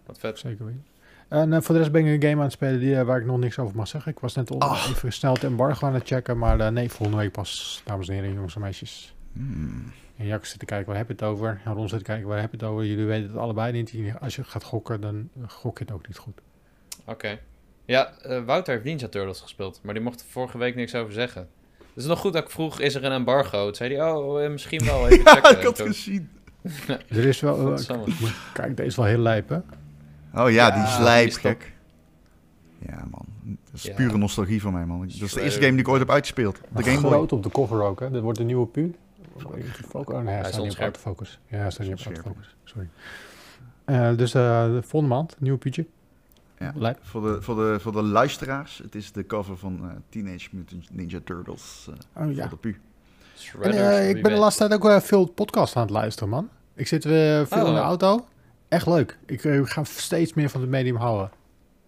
[0.06, 0.40] wat vet.
[0.40, 0.86] Zeker weten.
[1.28, 3.20] En eh, voor de rest ben ik een game aan het spelen die, eh, waar
[3.20, 4.12] ik nog niks over mag zeggen.
[4.12, 4.88] Ik was net al Ah.
[4.90, 6.38] even snel het embargo aan het checken.
[6.38, 9.16] Maar eh, nee, volgende week pas, dames en heren, jongens en meisjes.
[9.34, 9.92] Hmm.
[10.18, 11.62] En Jack zit te kijken, waar heb je het over?
[11.66, 12.86] En Ron zit te kijken, waar heb je het over?
[12.86, 14.14] Jullie weten het allebei niet.
[14.20, 16.42] Als je gaat gokken, dan gok je het ook niet goed.
[17.06, 17.40] Oké.
[17.86, 19.80] Ja, eh, Wouter heeft Ninja Turtles gespeeld.
[19.84, 21.48] Maar die mocht er vorige week niks over zeggen.
[21.98, 23.66] Het is nog goed dat ik vroeg, is er een embargo?
[23.66, 25.08] Toen zei hij, oh, eh, misschien wel.
[25.08, 25.58] Even Ja, checken.
[25.58, 26.30] ik had Toen- gezien.
[27.08, 27.80] Er is wel...
[28.54, 29.56] kijk, deze is wel heel lijp, hè?
[30.44, 31.44] Oh ja, die Ja, is lijp, die is top.
[31.44, 31.74] gek.
[32.88, 33.26] Ja, man.
[33.44, 33.94] Dat is Ja.
[33.94, 35.00] pure nostalgie voor mij, man.
[35.00, 36.60] Dat is de eerste game die ik ooit heb uitgespeeld.
[36.76, 37.12] De Game Boy.
[37.12, 38.12] groot op de cover ook, hè?
[38.12, 38.96] Dit wordt de nieuwe pu.
[39.90, 40.16] Focus.
[40.16, 41.40] Oh nee, hij staat niet op autofocus.
[41.48, 42.56] Ja, hij staat niet op autofocus.
[42.64, 42.88] Sorry.
[43.86, 45.86] Eh, dus eh, de volgende maand, nieuwe puutje.
[46.60, 46.96] Ja.
[47.02, 50.88] Voor de, voor, de, voor de luisteraars, het is de cover van eh, Teenage Mutant
[50.92, 51.90] Ninja Turtles.
[52.16, 52.42] eh Oh ja.
[52.50, 52.80] Voor de pu.
[53.62, 56.50] En, eh, ik ben de laatste tijd ook wel veel podcast aan het luisteren, man.
[56.74, 57.68] Ik zit weer veel Oh.
[57.68, 58.26] in de auto.
[58.68, 59.18] Echt leuk.
[59.26, 61.30] Ik ga steeds meer van het medium houden.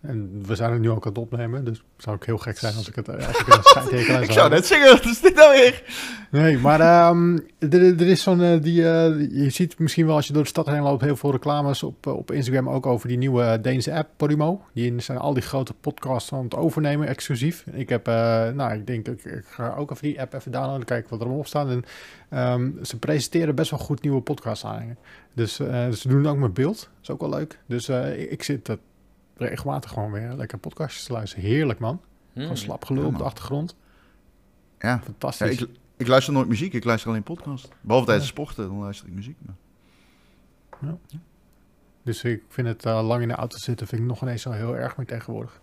[0.02, 2.58] En we zijn het nu ook aan het opnemen, dus het zou ook heel gek
[2.58, 5.36] zijn als ik het eh, als ik aan Ik zou net zeggen, wat is dit
[5.36, 5.84] nou weer?
[6.32, 10.28] Nee, maar ehm, er, er is zo'n, eh, die, eh, je ziet misschien wel als
[10.28, 13.18] je door de stad heen loopt heel veel reclames op, op Instagram ook over die
[13.18, 14.62] nieuwe Deense app Podimo.
[14.74, 17.66] Die zijn al die grote podcasts aan het overnemen, exclusief.
[17.72, 21.10] Ik heb, nou, ik denk, ik, ik ga ook even die app even downloaden, kijken
[21.10, 21.70] wat er op staat.
[21.70, 21.84] En
[22.30, 24.98] ehm, ze presenteren best wel goed nieuwe podcasts aan.
[25.34, 27.60] Dus ze doen ook met beeld, dat is ook wel leuk.
[27.66, 28.80] Dus ik, ik zit dat
[29.48, 31.46] regelmatig gewoon weer lekker podcastjes te luisteren.
[31.46, 32.02] Heerlijk man,
[32.34, 32.42] Hmm.
[32.42, 33.76] gewoon slap gelul Ja, op de achtergrond.
[34.80, 34.90] Ja.
[34.90, 35.62] Ja, Fantastisch.
[35.62, 37.70] ik, ik luister nooit muziek, ik luister alleen podcast.
[37.82, 39.38] Behalve tijdens sporten, dan luister ik muziek.
[40.80, 40.96] Maar...
[42.04, 44.52] Dus ik vind het eh, lang in de auto zitten, vind ik nog ineens zo
[44.52, 45.60] heel erg meer tegenwoordig.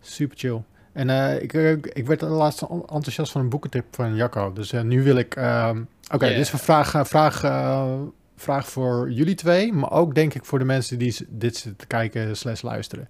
[0.00, 0.62] Super chill.
[0.92, 4.52] En eh, ik, eh, ik werd laatst en- enthousiast van een boekentip van Jacco.
[4.52, 5.34] Dus nu wil ik...
[5.36, 6.36] ehm, Oké, Yeah.
[6.36, 7.44] dit is een vraag, vraag,
[8.40, 9.72] vraag voor jullie twee.
[9.72, 13.08] Maar ook denk ik voor de mensen die dit zitten te kijken slash luisteren.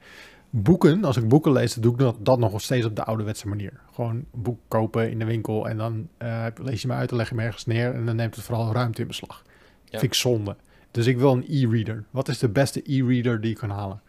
[0.50, 3.48] Boeken, als ik boeken lees, dan doe ik dat, dat nog steeds op de ouderwetse
[3.48, 3.80] manier.
[3.94, 7.16] Gewoon een boek kopen in de winkel en dan eh, lees je me uit en
[7.16, 7.94] leg je me ergens neer.
[7.94, 9.42] En dan neemt het vooral ruimte in beslag.
[9.84, 9.98] Ja.
[9.98, 10.56] Vind ik zonde.
[10.90, 12.04] Dus ik wil een e-reader.
[12.10, 14.00] Wat is de beste e-reader die je kan halen?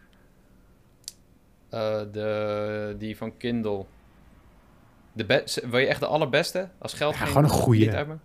[1.70, 3.86] Eh, de, die van Kindle.
[5.14, 6.70] De be- wil je echt de allerbeste?
[6.78, 7.50] Als geld Ja, geen- gewoon een
[7.96, 8.22] uitmaakt?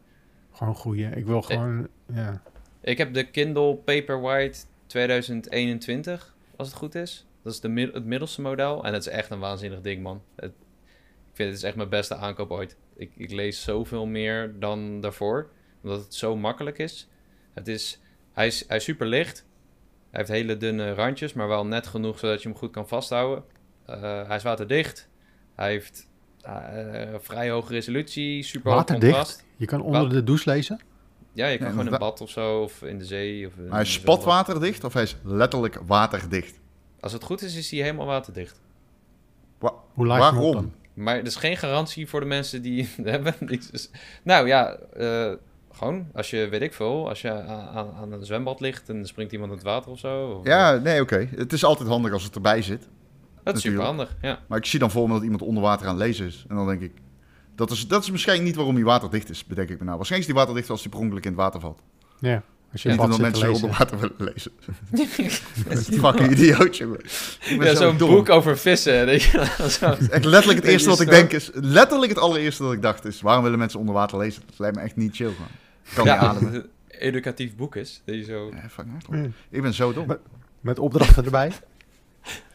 [0.53, 1.07] Gewoon een goeie.
[1.07, 1.89] Ik wil gewoon...
[2.13, 2.41] Ja.
[2.87, 7.27] Ik heb de Kindle Paperwhite 2021, als het goed is.
[7.43, 8.85] Dat is de, mid- het middelste model.
[8.85, 10.23] En het is echt een waanzinnig ding, man.
[10.37, 10.51] Het,
[11.31, 12.77] ik vind het is echt mijn beste aankoop ooit.
[12.97, 15.51] Ik, ik lees zoveel meer dan daarvoor.
[15.83, 17.09] Omdat het zo makkelijk is.
[17.55, 18.01] Het is
[18.33, 19.47] hij, is hij is super licht.
[20.11, 23.45] Hij heeft hele dunne randjes, maar wel net genoeg zodat je hem goed kan vasthouden.
[23.87, 25.09] Eh, hij is waterdicht.
[25.55, 26.09] Hij heeft
[26.41, 29.45] eh, vrij hoge resolutie, super hoog contrast.
[29.57, 30.11] Je kan onder Wat?
[30.11, 30.81] de douche lezen.
[31.37, 33.47] Ja, je kan Ja, gewoon in een bad of zo, of in de zee.
[33.47, 36.61] Of hij is spatwaterdicht of hij is letterlijk waterdicht?
[37.01, 38.61] Als het goed is, is hij helemaal waterdicht.
[39.59, 40.55] Wa- Hoe laat je hem op Waarom?
[40.95, 41.05] dan?
[41.05, 43.35] Maar er is geen garantie voor de mensen die hebben.
[43.41, 43.91] Die is-
[44.23, 45.33] Nou ja, eh,
[45.73, 49.33] gewoon als je, weet ik veel, als je aan, aan- een zwembad ligt en springt
[49.33, 50.27] iemand in het water of zo.
[50.31, 51.29] Of, Ja, nee, oké.
[51.37, 52.81] Het is altijd handig als het erbij zit.
[52.81, 53.65] dat is natuurlijk.
[53.65, 54.17] super handig.
[54.21, 54.39] Ja.
[54.49, 56.45] Maar ik zie dan voor me dat iemand onder water aan het lezen is.
[56.49, 56.93] En dan denk ik,
[57.57, 59.97] dat is, dat is misschien niet waarom hij waterdicht is, bedenk ik me nou.
[59.97, 61.81] Waarschijnlijk is hij waterdicht als hij per ongeluk in het water valt.
[62.21, 62.43] Ja.
[62.73, 64.53] Als je te mensen onder water willen lezen.
[66.01, 67.01] Fucking idioot, jongen.
[67.41, 69.11] Ik ben Ja, zo zo'n boek over vissen.
[69.11, 69.19] Je,
[69.69, 69.87] zo.
[69.87, 71.51] Echt letterlijk het eerste wat ik denk is...
[71.55, 73.21] Letterlijk het allereerste dat ik dacht is...
[73.21, 74.43] Waarom willen mensen onder water lezen?
[74.47, 75.49] Dat lijkt me echt niet chill, man.
[75.95, 76.55] Kan ja, niet ademen.
[76.55, 78.03] een educatief boek is.
[78.05, 78.51] Dat je zo...
[78.55, 79.27] Ja, fuck Ja.
[79.51, 80.17] Ik ben zo dom.
[80.61, 81.53] Met opdrachten erbij.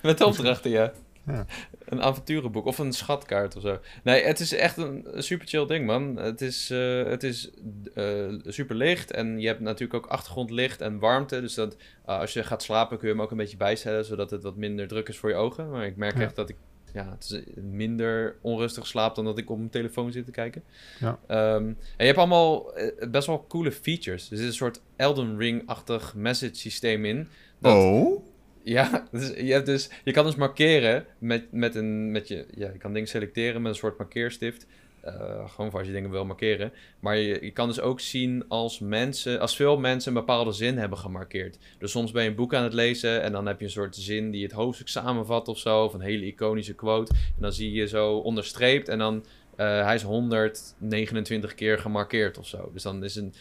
[0.02, 0.92] Met opdrachten, ja.
[1.32, 1.46] Ja.
[1.86, 3.80] Een avonturenboek of een schatkaart of zo.
[4.04, 6.16] Nee, het is echt een, super chill ding, man.
[6.18, 7.50] Het is, eh, het is
[7.94, 11.42] eh, super licht en je hebt natuurlijk ook achtergrondlicht en warmte.
[11.42, 11.76] Dus dat,
[12.06, 14.56] ah, als je gaat slapen kun je hem ook een beetje bijstellen, zodat het wat
[14.56, 15.70] minder druk is voor je ogen.
[15.70, 16.22] Maar ik merk Ja.
[16.24, 16.56] echt dat ik
[16.94, 20.64] ja, het is minder onrustig slaap dan dat ik op mijn telefoon zit te kijken.
[21.00, 21.20] Ja.
[21.28, 24.32] Ehm, en je hebt allemaal eh, best wel coole features.
[24.32, 27.28] Er zit een soort Elden Ring-achtig message systeem in.
[27.60, 28.24] Dat, Oh?
[28.64, 32.70] Ja, dus je, hebt dus, je kan dus markeren met, met een, met je, ja,
[32.72, 34.66] je kan dingen selecteren met een soort markeerstift.
[35.02, 36.74] Eh, gewoon voor als je dingen wil markeren.
[37.00, 40.78] Maar je, je kan dus ook zien als mensen, als veel mensen een bepaalde zin
[40.78, 41.58] hebben gemarkeerd.
[41.80, 43.96] Dus soms ben je een boek aan het lezen en dan heb je een soort
[43.96, 45.84] zin die het hoofdstuk samenvat of zo.
[45.84, 47.14] Of een hele iconische quote.
[47.14, 52.48] En dan zie je zo onderstreept en dan, eh, hij is 129 keer gemarkeerd of
[52.48, 52.70] zo.
[52.74, 53.34] Dus dan is een,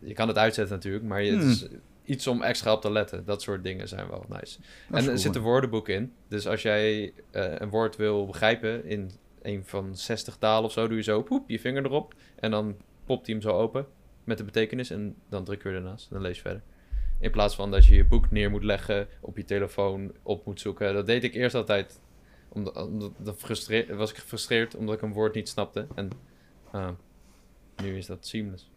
[0.00, 1.50] je kan het uitzetten natuurlijk, maar je, het Hmm.
[1.50, 1.66] is
[2.06, 3.24] iets om extra op te letten.
[3.24, 4.58] Dat soort dingen zijn wel nice.
[4.90, 6.12] En er zit een woordenboek in.
[6.28, 9.10] Dus als jij eh, een woord wil begrijpen in
[9.42, 12.14] een van 60 talen of zo, doe je zo poep, je vinger erop.
[12.36, 13.86] En dan popt hij hem zo open
[14.24, 14.90] met de betekenis.
[14.90, 16.10] En dan druk je ernaast.
[16.10, 16.62] Dan lees je verder.
[17.18, 20.60] In plaats van dat je je boek neer moet leggen, op je telefoon op moet
[20.60, 20.94] zoeken.
[20.94, 22.00] Dat deed ik eerst altijd.
[22.48, 25.86] Omdat, omdat dan was ik gefrustreerd omdat ik een woord niet snapte.
[25.94, 26.10] En
[26.70, 26.90] ah,
[27.82, 28.70] nu is dat seamless.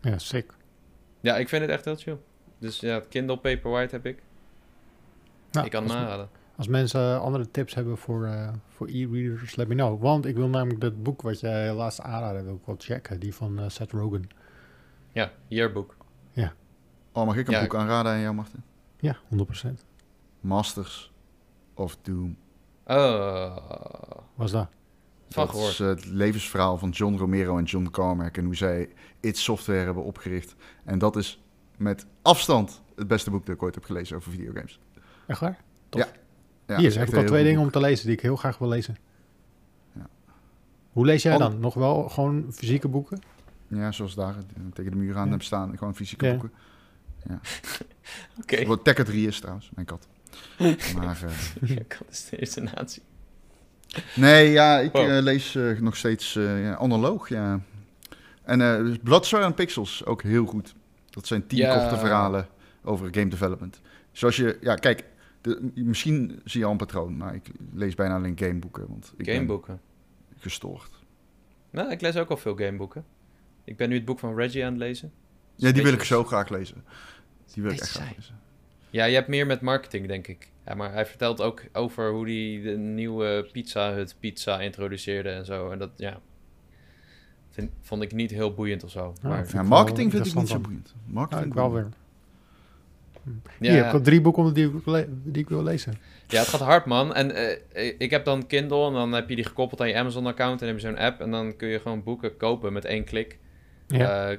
[0.00, 0.54] Ja, sick.
[1.24, 2.18] Ja, ik vind het echt heel chill.
[2.58, 4.22] Dus ja, Kindle Paperwhite heb ik.
[5.50, 6.28] Nou, ik kan hem als, aanraden.
[6.56, 10.02] als mensen andere tips hebben voor, eh, voor e-readers, let me know.
[10.02, 13.20] Want ik wil namelijk dat boek wat jij laatst aanraadde, wil ik wel checken.
[13.20, 14.28] Die van eh, Seth Rogen.
[15.12, 15.96] Ja, Yearbook.
[17.16, 17.60] Oh, mag ik een Ja.
[17.60, 18.62] boek aanraden aan jou, Martin?
[19.00, 19.84] Ja, 100%.
[20.40, 21.12] Masters
[21.74, 22.36] of Doom.
[22.86, 23.56] Oh,
[24.34, 24.68] Was dat?
[25.34, 28.88] Van dat is het levensverhaal van John Romero en John Carmack en hoe zij
[29.20, 30.54] id Software hebben opgericht.
[30.84, 31.42] En dat is
[31.76, 34.80] met afstand het beste boek dat ik ooit heb gelezen over videogames.
[35.26, 35.58] Echt waar?
[35.90, 36.08] Ja,
[36.66, 38.58] Hier is heb echt ik al twee dingen om te lezen die ik heel graag
[38.58, 38.96] wil lezen.
[39.92, 40.06] Ja.
[40.92, 41.60] Hoe lees jij Ander- dan?
[41.60, 43.20] Nog wel gewoon fysieke boeken?
[43.68, 43.78] boek.
[43.80, 45.30] Ja, zoals daar eh, tegen de muur aan Ja.
[45.32, 45.78] heb staan.
[45.78, 46.30] Gewoon fysieke Ja.
[46.32, 46.52] boeken.
[48.40, 50.08] Oké, Wat Tekker 3 is trouwens, mijn kat.
[50.96, 53.02] Maar, eh, ja, kat is de eerste natie.
[54.14, 55.10] Nee, ja, ik Wow.
[55.10, 57.28] eh, lees eh, nog steeds eh, ja, analoog.
[57.28, 57.60] Ja.
[58.42, 60.74] En eh dus Blood, Sweat and Pixels, ook heel goed.
[61.10, 61.78] Dat zijn tien Ja.
[61.78, 62.48] korte verhalen
[62.84, 63.80] over game development.
[64.12, 65.04] Zoals je, ja, kijk,
[65.40, 69.26] de, misschien zie je al een patroon, maar ik lees bijna alleen gameboeken, want ik
[69.30, 69.80] Gameboeken.
[70.28, 70.90] ben gestoord.
[71.70, 73.04] Nou, ik lees ook al veel gameboeken.
[73.64, 75.12] Ik ben nu het boek van Reggie aan het lezen.
[75.56, 76.84] Ja, die wil ik zo graag lezen.
[77.54, 78.38] Die wil ik echt graag lezen.
[78.90, 80.48] Ja, je hebt meer met marketing, denk ik.
[80.66, 85.44] Ja, maar hij vertelt ook over hoe hij de nieuwe Pizza Hut pizza introduceerde en
[85.44, 85.70] zo.
[85.70, 86.20] En dat, ja,
[87.50, 89.14] vind, vond ik niet heel boeiend of zo.
[89.22, 90.92] Ja, maar, vind Ja, ik marketing vind ik niet zo boeiend.
[90.94, 91.88] Ja, Marketing ik wel weer.
[93.58, 95.94] Hier, ik ja, heb drie boeken die ik, wil le- die ik wil lezen.
[96.28, 97.14] ja, het gaat hard, man.
[97.14, 100.60] En eh, ik heb dan Kindle en dan heb je die gekoppeld aan je Amazon-account.
[100.60, 103.04] En dan heb je zo'n app en dan kun je gewoon boeken kopen met één
[103.04, 103.38] klik.
[103.86, 104.30] Ja.
[104.30, 104.38] Eh,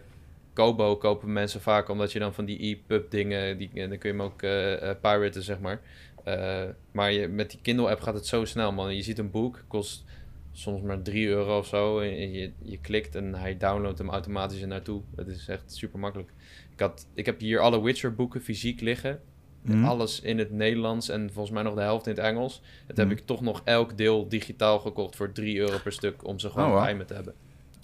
[0.54, 4.10] Kobo kopen mensen vaak omdat je dan van die e-pub dingen, die, en dan kun
[4.12, 5.80] je hem ook eh eh, piraten, zeg maar.
[6.26, 8.96] Eh, maar je, met die Kindle-app gaat het zo snel, man.
[8.96, 10.04] Je ziet een boek, kost
[10.52, 12.00] soms maar 3 euro of zo.
[12.00, 15.02] En je, je klikt en hij downloadt hem automatisch er naartoe.
[15.16, 16.30] Het is echt super makkelijk.
[16.72, 19.20] Ik, had, ik heb hier alle Witcher-boeken fysiek liggen.
[19.62, 19.84] Mhm.
[19.86, 22.62] Alles in het Nederlands en volgens mij nog de helft in het Engels.
[22.88, 23.16] Dat heb Mhm.
[23.18, 26.68] ik toch nog elk deel digitaal gekocht voor 3 euro per stuk om ze gewoon
[26.68, 26.84] Oh, wow.
[26.84, 27.34] bij me te hebben.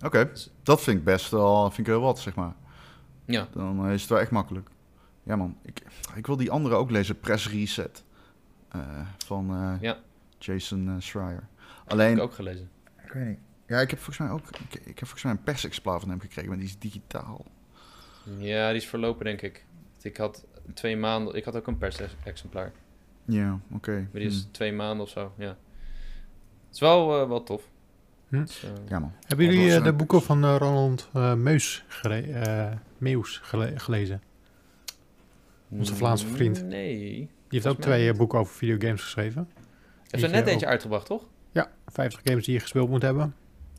[0.05, 0.31] Oké,
[0.63, 2.53] dat vind ik best wel, vind ik heel wat, zeg maar.
[3.25, 4.69] Ja, Dan is het wel echt makkelijk.
[5.23, 5.81] Ja man, ik,
[6.15, 8.03] ik wil die andere ook lezen, Press Reset.
[8.71, 9.97] Eh, van eh, Ja.
[10.37, 11.47] Jason eh, Schreier.
[11.57, 12.69] heb Alleen, ik ook gelezen.
[13.05, 13.39] ik weet niet.
[13.67, 16.19] Ja, ik heb volgens mij ook, ik, ik heb volgens mij een persexemplaar van hem
[16.19, 17.45] gekregen, maar die is digitaal.
[18.37, 19.65] Ja, die is verlopen, denk ik.
[20.01, 21.35] Ik had twee maanden...
[21.35, 22.71] Ik had ook een pers-exemplaar.
[23.25, 23.91] Ja, oké.
[23.91, 24.51] Maar die is Hm.
[24.51, 25.47] twee maanden of zo, ja.
[25.47, 27.63] Het is wel, eh, wel tof.
[28.27, 28.39] Hm.
[28.39, 29.11] Dus, Ja man.
[29.27, 34.21] Hebben jullie de boeken van eh, Ronald eh, Meus, gele- eh, Meus gele- gelezen?
[35.69, 36.63] Onze Vlaamse vriend.
[36.65, 37.29] Nee.
[37.51, 38.17] Die heeft ook twee eh, niet.
[38.17, 39.49] boeken over videogames geschreven.
[39.51, 41.25] Heeft er Eentje net eentje ook- uitgebracht, toch?
[41.51, 43.35] Ja, 50 games die je gespeeld moet hebben.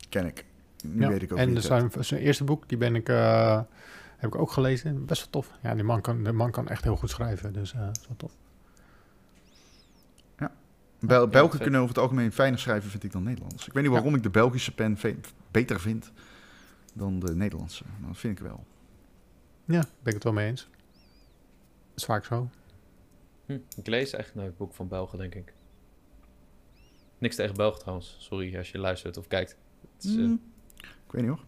[0.09, 0.45] Ken ik.
[0.83, 3.09] Nu Ja, weet ik ook en dus het zijn, zijn eerste boek, die ben ik,
[3.09, 3.61] eh,
[4.17, 5.05] heb ik ook gelezen.
[5.05, 5.51] Best wel tof.
[5.61, 8.07] Ja, die man kan, de man kan echt heel goed schrijven, dus eh dat is
[8.07, 8.31] wel tof.
[10.99, 13.67] Bel Belgen kunnen over het algemeen fijner schrijven, vind ik, dan Nederlands.
[13.67, 13.97] Ik weet niet Ja.
[13.97, 14.97] waarom ik de Belgische pen
[15.51, 16.11] beter vind
[16.93, 17.83] dan de Nederlandse.
[17.99, 18.63] Maar dat vind ik wel.
[19.65, 20.61] Ja, ben ik het wel mee eens.
[20.61, 22.49] Dat is vaak zo.
[23.45, 23.57] Hm.
[23.77, 25.53] Ik lees echt nooit boek van Belgen, denk ik.
[27.17, 28.15] Niks tegen Belgen trouwens.
[28.19, 29.57] Sorry als je luistert of kijkt.
[29.95, 30.41] Het is, eh, Hmm.
[30.79, 31.43] Ik weet niet hoor.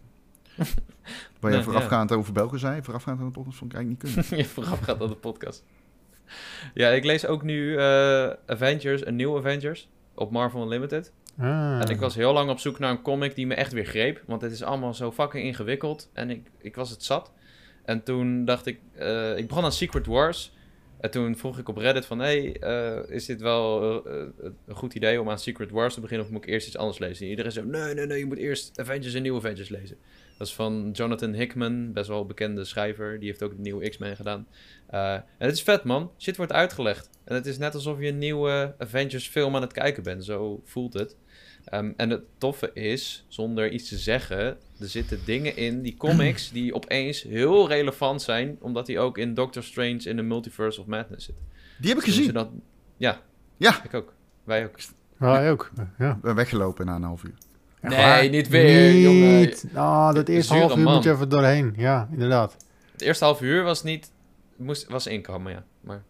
[1.40, 4.14] Waar je Nee, voorafgaand over Belgen zei, voorafgaand aan de podcast, vond ik eigenlijk niet
[4.24, 4.38] kunnen.
[4.44, 5.64] je vooraf gaat aan de podcast.
[6.74, 11.12] Ja, ik lees ook nu eh, Avengers, een nieuw Avengers op Marvel Unlimited.
[11.38, 11.80] Ah.
[11.80, 14.22] En ik was heel lang op zoek naar een comic die me echt weer greep.
[14.26, 16.10] Want het is allemaal zo fucking ingewikkeld.
[16.12, 17.32] En ik, ik was het zat.
[17.84, 18.80] En toen dacht ik...
[18.92, 20.55] eh, ik begon aan Secret Wars.
[21.00, 22.18] En toen vroeg ik op Reddit van...
[22.18, 24.28] Hey, eh, is dit wel eh, eh,
[24.66, 26.26] een goed idee om aan Secret Wars te beginnen?
[26.26, 27.24] Of moet ik eerst iets anders lezen?
[27.24, 27.66] En iedereen zei...
[27.66, 28.18] Nee, nee, nee.
[28.18, 29.96] Je moet eerst Avengers en nieuwe Avengers lezen.
[30.38, 31.92] Dat is van Jonathan Hickman.
[31.92, 33.18] Best wel bekende schrijver.
[33.18, 34.46] Die heeft ook de nieuwe X-Men gedaan.
[34.88, 36.12] En het is vet, man.
[36.18, 37.10] Shit wordt uitgelegd.
[37.24, 40.24] En het is net alsof je een nieuwe Avengers film aan het kijken bent.
[40.24, 41.16] Zo voelt het.
[41.66, 44.38] Ehm, en het toffe is, zonder iets te zeggen,
[44.78, 49.34] er zitten dingen in, die comics, die opeens heel relevant zijn, omdat die ook in
[49.34, 51.34] Doctor Strange in the Multiverse of Madness zit.
[51.78, 52.32] Die heb ik Dus gezien.
[52.32, 52.48] Dat,
[52.96, 53.20] ja.
[53.56, 53.84] Ja.
[53.84, 54.12] Ik ook.
[54.44, 54.78] Wij ook.
[55.20, 55.70] Ja, hij ook.
[55.98, 56.10] Ja.
[56.10, 57.34] Ik ben weggelopen na een half uur.
[57.80, 58.28] Nee, waar?
[58.28, 59.40] niet weer, jongen.
[59.40, 59.66] Niet.
[59.74, 60.94] Ah, dat eerste half uur man.
[60.94, 61.74] moet je even doorheen.
[61.76, 62.56] Ja, inderdaad.
[62.92, 64.10] Het eerste half uur was niet,
[64.56, 65.64] moest, was inkomen, ja.
[65.80, 66.02] Maar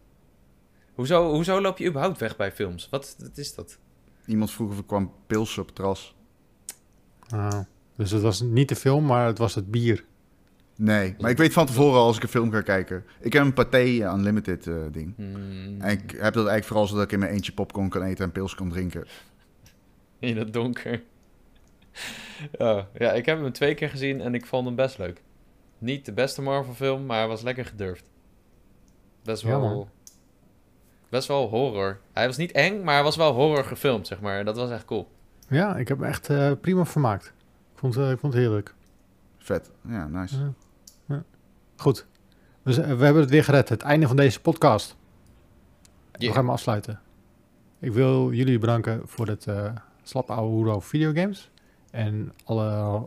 [0.93, 2.87] hoezo, hoezo loop je überhaupt weg bij films?
[2.89, 3.77] Wat, wat is dat?
[4.27, 6.15] Iemand vroeg of ik kwam pilsen op het terras.
[7.29, 7.59] Ah,
[7.95, 10.05] dus het was niet de film, maar het was het bier.
[10.75, 13.03] Nee, maar ik weet van tevoren al als ik een film ga kijken.
[13.19, 15.13] Ik heb een Pathé Unlimited eh, ding.
[15.15, 18.25] Hmm, En ik heb dat eigenlijk vooral zodat ik in mijn eentje popcorn kan eten
[18.25, 19.05] en pils kan drinken.
[20.19, 21.03] in het donker.
[22.57, 25.21] oh, ja, ik heb hem twee keer gezien en ik vond hem best leuk.
[25.77, 28.09] Niet de beste Marvel film, maar hij was lekker gedurfd.
[29.23, 29.89] Best Ja, wel...
[31.09, 31.99] best wel horror.
[32.13, 34.45] Hij was niet eng, maar hij was wel horror gefilmd, zeg maar.
[34.45, 35.07] Dat was echt cool.
[35.49, 37.25] Ja, ik heb me echt eh, prima vermaakt.
[37.73, 38.73] Ik vond, eh, ik vond het heerlijk.
[39.37, 39.71] Vet.
[39.87, 40.37] Ja, nice.
[40.37, 40.53] Ja.
[41.05, 41.23] Ja.
[41.75, 42.05] Goed.
[42.63, 43.69] Dus, we hebben het weer gered.
[43.69, 44.95] Het einde van deze podcast.
[46.11, 46.99] We gaan hem afsluiten.
[47.79, 49.71] Ik wil jullie bedanken voor het eh
[50.03, 51.51] slappe oude videogames.
[51.91, 52.99] En alle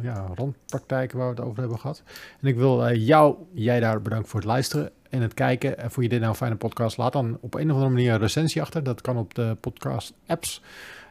[0.00, 2.02] ja, rondpraktijken waar we het over hebben gehad.
[2.40, 5.78] En ik wil jou, jij daar bedanken voor het luisteren en het kijken.
[5.78, 6.96] En vond je dit nou een fijne podcast?
[6.96, 8.82] Laat dan op een of andere manier een recensie achter.
[8.82, 10.62] Dat kan op de podcast apps.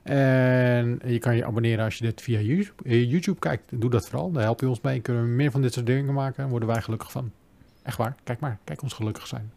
[0.03, 3.63] En je kan je abonneren als je dit via YouTube, eh, kijkt.
[3.69, 4.31] Doe dat vooral.
[4.31, 4.99] Daar help je ons mee.
[4.99, 6.37] Kunnen we meer van dit soort dingen maken.
[6.37, 7.31] Daar worden wij gelukkig van.
[7.83, 8.15] Echt waar.
[8.23, 8.57] Kijk maar.
[8.63, 9.51] Kijk ons gelukkig zijn.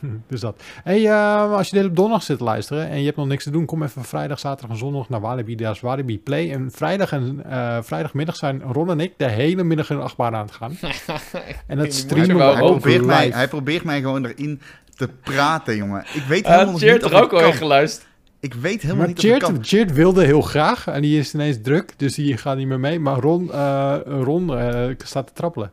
[0.28, 0.62] Dus dat.
[0.84, 3.44] Hey, eh, als je dit op donderdag zit te luisteren en je hebt nog niks
[3.44, 6.52] te doen, kom even vrijdag, zaterdag en zondag naar Walibi, daar is Walibi Play.
[6.52, 10.34] En vrijdag en eh, vrijdagmiddag zijn Ron en ik de hele middag in de achtbaan
[10.34, 10.76] aan het gaan.
[11.66, 14.60] en dat Die streamen we Hij probeert, mij, hij probeert mij gewoon erin
[14.96, 16.04] te praten, jongen.
[16.14, 18.10] Ik weet helemaal niet er of ook al in geluisterd.
[18.42, 19.58] Ik weet helemaal Maar niet of ik kan.
[19.64, 23.00] Cheert, wilde heel graag en die is ineens druk, dus die gaat niet meer mee.
[23.00, 25.72] Maar Ron, eh, Ron eh, staat te trappelen.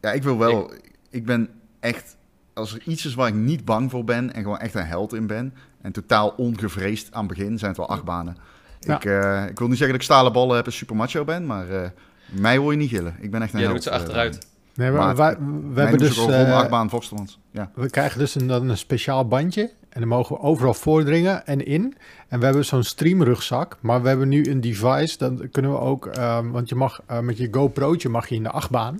[0.00, 0.72] Ja, ik wil wel.
[1.10, 1.48] Ik ben
[1.80, 2.16] echt.
[2.54, 5.12] Als er iets is waar ik niet bang voor ben en gewoon echt een held
[5.14, 5.54] in ben.
[5.82, 8.36] En totaal ongevreesd aan het begin zijn het wel acht banen.
[8.80, 8.96] Ja.
[8.96, 11.46] Ik, eh, ik wil niet zeggen dat ik stalen ballen heb en super macho ben,
[11.46, 11.88] maar eh,
[12.30, 13.14] mij hoor je niet gillen.
[13.20, 13.82] Ik ben echt een Jij held.
[13.82, 14.46] doet ze achteruit.
[14.74, 15.36] Nee, we, Maar wij-
[15.72, 17.38] we hebben dus, Ook eh, achtbaan Vorstemans.
[17.50, 17.70] Ja.
[17.74, 21.66] we krijgen dus een, dan een speciaal bandje en dan mogen we overal voordringen en
[21.66, 21.96] in.
[22.28, 26.06] En we hebben zo'n streamrugzak, maar we hebben nu een device, dan kunnen we ook,
[26.06, 28.94] ehm, want je mag eh, met je GoPro'tje mag je in de achtbaan.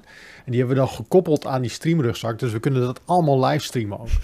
[0.45, 4.01] En die hebben we dan gekoppeld aan die streamrugzak, dus we kunnen dat allemaal livestreamen
[4.01, 4.09] ook.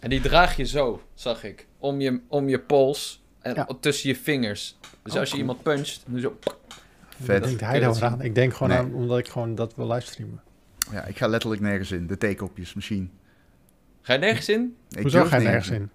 [0.00, 1.66] En die draag je zo, zag ik.
[1.78, 3.68] Om je, om je pols en Ja.
[3.80, 4.78] tussen je vingers.
[5.02, 5.40] Dus Oh, als je cool.
[5.48, 6.38] iemand puncht, dan zo...
[7.22, 7.44] Vet.
[7.44, 8.22] denkt hij daar aan?
[8.22, 8.78] Ik denk gewoon Nee.
[8.78, 10.40] aan, omdat ik gewoon dat wil livestreamen.
[10.92, 12.06] ja, ik ga letterlijk nergens in.
[12.06, 13.10] De theekopjes, misschien.
[14.04, 14.76] Ga je nergens in?
[14.90, 15.90] Ik Hoezo ga je nergens in?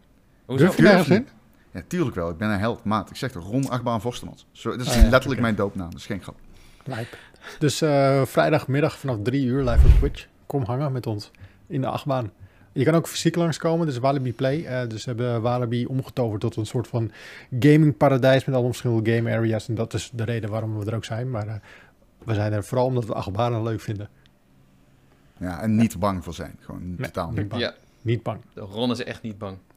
[0.45, 0.64] Hoezo?
[0.64, 1.28] Durf je nergens in?
[1.72, 2.30] Ja, tuurlijk wel.
[2.30, 2.84] Ik ben een held.
[2.84, 4.45] Maat, ik zeg toch, Ron Achtbaan Vorstemans.
[4.51, 5.89] Zo, dat is Ah, ja, letterlijk mijn doopnaam.
[5.89, 6.36] Dat is geen grap.
[6.84, 7.18] Lijp.
[7.60, 10.28] Dus eh, vrijdagmiddag vanaf drie uur live op Twitch.
[10.45, 11.32] Kom hangen met ons
[11.68, 12.32] in de achtbaan.
[12.72, 14.66] Je kan ook fysiek langskomen, dus Walibi Play.
[14.66, 17.12] Eh, dus we hebben Walibi omgetoverd tot een soort van
[17.60, 19.68] gaming paradijs met allemaal verschillende game areas.
[19.68, 21.30] En dat is de reden waarom we er ook zijn.
[21.30, 21.53] Maar eh,
[22.24, 24.10] we zijn er vooral omdat we achtbanen leuk vinden.
[25.38, 26.55] Ja, en niet bang voor zijn.
[26.60, 27.47] Gewoon Nee, totaal niet niet.
[27.47, 27.62] bang.
[27.62, 28.41] Ja, Niet bang.
[28.53, 29.59] de Ron is echt niet bang.